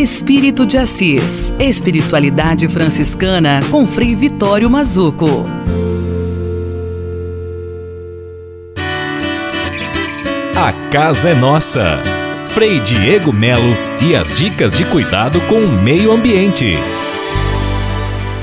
Espírito 0.00 0.64
de 0.64 0.78
Assis. 0.78 1.52
Espiritualidade 1.58 2.66
franciscana 2.70 3.60
com 3.70 3.86
Frei 3.86 4.16
Vitório 4.16 4.70
Mazuco. 4.70 5.44
A 10.56 10.72
casa 10.90 11.28
é 11.28 11.34
nossa. 11.34 12.00
Frei 12.54 12.80
Diego 12.80 13.30
Melo 13.30 13.76
e 14.00 14.16
as 14.16 14.32
dicas 14.32 14.74
de 14.74 14.86
cuidado 14.86 15.38
com 15.42 15.58
o 15.58 15.82
meio 15.82 16.10
ambiente. 16.12 16.78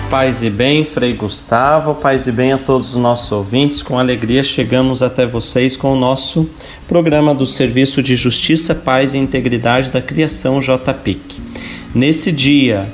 Paz 0.10 0.42
e 0.42 0.50
bem, 0.50 0.86
Frei 0.86 1.12
Gustavo, 1.12 1.94
paz 1.94 2.28
e 2.28 2.32
bem 2.32 2.54
a 2.54 2.58
todos 2.58 2.92
os 2.92 2.96
nossos 2.96 3.30
ouvintes. 3.30 3.82
Com 3.82 4.00
alegria 4.00 4.42
chegamos 4.42 5.02
até 5.02 5.26
vocês 5.26 5.76
com 5.76 5.92
o 5.92 6.00
nosso 6.00 6.50
programa 6.88 7.36
do 7.36 7.46
Serviço 7.46 8.02
de 8.02 8.16
Justiça, 8.16 8.74
Paz 8.74 9.14
e 9.14 9.18
Integridade 9.18 9.92
da 9.92 10.02
Criação 10.02 10.62
JPIC. 10.62 11.42
Nesse 11.94 12.32
dia 12.32 12.88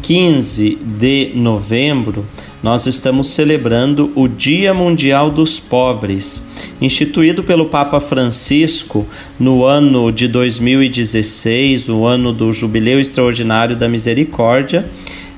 15 0.00 0.78
de 0.82 1.32
novembro, 1.34 2.24
nós 2.62 2.86
estamos 2.86 3.28
celebrando 3.28 4.10
o 4.14 4.26
Dia 4.26 4.72
Mundial 4.72 5.30
dos 5.30 5.60
Pobres, 5.60 6.42
instituído 6.80 7.44
pelo 7.44 7.66
Papa 7.66 8.00
Francisco 8.00 9.06
no 9.38 9.62
ano 9.62 10.10
de 10.10 10.26
2016, 10.26 11.90
o 11.90 12.06
ano 12.06 12.32
do 12.32 12.50
Jubileu 12.50 12.98
Extraordinário 12.98 13.76
da 13.76 13.88
Misericórdia. 13.88 14.88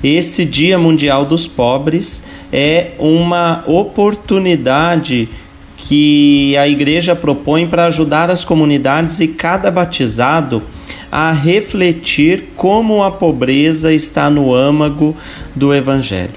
Esse 0.02 0.44
Dia 0.44 0.78
Mundial 0.78 1.24
dos 1.24 1.48
Pobres 1.48 2.24
é 2.52 2.92
uma 2.98 3.64
oportunidade 3.66 5.28
que 5.76 6.56
a 6.56 6.68
igreja 6.68 7.16
propõe 7.16 7.66
para 7.66 7.86
ajudar 7.86 8.30
as 8.30 8.44
comunidades 8.44 9.18
e 9.18 9.28
cada 9.28 9.70
batizado 9.70 10.62
a 11.10 11.32
refletir 11.32 12.50
como 12.56 13.02
a 13.02 13.10
pobreza 13.10 13.92
está 13.92 14.30
no 14.30 14.54
âmago 14.54 15.16
do 15.54 15.74
evangelho. 15.74 16.34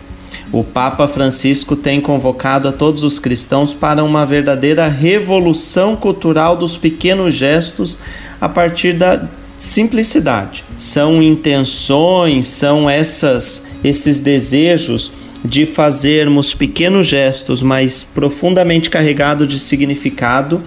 O 0.52 0.64
Papa 0.64 1.08
Francisco 1.08 1.76
tem 1.76 2.02
convocado 2.02 2.68
a 2.68 2.72
todos 2.72 3.04
os 3.04 3.20
cristãos 3.20 3.74
para 3.74 4.04
uma 4.04 4.26
verdadeira 4.26 4.88
revolução 4.88 5.96
cultural 5.96 6.58
dos 6.58 6.78
pequenos 6.78 7.34
gestos 7.34 8.00
a 8.40 8.50
partir 8.50 8.94
da 8.94 9.28
simplicidade. 9.64 10.64
São 10.78 11.22
intenções, 11.22 12.48
são 12.48 12.90
essas 12.90 13.64
esses 13.84 14.20
desejos 14.20 15.12
de 15.44 15.66
fazermos 15.66 16.54
pequenos 16.54 17.08
gestos, 17.08 17.62
mas 17.62 18.04
profundamente 18.04 18.90
carregados 18.90 19.48
de 19.48 19.60
significado 19.60 20.62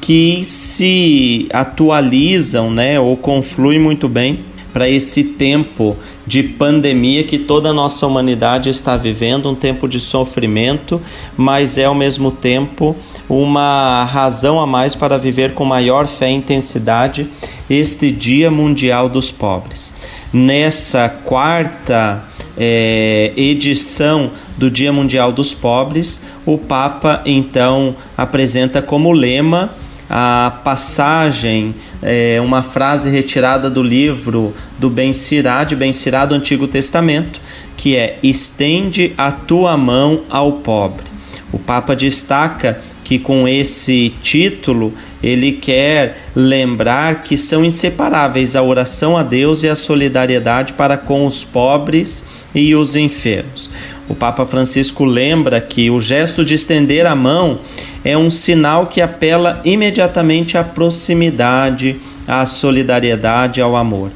que 0.00 0.42
se 0.42 1.46
atualizam, 1.52 2.70
né, 2.70 2.98
ou 2.98 3.16
confluem 3.16 3.78
muito 3.78 4.08
bem 4.08 4.40
para 4.72 4.88
esse 4.88 5.22
tempo 5.24 5.96
de 6.26 6.42
pandemia 6.42 7.24
que 7.24 7.38
toda 7.38 7.70
a 7.70 7.74
nossa 7.74 8.06
humanidade 8.06 8.70
está 8.70 8.96
vivendo, 8.96 9.50
um 9.50 9.54
tempo 9.54 9.88
de 9.88 9.98
sofrimento, 9.98 11.00
mas 11.36 11.76
é 11.76 11.84
ao 11.84 11.94
mesmo 11.94 12.30
tempo 12.30 12.96
uma 13.30 14.04
razão 14.04 14.58
a 14.58 14.66
mais 14.66 14.96
para 14.96 15.16
viver 15.16 15.54
com 15.54 15.64
maior 15.64 16.08
fé 16.08 16.28
e 16.28 16.34
intensidade 16.34 17.28
este 17.70 18.10
Dia 18.10 18.50
Mundial 18.50 19.08
dos 19.08 19.30
Pobres. 19.30 19.94
Nessa 20.32 21.08
quarta 21.08 22.24
é, 22.58 23.32
edição 23.36 24.32
do 24.58 24.68
Dia 24.68 24.92
Mundial 24.92 25.30
dos 25.30 25.54
Pobres, 25.54 26.22
o 26.44 26.58
Papa 26.58 27.22
então 27.24 27.94
apresenta 28.18 28.82
como 28.82 29.12
lema 29.12 29.70
a 30.12 30.58
passagem, 30.64 31.72
é, 32.02 32.40
uma 32.42 32.64
frase 32.64 33.08
retirada 33.08 33.70
do 33.70 33.80
livro 33.80 34.52
do 34.76 34.90
Ben 34.90 35.12
Sirá, 35.12 35.62
de 35.62 35.76
Ben 35.76 35.92
Sirá 35.92 36.26
do 36.26 36.34
Antigo 36.34 36.66
Testamento, 36.66 37.40
que 37.76 37.94
é: 37.94 38.18
Estende 38.20 39.14
a 39.16 39.30
tua 39.30 39.76
mão 39.76 40.22
ao 40.28 40.54
pobre. 40.54 41.04
O 41.52 41.60
Papa 41.60 41.94
destaca 41.94 42.80
que 43.10 43.18
com 43.18 43.48
esse 43.48 44.14
título 44.22 44.94
ele 45.20 45.50
quer 45.50 46.28
lembrar 46.32 47.24
que 47.24 47.36
são 47.36 47.64
inseparáveis 47.64 48.54
a 48.54 48.62
oração 48.62 49.16
a 49.16 49.24
Deus 49.24 49.64
e 49.64 49.68
a 49.68 49.74
solidariedade 49.74 50.74
para 50.74 50.96
com 50.96 51.26
os 51.26 51.42
pobres 51.42 52.24
e 52.54 52.72
os 52.72 52.94
enfermos. 52.94 53.68
O 54.08 54.14
Papa 54.14 54.46
Francisco 54.46 55.04
lembra 55.04 55.60
que 55.60 55.90
o 55.90 56.00
gesto 56.00 56.44
de 56.44 56.54
estender 56.54 57.04
a 57.04 57.16
mão 57.16 57.58
é 58.04 58.16
um 58.16 58.30
sinal 58.30 58.86
que 58.86 59.00
apela 59.00 59.60
imediatamente 59.64 60.56
à 60.56 60.62
proximidade, 60.62 61.96
à 62.28 62.46
solidariedade, 62.46 63.60
ao 63.60 63.74
amor. 63.74 64.12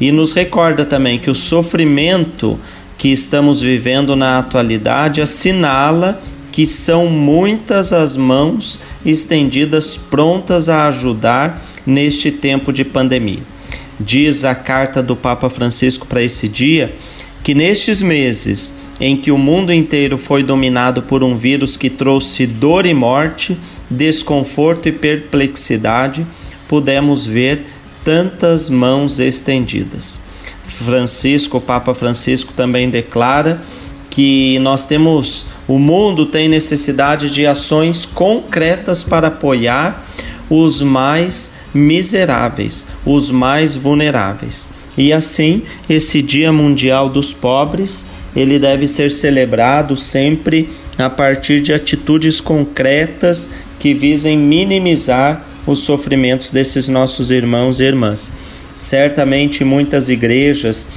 E 0.00 0.10
nos 0.10 0.32
recorda 0.32 0.86
também 0.86 1.18
que 1.18 1.28
o 1.28 1.34
sofrimento 1.34 2.58
que 2.96 3.08
estamos 3.08 3.60
vivendo 3.60 4.16
na 4.16 4.38
atualidade 4.38 5.20
assinala 5.20 6.18
que 6.58 6.66
são 6.66 7.06
muitas 7.06 7.92
as 7.92 8.16
mãos 8.16 8.80
estendidas 9.06 9.96
prontas 9.96 10.68
a 10.68 10.88
ajudar 10.88 11.62
neste 11.86 12.32
tempo 12.32 12.72
de 12.72 12.84
pandemia. 12.84 13.44
Diz 14.00 14.44
a 14.44 14.56
carta 14.56 15.00
do 15.00 15.14
Papa 15.14 15.48
Francisco 15.48 16.04
para 16.04 16.20
esse 16.20 16.48
dia 16.48 16.96
que 17.44 17.54
nestes 17.54 18.02
meses 18.02 18.74
em 19.00 19.16
que 19.16 19.30
o 19.30 19.38
mundo 19.38 19.72
inteiro 19.72 20.18
foi 20.18 20.42
dominado 20.42 21.00
por 21.02 21.22
um 21.22 21.36
vírus 21.36 21.76
que 21.76 21.88
trouxe 21.88 22.44
dor 22.44 22.86
e 22.86 22.92
morte, 22.92 23.56
desconforto 23.88 24.88
e 24.88 24.92
perplexidade, 24.92 26.26
pudemos 26.66 27.24
ver 27.24 27.66
tantas 28.02 28.68
mãos 28.68 29.20
estendidas. 29.20 30.18
Francisco, 30.64 31.58
o 31.58 31.60
Papa 31.60 31.94
Francisco 31.94 32.52
também 32.52 32.90
declara 32.90 33.62
que 34.10 34.58
nós 34.58 34.86
temos, 34.86 35.46
o 35.68 35.78
mundo 35.78 36.24
tem 36.24 36.48
necessidade 36.48 37.30
de 37.30 37.46
ações 37.46 38.06
concretas 38.06 39.04
para 39.04 39.28
apoiar 39.28 40.04
os 40.48 40.80
mais 40.80 41.52
miseráveis, 41.74 42.88
os 43.04 43.30
mais 43.30 43.76
vulneráveis. 43.76 44.68
E 44.96 45.12
assim, 45.12 45.62
esse 45.88 46.22
Dia 46.22 46.50
Mundial 46.50 47.10
dos 47.10 47.32
Pobres 47.34 48.04
ele 48.34 48.58
deve 48.58 48.88
ser 48.88 49.10
celebrado 49.10 49.96
sempre 49.96 50.68
a 50.96 51.10
partir 51.10 51.60
de 51.60 51.72
atitudes 51.72 52.40
concretas 52.40 53.50
que 53.78 53.94
visem 53.94 54.36
minimizar 54.36 55.44
os 55.66 55.80
sofrimentos 55.80 56.50
desses 56.50 56.88
nossos 56.88 57.30
irmãos 57.30 57.78
e 57.78 57.84
irmãs. 57.84 58.32
Certamente 58.74 59.64
muitas 59.64 60.08
igrejas, 60.08 60.88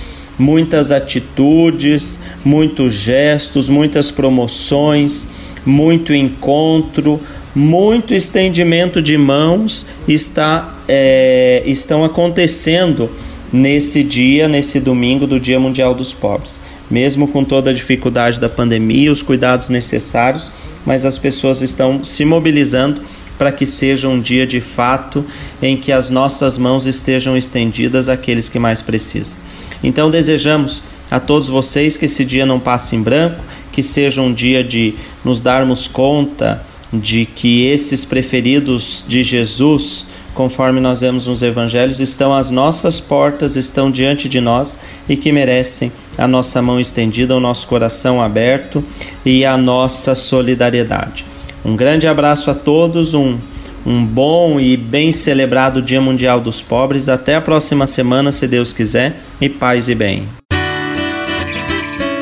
muitas 0.42 0.92
atitudes, 0.92 2.20
muitos 2.44 2.96
gestos, 2.96 3.70
muitas 3.70 4.10
promoções, 4.10 5.28
muito 5.64 6.16
encontro, 6.16 7.22
muito 7.54 8.16
estendimento 8.16 9.04
de 9.04 9.18
mãos 9.20 9.86
está, 10.08 10.76
é, 10.88 11.62
estão 11.66 12.04
acontecendo 12.04 13.08
nesse 13.54 14.02
dia, 14.04 14.48
nesse 14.48 14.80
domingo 14.80 15.28
do 15.28 15.40
Dia 15.40 15.60
Mundial 15.60 15.94
dos 15.94 16.12
Pobres. 16.12 16.60
Mesmo 16.90 17.28
com 17.28 17.44
toda 17.44 17.70
a 17.70 17.74
dificuldade 17.74 18.40
da 18.40 18.50
pandemia, 18.50 19.12
os 19.12 19.22
cuidados 19.22 19.70
necessários, 19.70 20.52
mas 20.84 21.06
as 21.06 21.20
pessoas 21.20 21.62
estão 21.62 22.04
se 22.04 22.26
mobilizando 22.26 23.02
para 23.42 23.52
que 23.52 23.66
seja 23.66 24.08
um 24.08 24.22
dia 24.22 24.46
de 24.46 24.62
fato 24.62 25.26
em 25.64 25.76
que 25.76 25.92
as 25.92 26.12
nossas 26.12 26.60
mãos 26.60 26.86
estejam 26.86 27.36
estendidas 27.36 28.08
àqueles 28.08 28.48
que 28.48 28.60
mais 28.60 28.84
precisam. 28.84 29.40
Então 29.84 30.12
desejamos 30.12 30.84
a 31.10 31.20
todos 31.20 31.48
vocês 31.48 31.98
que 31.98 32.06
esse 32.06 32.24
dia 32.24 32.46
não 32.46 32.60
passe 32.60 32.96
em 32.96 33.02
branco, 33.02 33.42
que 33.72 33.82
seja 33.82 34.22
um 34.22 34.32
dia 34.32 34.64
de 34.64 34.94
nos 35.26 35.42
darmos 35.42 35.88
conta 35.88 36.64
de 36.94 37.26
que 37.26 37.66
esses 37.66 38.06
preferidos 38.06 39.04
de 39.08 39.24
Jesus, 39.24 40.06
conforme 40.36 40.80
nós 40.80 41.02
vemos 41.02 41.26
nos 41.26 41.42
evangelhos, 41.42 42.00
estão 42.00 42.36
às 42.36 42.52
nossas 42.52 43.00
portas, 43.00 43.56
estão 43.56 43.90
diante 43.90 44.30
de 44.30 44.40
nós 44.40 44.78
e 45.10 45.18
que 45.18 45.32
merecem 45.32 45.92
a 46.16 46.28
nossa 46.28 46.62
mão 46.62 46.80
estendida, 46.80 47.36
o 47.36 47.40
nosso 47.40 47.68
coração 47.68 48.22
aberto 48.22 48.84
e 49.26 49.44
a 49.44 49.58
nossa 49.58 50.14
solidariedade. 50.14 51.31
Um 51.64 51.76
grande 51.76 52.08
abraço 52.08 52.50
a 52.50 52.56
todos, 52.56 53.14
um, 53.14 53.38
um 53.86 54.04
bom 54.04 54.60
e 54.60 54.76
bem 54.76 55.12
celebrado 55.12 55.82
Dia 55.82 56.02
Mundial 56.02 56.40
dos 56.40 56.62
Pobres. 56.62 57.08
Até 57.08 57.36
a 57.36 57.42
próxima 57.42 57.86
semana, 57.86 58.32
se 58.32 58.48
Deus 58.48 58.74
quiser, 58.74 59.18
e 59.40 59.48
paz 59.48 59.88
e 59.88 59.96
bem. 59.96 60.28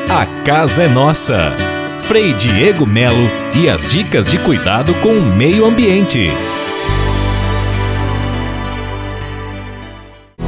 A 0.08 0.26
casa 0.44 0.82
é 0.82 0.88
nossa. 0.88 1.52
Frei 2.02 2.32
Diego 2.32 2.84
Melo 2.84 3.30
e 3.54 3.70
as 3.70 3.86
dicas 3.86 4.28
de 4.30 4.36
cuidado 4.38 4.92
com 4.94 5.10
o 5.10 5.36
meio 5.36 5.64
ambiente. 5.64 6.30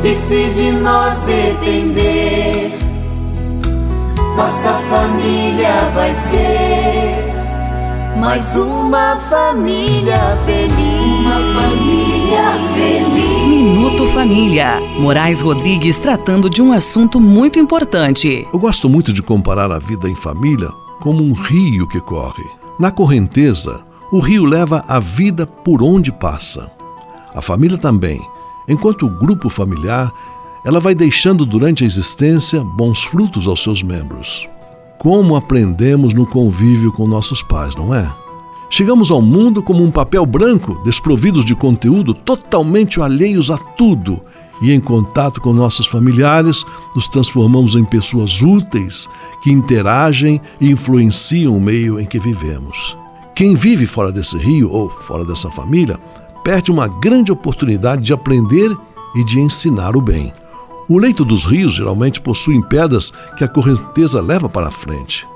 E 0.05 0.15
se 0.17 0.45
de 0.55 0.73
nós 0.73 1.21
depender, 1.21 2.73
nossa 4.37 4.73
família 4.91 5.91
vai 5.95 6.13
ser 6.13 7.02
mais 8.17 8.45
uma 8.55 9.17
família 9.29 10.37
feliz. 10.45 10.73
Uma 11.21 11.39
família 11.61 12.53
feliz. 12.75 13.47
Minuto 13.47 14.07
Família. 14.09 14.81
Moraes 14.99 15.41
Rodrigues 15.41 15.97
tratando 15.97 16.51
de 16.51 16.61
um 16.63 16.73
assunto 16.73 17.21
muito 17.21 17.59
importante. 17.59 18.47
Eu 18.53 18.59
gosto 18.59 18.89
muito 18.89 19.13
de 19.13 19.23
comparar 19.23 19.71
a 19.71 19.79
vida 19.79 20.09
em 20.09 20.15
família 20.15 20.69
como 21.01 21.23
um 21.23 21.33
rio 21.33 21.87
que 21.89 22.01
corre. 22.01 22.45
Na 22.79 22.91
correnteza, 22.91 23.83
o 24.11 24.21
rio 24.21 24.45
leva 24.45 24.85
a 24.87 24.99
vida 24.99 25.47
por 25.47 25.83
onde 25.83 26.13
passa. 26.13 26.71
A 27.35 27.41
família 27.41 27.79
também. 27.79 28.21
Enquanto 28.69 29.07
o 29.07 29.11
grupo 29.11 29.49
familiar, 29.49 30.13
ela 30.65 30.79
vai 30.79 30.95
deixando 30.95 31.45
durante 31.45 31.83
a 31.83 31.87
existência 31.87 32.63
bons 32.63 33.03
frutos 33.05 33.47
aos 33.47 33.63
seus 33.63 33.83
membros. 33.83 34.49
Como 35.03 35.35
aprendemos 35.35 36.15
no 36.15 36.25
convívio 36.25 36.93
com 36.93 37.09
nossos 37.09 37.43
pais, 37.43 37.75
não 37.75 37.93
é? 37.93 38.09
Chegamos 38.71 39.11
ao 39.11 39.21
mundo 39.21 39.61
como 39.61 39.83
um 39.83 39.91
papel 39.91 40.25
branco, 40.25 40.81
desprovidos 40.85 41.45
de 41.45 41.57
conteúdo, 41.57 42.15
totalmente 42.15 43.01
alheios 43.01 43.51
a 43.51 43.59
tudo. 43.59 44.21
E 44.61 44.71
em 44.71 44.79
contato 44.79 45.41
com 45.41 45.53
nossos 45.53 45.89
familiares, 45.89 46.65
nos 46.95 47.09
transformamos 47.09 47.75
em 47.75 47.85
pessoas 47.85 48.43
úteis 48.43 49.09
que 49.43 49.51
interagem 49.51 50.41
e 50.61 50.71
influenciam 50.71 51.57
o 51.57 51.61
meio 51.61 51.99
em 51.99 52.07
que 52.07 52.21
vivemos. 52.21 52.97
Quem 53.35 53.57
vive 53.57 53.87
fora 53.87 54.13
desse 54.13 54.39
rio 54.39 54.71
ou 54.71 54.89
fora 54.89 55.25
dessa 55.25 55.51
família 55.51 55.99
perde 56.45 56.71
uma 56.71 56.87
grande 56.87 57.33
oportunidade 57.33 58.03
de 58.03 58.13
aprender 58.13 58.71
e 59.17 59.25
de 59.25 59.41
ensinar 59.41 59.97
o 59.97 60.01
bem. 60.01 60.33
O 60.89 60.99
leito 60.99 61.25
dos 61.25 61.47
rios 61.47 61.75
geralmente 61.75 62.21
possui 62.21 62.61
pedras 62.63 63.13
que 63.37 63.45
a 63.45 63.49
correnteza 63.49 64.21
leva 64.21 64.49
para 64.49 64.71
frente. 64.71 65.27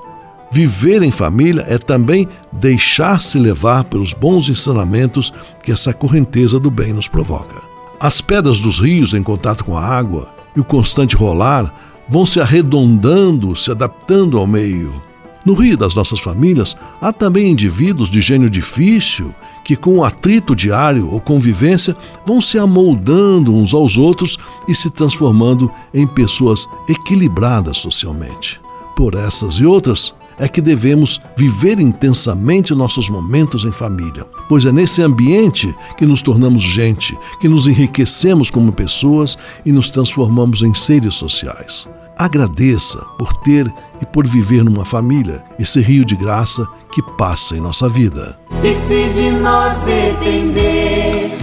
Viver 0.50 1.02
em 1.02 1.10
família 1.10 1.64
é 1.68 1.78
também 1.78 2.28
deixar-se 2.52 3.38
levar 3.38 3.84
pelos 3.84 4.12
bons 4.12 4.48
ensinamentos 4.48 5.32
que 5.62 5.72
essa 5.72 5.92
correnteza 5.92 6.58
do 6.58 6.70
bem 6.70 6.92
nos 6.92 7.08
provoca. 7.08 7.62
As 7.98 8.20
pedras 8.20 8.60
dos 8.60 8.78
rios 8.78 9.14
em 9.14 9.22
contato 9.22 9.64
com 9.64 9.76
a 9.76 9.84
água 9.84 10.30
e 10.54 10.60
o 10.60 10.64
constante 10.64 11.16
rolar 11.16 11.72
vão 12.08 12.24
se 12.24 12.40
arredondando, 12.40 13.56
se 13.56 13.70
adaptando 13.70 14.38
ao 14.38 14.46
meio. 14.46 15.02
No 15.44 15.54
rio 15.54 15.76
das 15.76 15.94
nossas 15.94 16.20
famílias, 16.20 16.76
há 17.00 17.12
também 17.12 17.50
indivíduos 17.50 18.10
de 18.10 18.20
gênio 18.20 18.50
difícil 18.50 19.34
que, 19.66 19.74
com 19.74 19.98
o 19.98 20.04
atrito 20.04 20.54
diário 20.54 21.10
ou 21.10 21.20
convivência, 21.20 21.96
vão 22.24 22.40
se 22.40 22.56
amoldando 22.56 23.52
uns 23.52 23.74
aos 23.74 23.98
outros 23.98 24.38
e 24.68 24.74
se 24.76 24.88
transformando 24.88 25.68
em 25.92 26.06
pessoas 26.06 26.68
equilibradas 26.88 27.78
socialmente. 27.78 28.60
Por 28.94 29.16
essas 29.16 29.54
e 29.54 29.66
outras, 29.66 30.14
é 30.38 30.46
que 30.48 30.60
devemos 30.60 31.20
viver 31.36 31.80
intensamente 31.80 32.72
nossos 32.74 33.10
momentos 33.10 33.64
em 33.64 33.72
família, 33.72 34.24
pois 34.48 34.64
é 34.66 34.70
nesse 34.70 35.02
ambiente 35.02 35.74
que 35.98 36.06
nos 36.06 36.22
tornamos 36.22 36.62
gente, 36.62 37.18
que 37.40 37.48
nos 37.48 37.66
enriquecemos 37.66 38.50
como 38.50 38.70
pessoas 38.70 39.36
e 39.64 39.72
nos 39.72 39.90
transformamos 39.90 40.62
em 40.62 40.74
seres 40.74 41.16
sociais. 41.16 41.88
Agradeça 42.16 43.04
por 43.18 43.32
ter 43.38 43.70
e 44.00 44.06
por 44.06 44.26
viver 44.26 44.64
numa 44.64 44.84
família, 44.86 45.44
esse 45.58 45.80
rio 45.80 46.04
de 46.04 46.16
graça 46.16 46.66
que 46.90 47.02
passa 47.02 47.56
em 47.56 47.60
nossa 47.60 47.88
vida. 47.88 48.38
E 48.64 48.74
se 48.74 49.08
de 49.10 49.30
nós 49.32 49.78
depender, 49.80 51.36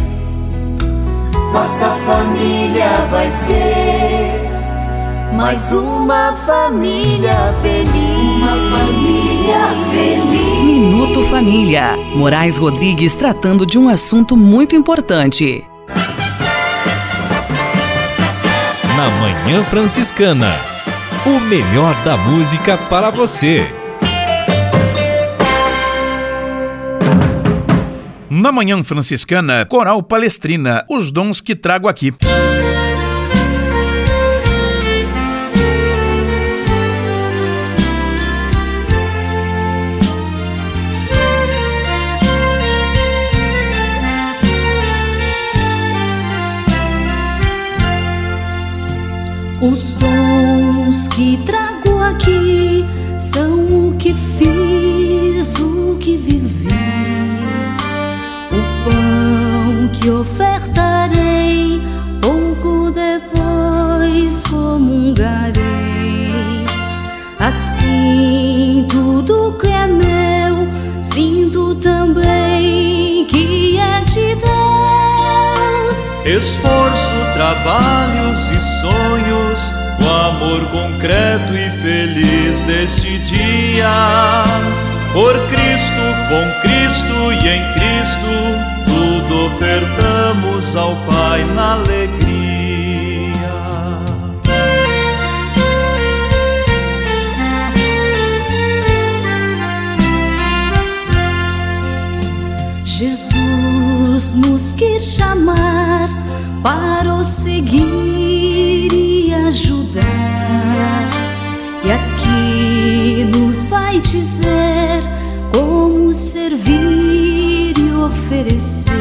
nossa 1.54 1.90
família 2.06 3.06
vai 3.12 3.30
ser 3.30 4.44
mais 5.34 5.62
uma 5.72 6.34
família 6.46 7.54
feliz. 7.62 8.42
Uma 8.42 8.78
família 8.78 9.60
feliz. 9.92 10.64
Minuto 10.64 11.24
Família. 11.26 11.98
Moraes 12.16 12.58
Rodrigues 12.58 13.14
tratando 13.14 13.66
de 13.66 13.78
um 13.78 13.90
assunto 13.90 14.36
muito 14.36 14.76
importante. 14.76 15.66
Na 19.04 19.10
Manhã 19.10 19.66
Franciscana. 19.66 20.56
O 21.26 21.38
melhor 21.38 21.94
da 22.06 22.16
música 22.16 22.78
para 22.78 23.10
você. 23.10 23.68
Na 28.30 28.50
Manhã 28.50 28.82
Franciscana, 28.82 29.66
Coral 29.66 30.02
Palestrina, 30.02 30.86
os 30.90 31.12
dons 31.12 31.42
que 31.42 31.54
trago 31.54 31.90
aqui. 31.90 32.14
Os 49.64 49.94
dons 49.94 51.08
que 51.08 51.38
trago 51.46 51.98
aqui 52.04 52.86
são 53.18 53.54
o 53.88 53.96
que 53.98 54.14
fiz, 54.38 55.58
o 55.58 55.98
que 56.02 56.18
vivi, 56.18 56.68
o 58.52 58.62
pão 58.84 59.88
que 59.94 60.10
ofertarei, 60.10 61.82
pouco 62.22 62.92
depois 62.92 64.44
comungarei. 64.50 65.64
Assim, 67.40 68.86
tudo 68.90 69.58
que 69.58 69.68
é 69.68 69.88
meu, 69.88 70.68
sinto 71.02 71.74
também 71.76 73.26
que 73.28 73.78
é 73.78 74.02
de 74.02 74.36
Deus. 74.36 74.54
Esforço, 76.26 77.16
trabalhos 77.34 78.50
e 78.50 78.60
sonhos, 78.60 79.33
amor 80.44 80.66
concreto 80.72 81.54
e 81.56 81.70
feliz 81.82 82.60
deste 82.62 83.18
dia. 83.20 84.44
Por 85.14 85.40
Cristo, 85.48 86.02
vai 113.74 114.00
dizer 114.02 115.02
como 115.52 116.14
servir 116.14 117.74
e 117.76 117.92
oferecer. 118.06 118.94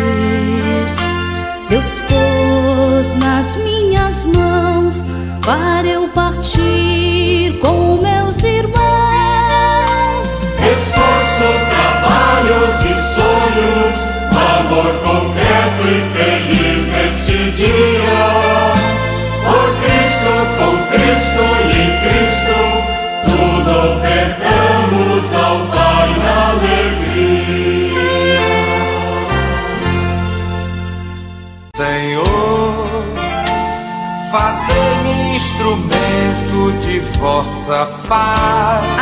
Deus 1.68 1.94
pôs 2.08 3.14
nas 3.16 3.54
minhas 3.56 4.24
mãos 4.24 5.04
para 5.44 5.86
eu 5.86 6.08
partir 6.08 7.58
com 7.60 7.98
meus 8.00 8.42
irmãos. 8.42 8.78
Esforço, 10.72 11.48
trabalhos 11.68 12.74
e 12.80 12.94
sonhos, 13.14 13.92
amor 14.58 14.92
concreto 15.04 15.82
e 15.86 16.00
feliz 16.16 16.82
neste 16.88 17.36
dia. 17.50 18.72
Por 19.44 19.68
Cristo, 19.82 20.32
com 20.58 20.72
Cristo 20.92 21.44
e 21.68 21.71
Pai 25.32 26.08
na 26.18 26.50
alegria. 26.50 28.02
Senhor, 31.74 33.04
fazei-me 34.30 35.36
instrumento 35.36 36.72
de 36.86 37.00
vossa 37.18 37.86
paz. 38.06 39.01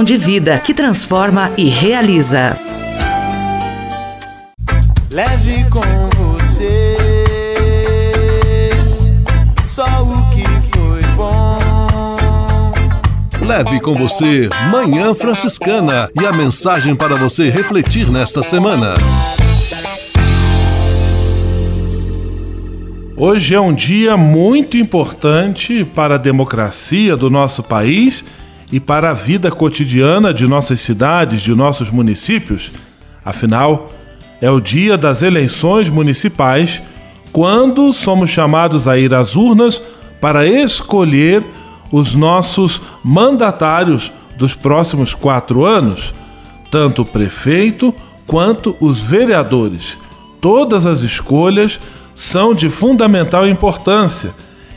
de 0.03 0.17
vida 0.17 0.59
que 0.59 0.73
transforma 0.73 1.51
e 1.57 1.69
realiza. 1.69 2.57
Leve 5.09 5.65
com 5.69 5.81
você 6.17 6.97
só 9.65 9.85
o 10.03 10.29
que 10.29 10.43
foi 10.69 11.01
bom. 11.15 12.71
Leve 13.45 13.79
com 13.79 13.95
você 13.95 14.49
Manhã 14.71 15.13
Franciscana 15.13 16.09
e 16.19 16.25
a 16.25 16.31
mensagem 16.31 16.95
para 16.95 17.15
você 17.15 17.49
refletir 17.49 18.09
nesta 18.09 18.43
semana. 18.43 18.93
Hoje 23.23 23.53
é 23.53 23.59
um 23.61 23.73
dia 23.73 24.17
muito 24.17 24.77
importante 24.77 25.85
para 25.85 26.15
a 26.15 26.17
democracia 26.17 27.15
do 27.15 27.29
nosso 27.29 27.61
país 27.61 28.25
e 28.71 28.79
para 28.79 29.11
a 29.11 29.13
vida 29.13 29.51
cotidiana 29.51 30.33
de 30.33 30.47
nossas 30.47 30.79
cidades, 30.79 31.41
de 31.41 31.53
nossos 31.53 31.91
municípios. 31.91 32.71
Afinal, 33.23 33.91
é 34.41 34.49
o 34.49 34.59
dia 34.59 34.97
das 34.97 35.21
eleições 35.21 35.89
municipais, 35.89 36.81
quando 37.31 37.91
somos 37.93 38.29
chamados 38.29 38.87
a 38.87 38.97
ir 38.97 39.13
às 39.13 39.35
urnas 39.35 39.81
para 40.19 40.45
escolher 40.45 41.43
os 41.91 42.15
nossos 42.15 42.81
mandatários 43.03 44.11
dos 44.37 44.55
próximos 44.55 45.13
quatro 45.13 45.65
anos, 45.65 46.13
tanto 46.69 47.01
o 47.01 47.05
prefeito 47.05 47.93
quanto 48.25 48.75
os 48.79 49.01
vereadores. 49.01 49.97
Todas 50.39 50.85
as 50.85 51.01
escolhas 51.01 51.79
são 52.15 52.53
de 52.53 52.69
fundamental 52.69 53.47
importância 53.47 54.33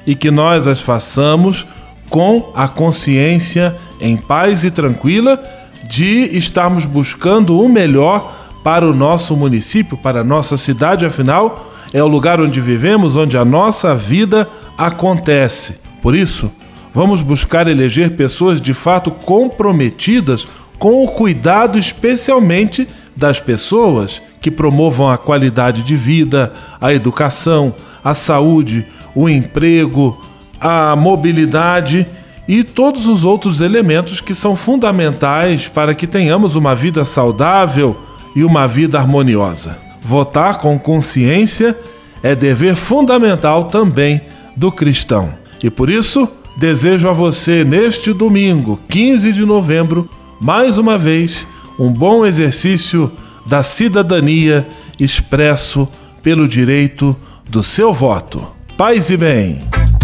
e 0.07 0.15
que 0.15 0.31
nós 0.31 0.67
as 0.67 0.81
façamos 0.81 1.67
com 2.11 2.53
a 2.55 2.69
consciência 2.69 3.77
em 4.01 4.17
paz 4.17 4.65
e 4.65 4.71
tranquila 4.71 5.43
de 5.89 6.37
estarmos 6.37 6.87
buscando 6.87 7.59
o 7.61 7.69
melhor 7.69 8.33
para 8.63 8.89
o 8.89 8.95
nosso 8.95 9.37
município, 9.37 9.97
para 9.97 10.21
a 10.21 10.25
nossa 10.25 10.57
cidade, 10.57 11.05
afinal, 11.05 11.73
é 11.93 12.03
o 12.03 12.09
lugar 12.09 12.41
onde 12.41 12.61
vivemos, 12.61 13.15
onde 13.15 13.37
a 13.37 13.45
nossa 13.45 13.95
vida 13.95 14.49
acontece. 14.77 15.79
Por 16.01 16.15
isso, 16.15 16.51
vamos 16.93 17.23
buscar 17.23 17.69
eleger 17.69 18.17
pessoas 18.17 18.61
de 18.61 18.73
fato 18.73 19.11
comprometidas 19.11 20.49
com 20.79 21.05
o 21.05 21.09
cuidado 21.09 21.79
especialmente 21.79 22.89
das 23.15 23.39
pessoas 23.39 24.21
que 24.41 24.51
promovam 24.51 25.09
a 25.09 25.17
qualidade 25.17 25.83
de 25.83 25.95
vida, 25.95 26.53
a 26.81 26.93
educação, 26.93 27.75
a 28.03 28.13
saúde, 28.13 28.87
o 29.15 29.29
emprego, 29.29 30.21
a 30.65 30.97
mobilidade 30.97 32.07
e 32.49 32.65
todos 32.65 33.07
os 33.07 33.23
outros 33.23 33.61
elementos 33.61 34.19
que 34.23 34.35
são 34.35 34.57
fundamentais 34.57 35.69
para 35.69 35.95
que 35.95 36.07
tenhamos 36.07 36.57
uma 36.57 36.75
vida 36.75 37.05
saudável 37.05 37.95
e 38.35 38.43
uma 38.43 38.67
vida 38.67 38.99
harmoniosa. 38.99 39.77
Votar 40.01 40.59
com 40.59 40.79
consciência 40.79 41.79
é 42.23 42.35
dever 42.35 42.77
fundamental 42.77 43.65
também 43.65 44.23
do 44.57 44.73
cristão. 44.73 45.35
E 45.63 45.69
por 45.69 45.91
isso, 45.91 46.27
desejo 46.57 47.11
a 47.11 47.13
você 47.13 47.63
neste 47.63 48.15
domingo, 48.15 48.81
15 48.89 49.33
de 49.33 49.45
novembro, 49.45 50.09
mais 50.41 50.79
uma 50.79 50.97
vez, 50.97 51.47
um 51.79 51.93
bom 51.93 52.25
exercício 52.25 53.13
da 53.45 53.63
cidadania 53.63 54.67
expresso 54.99 55.87
pelo 56.23 56.49
direito 56.49 57.15
do 57.49 57.63
seu 57.63 57.93
voto. 57.93 58.47
Paz 58.79 59.11
e 59.11 59.17
bem. 59.19 59.84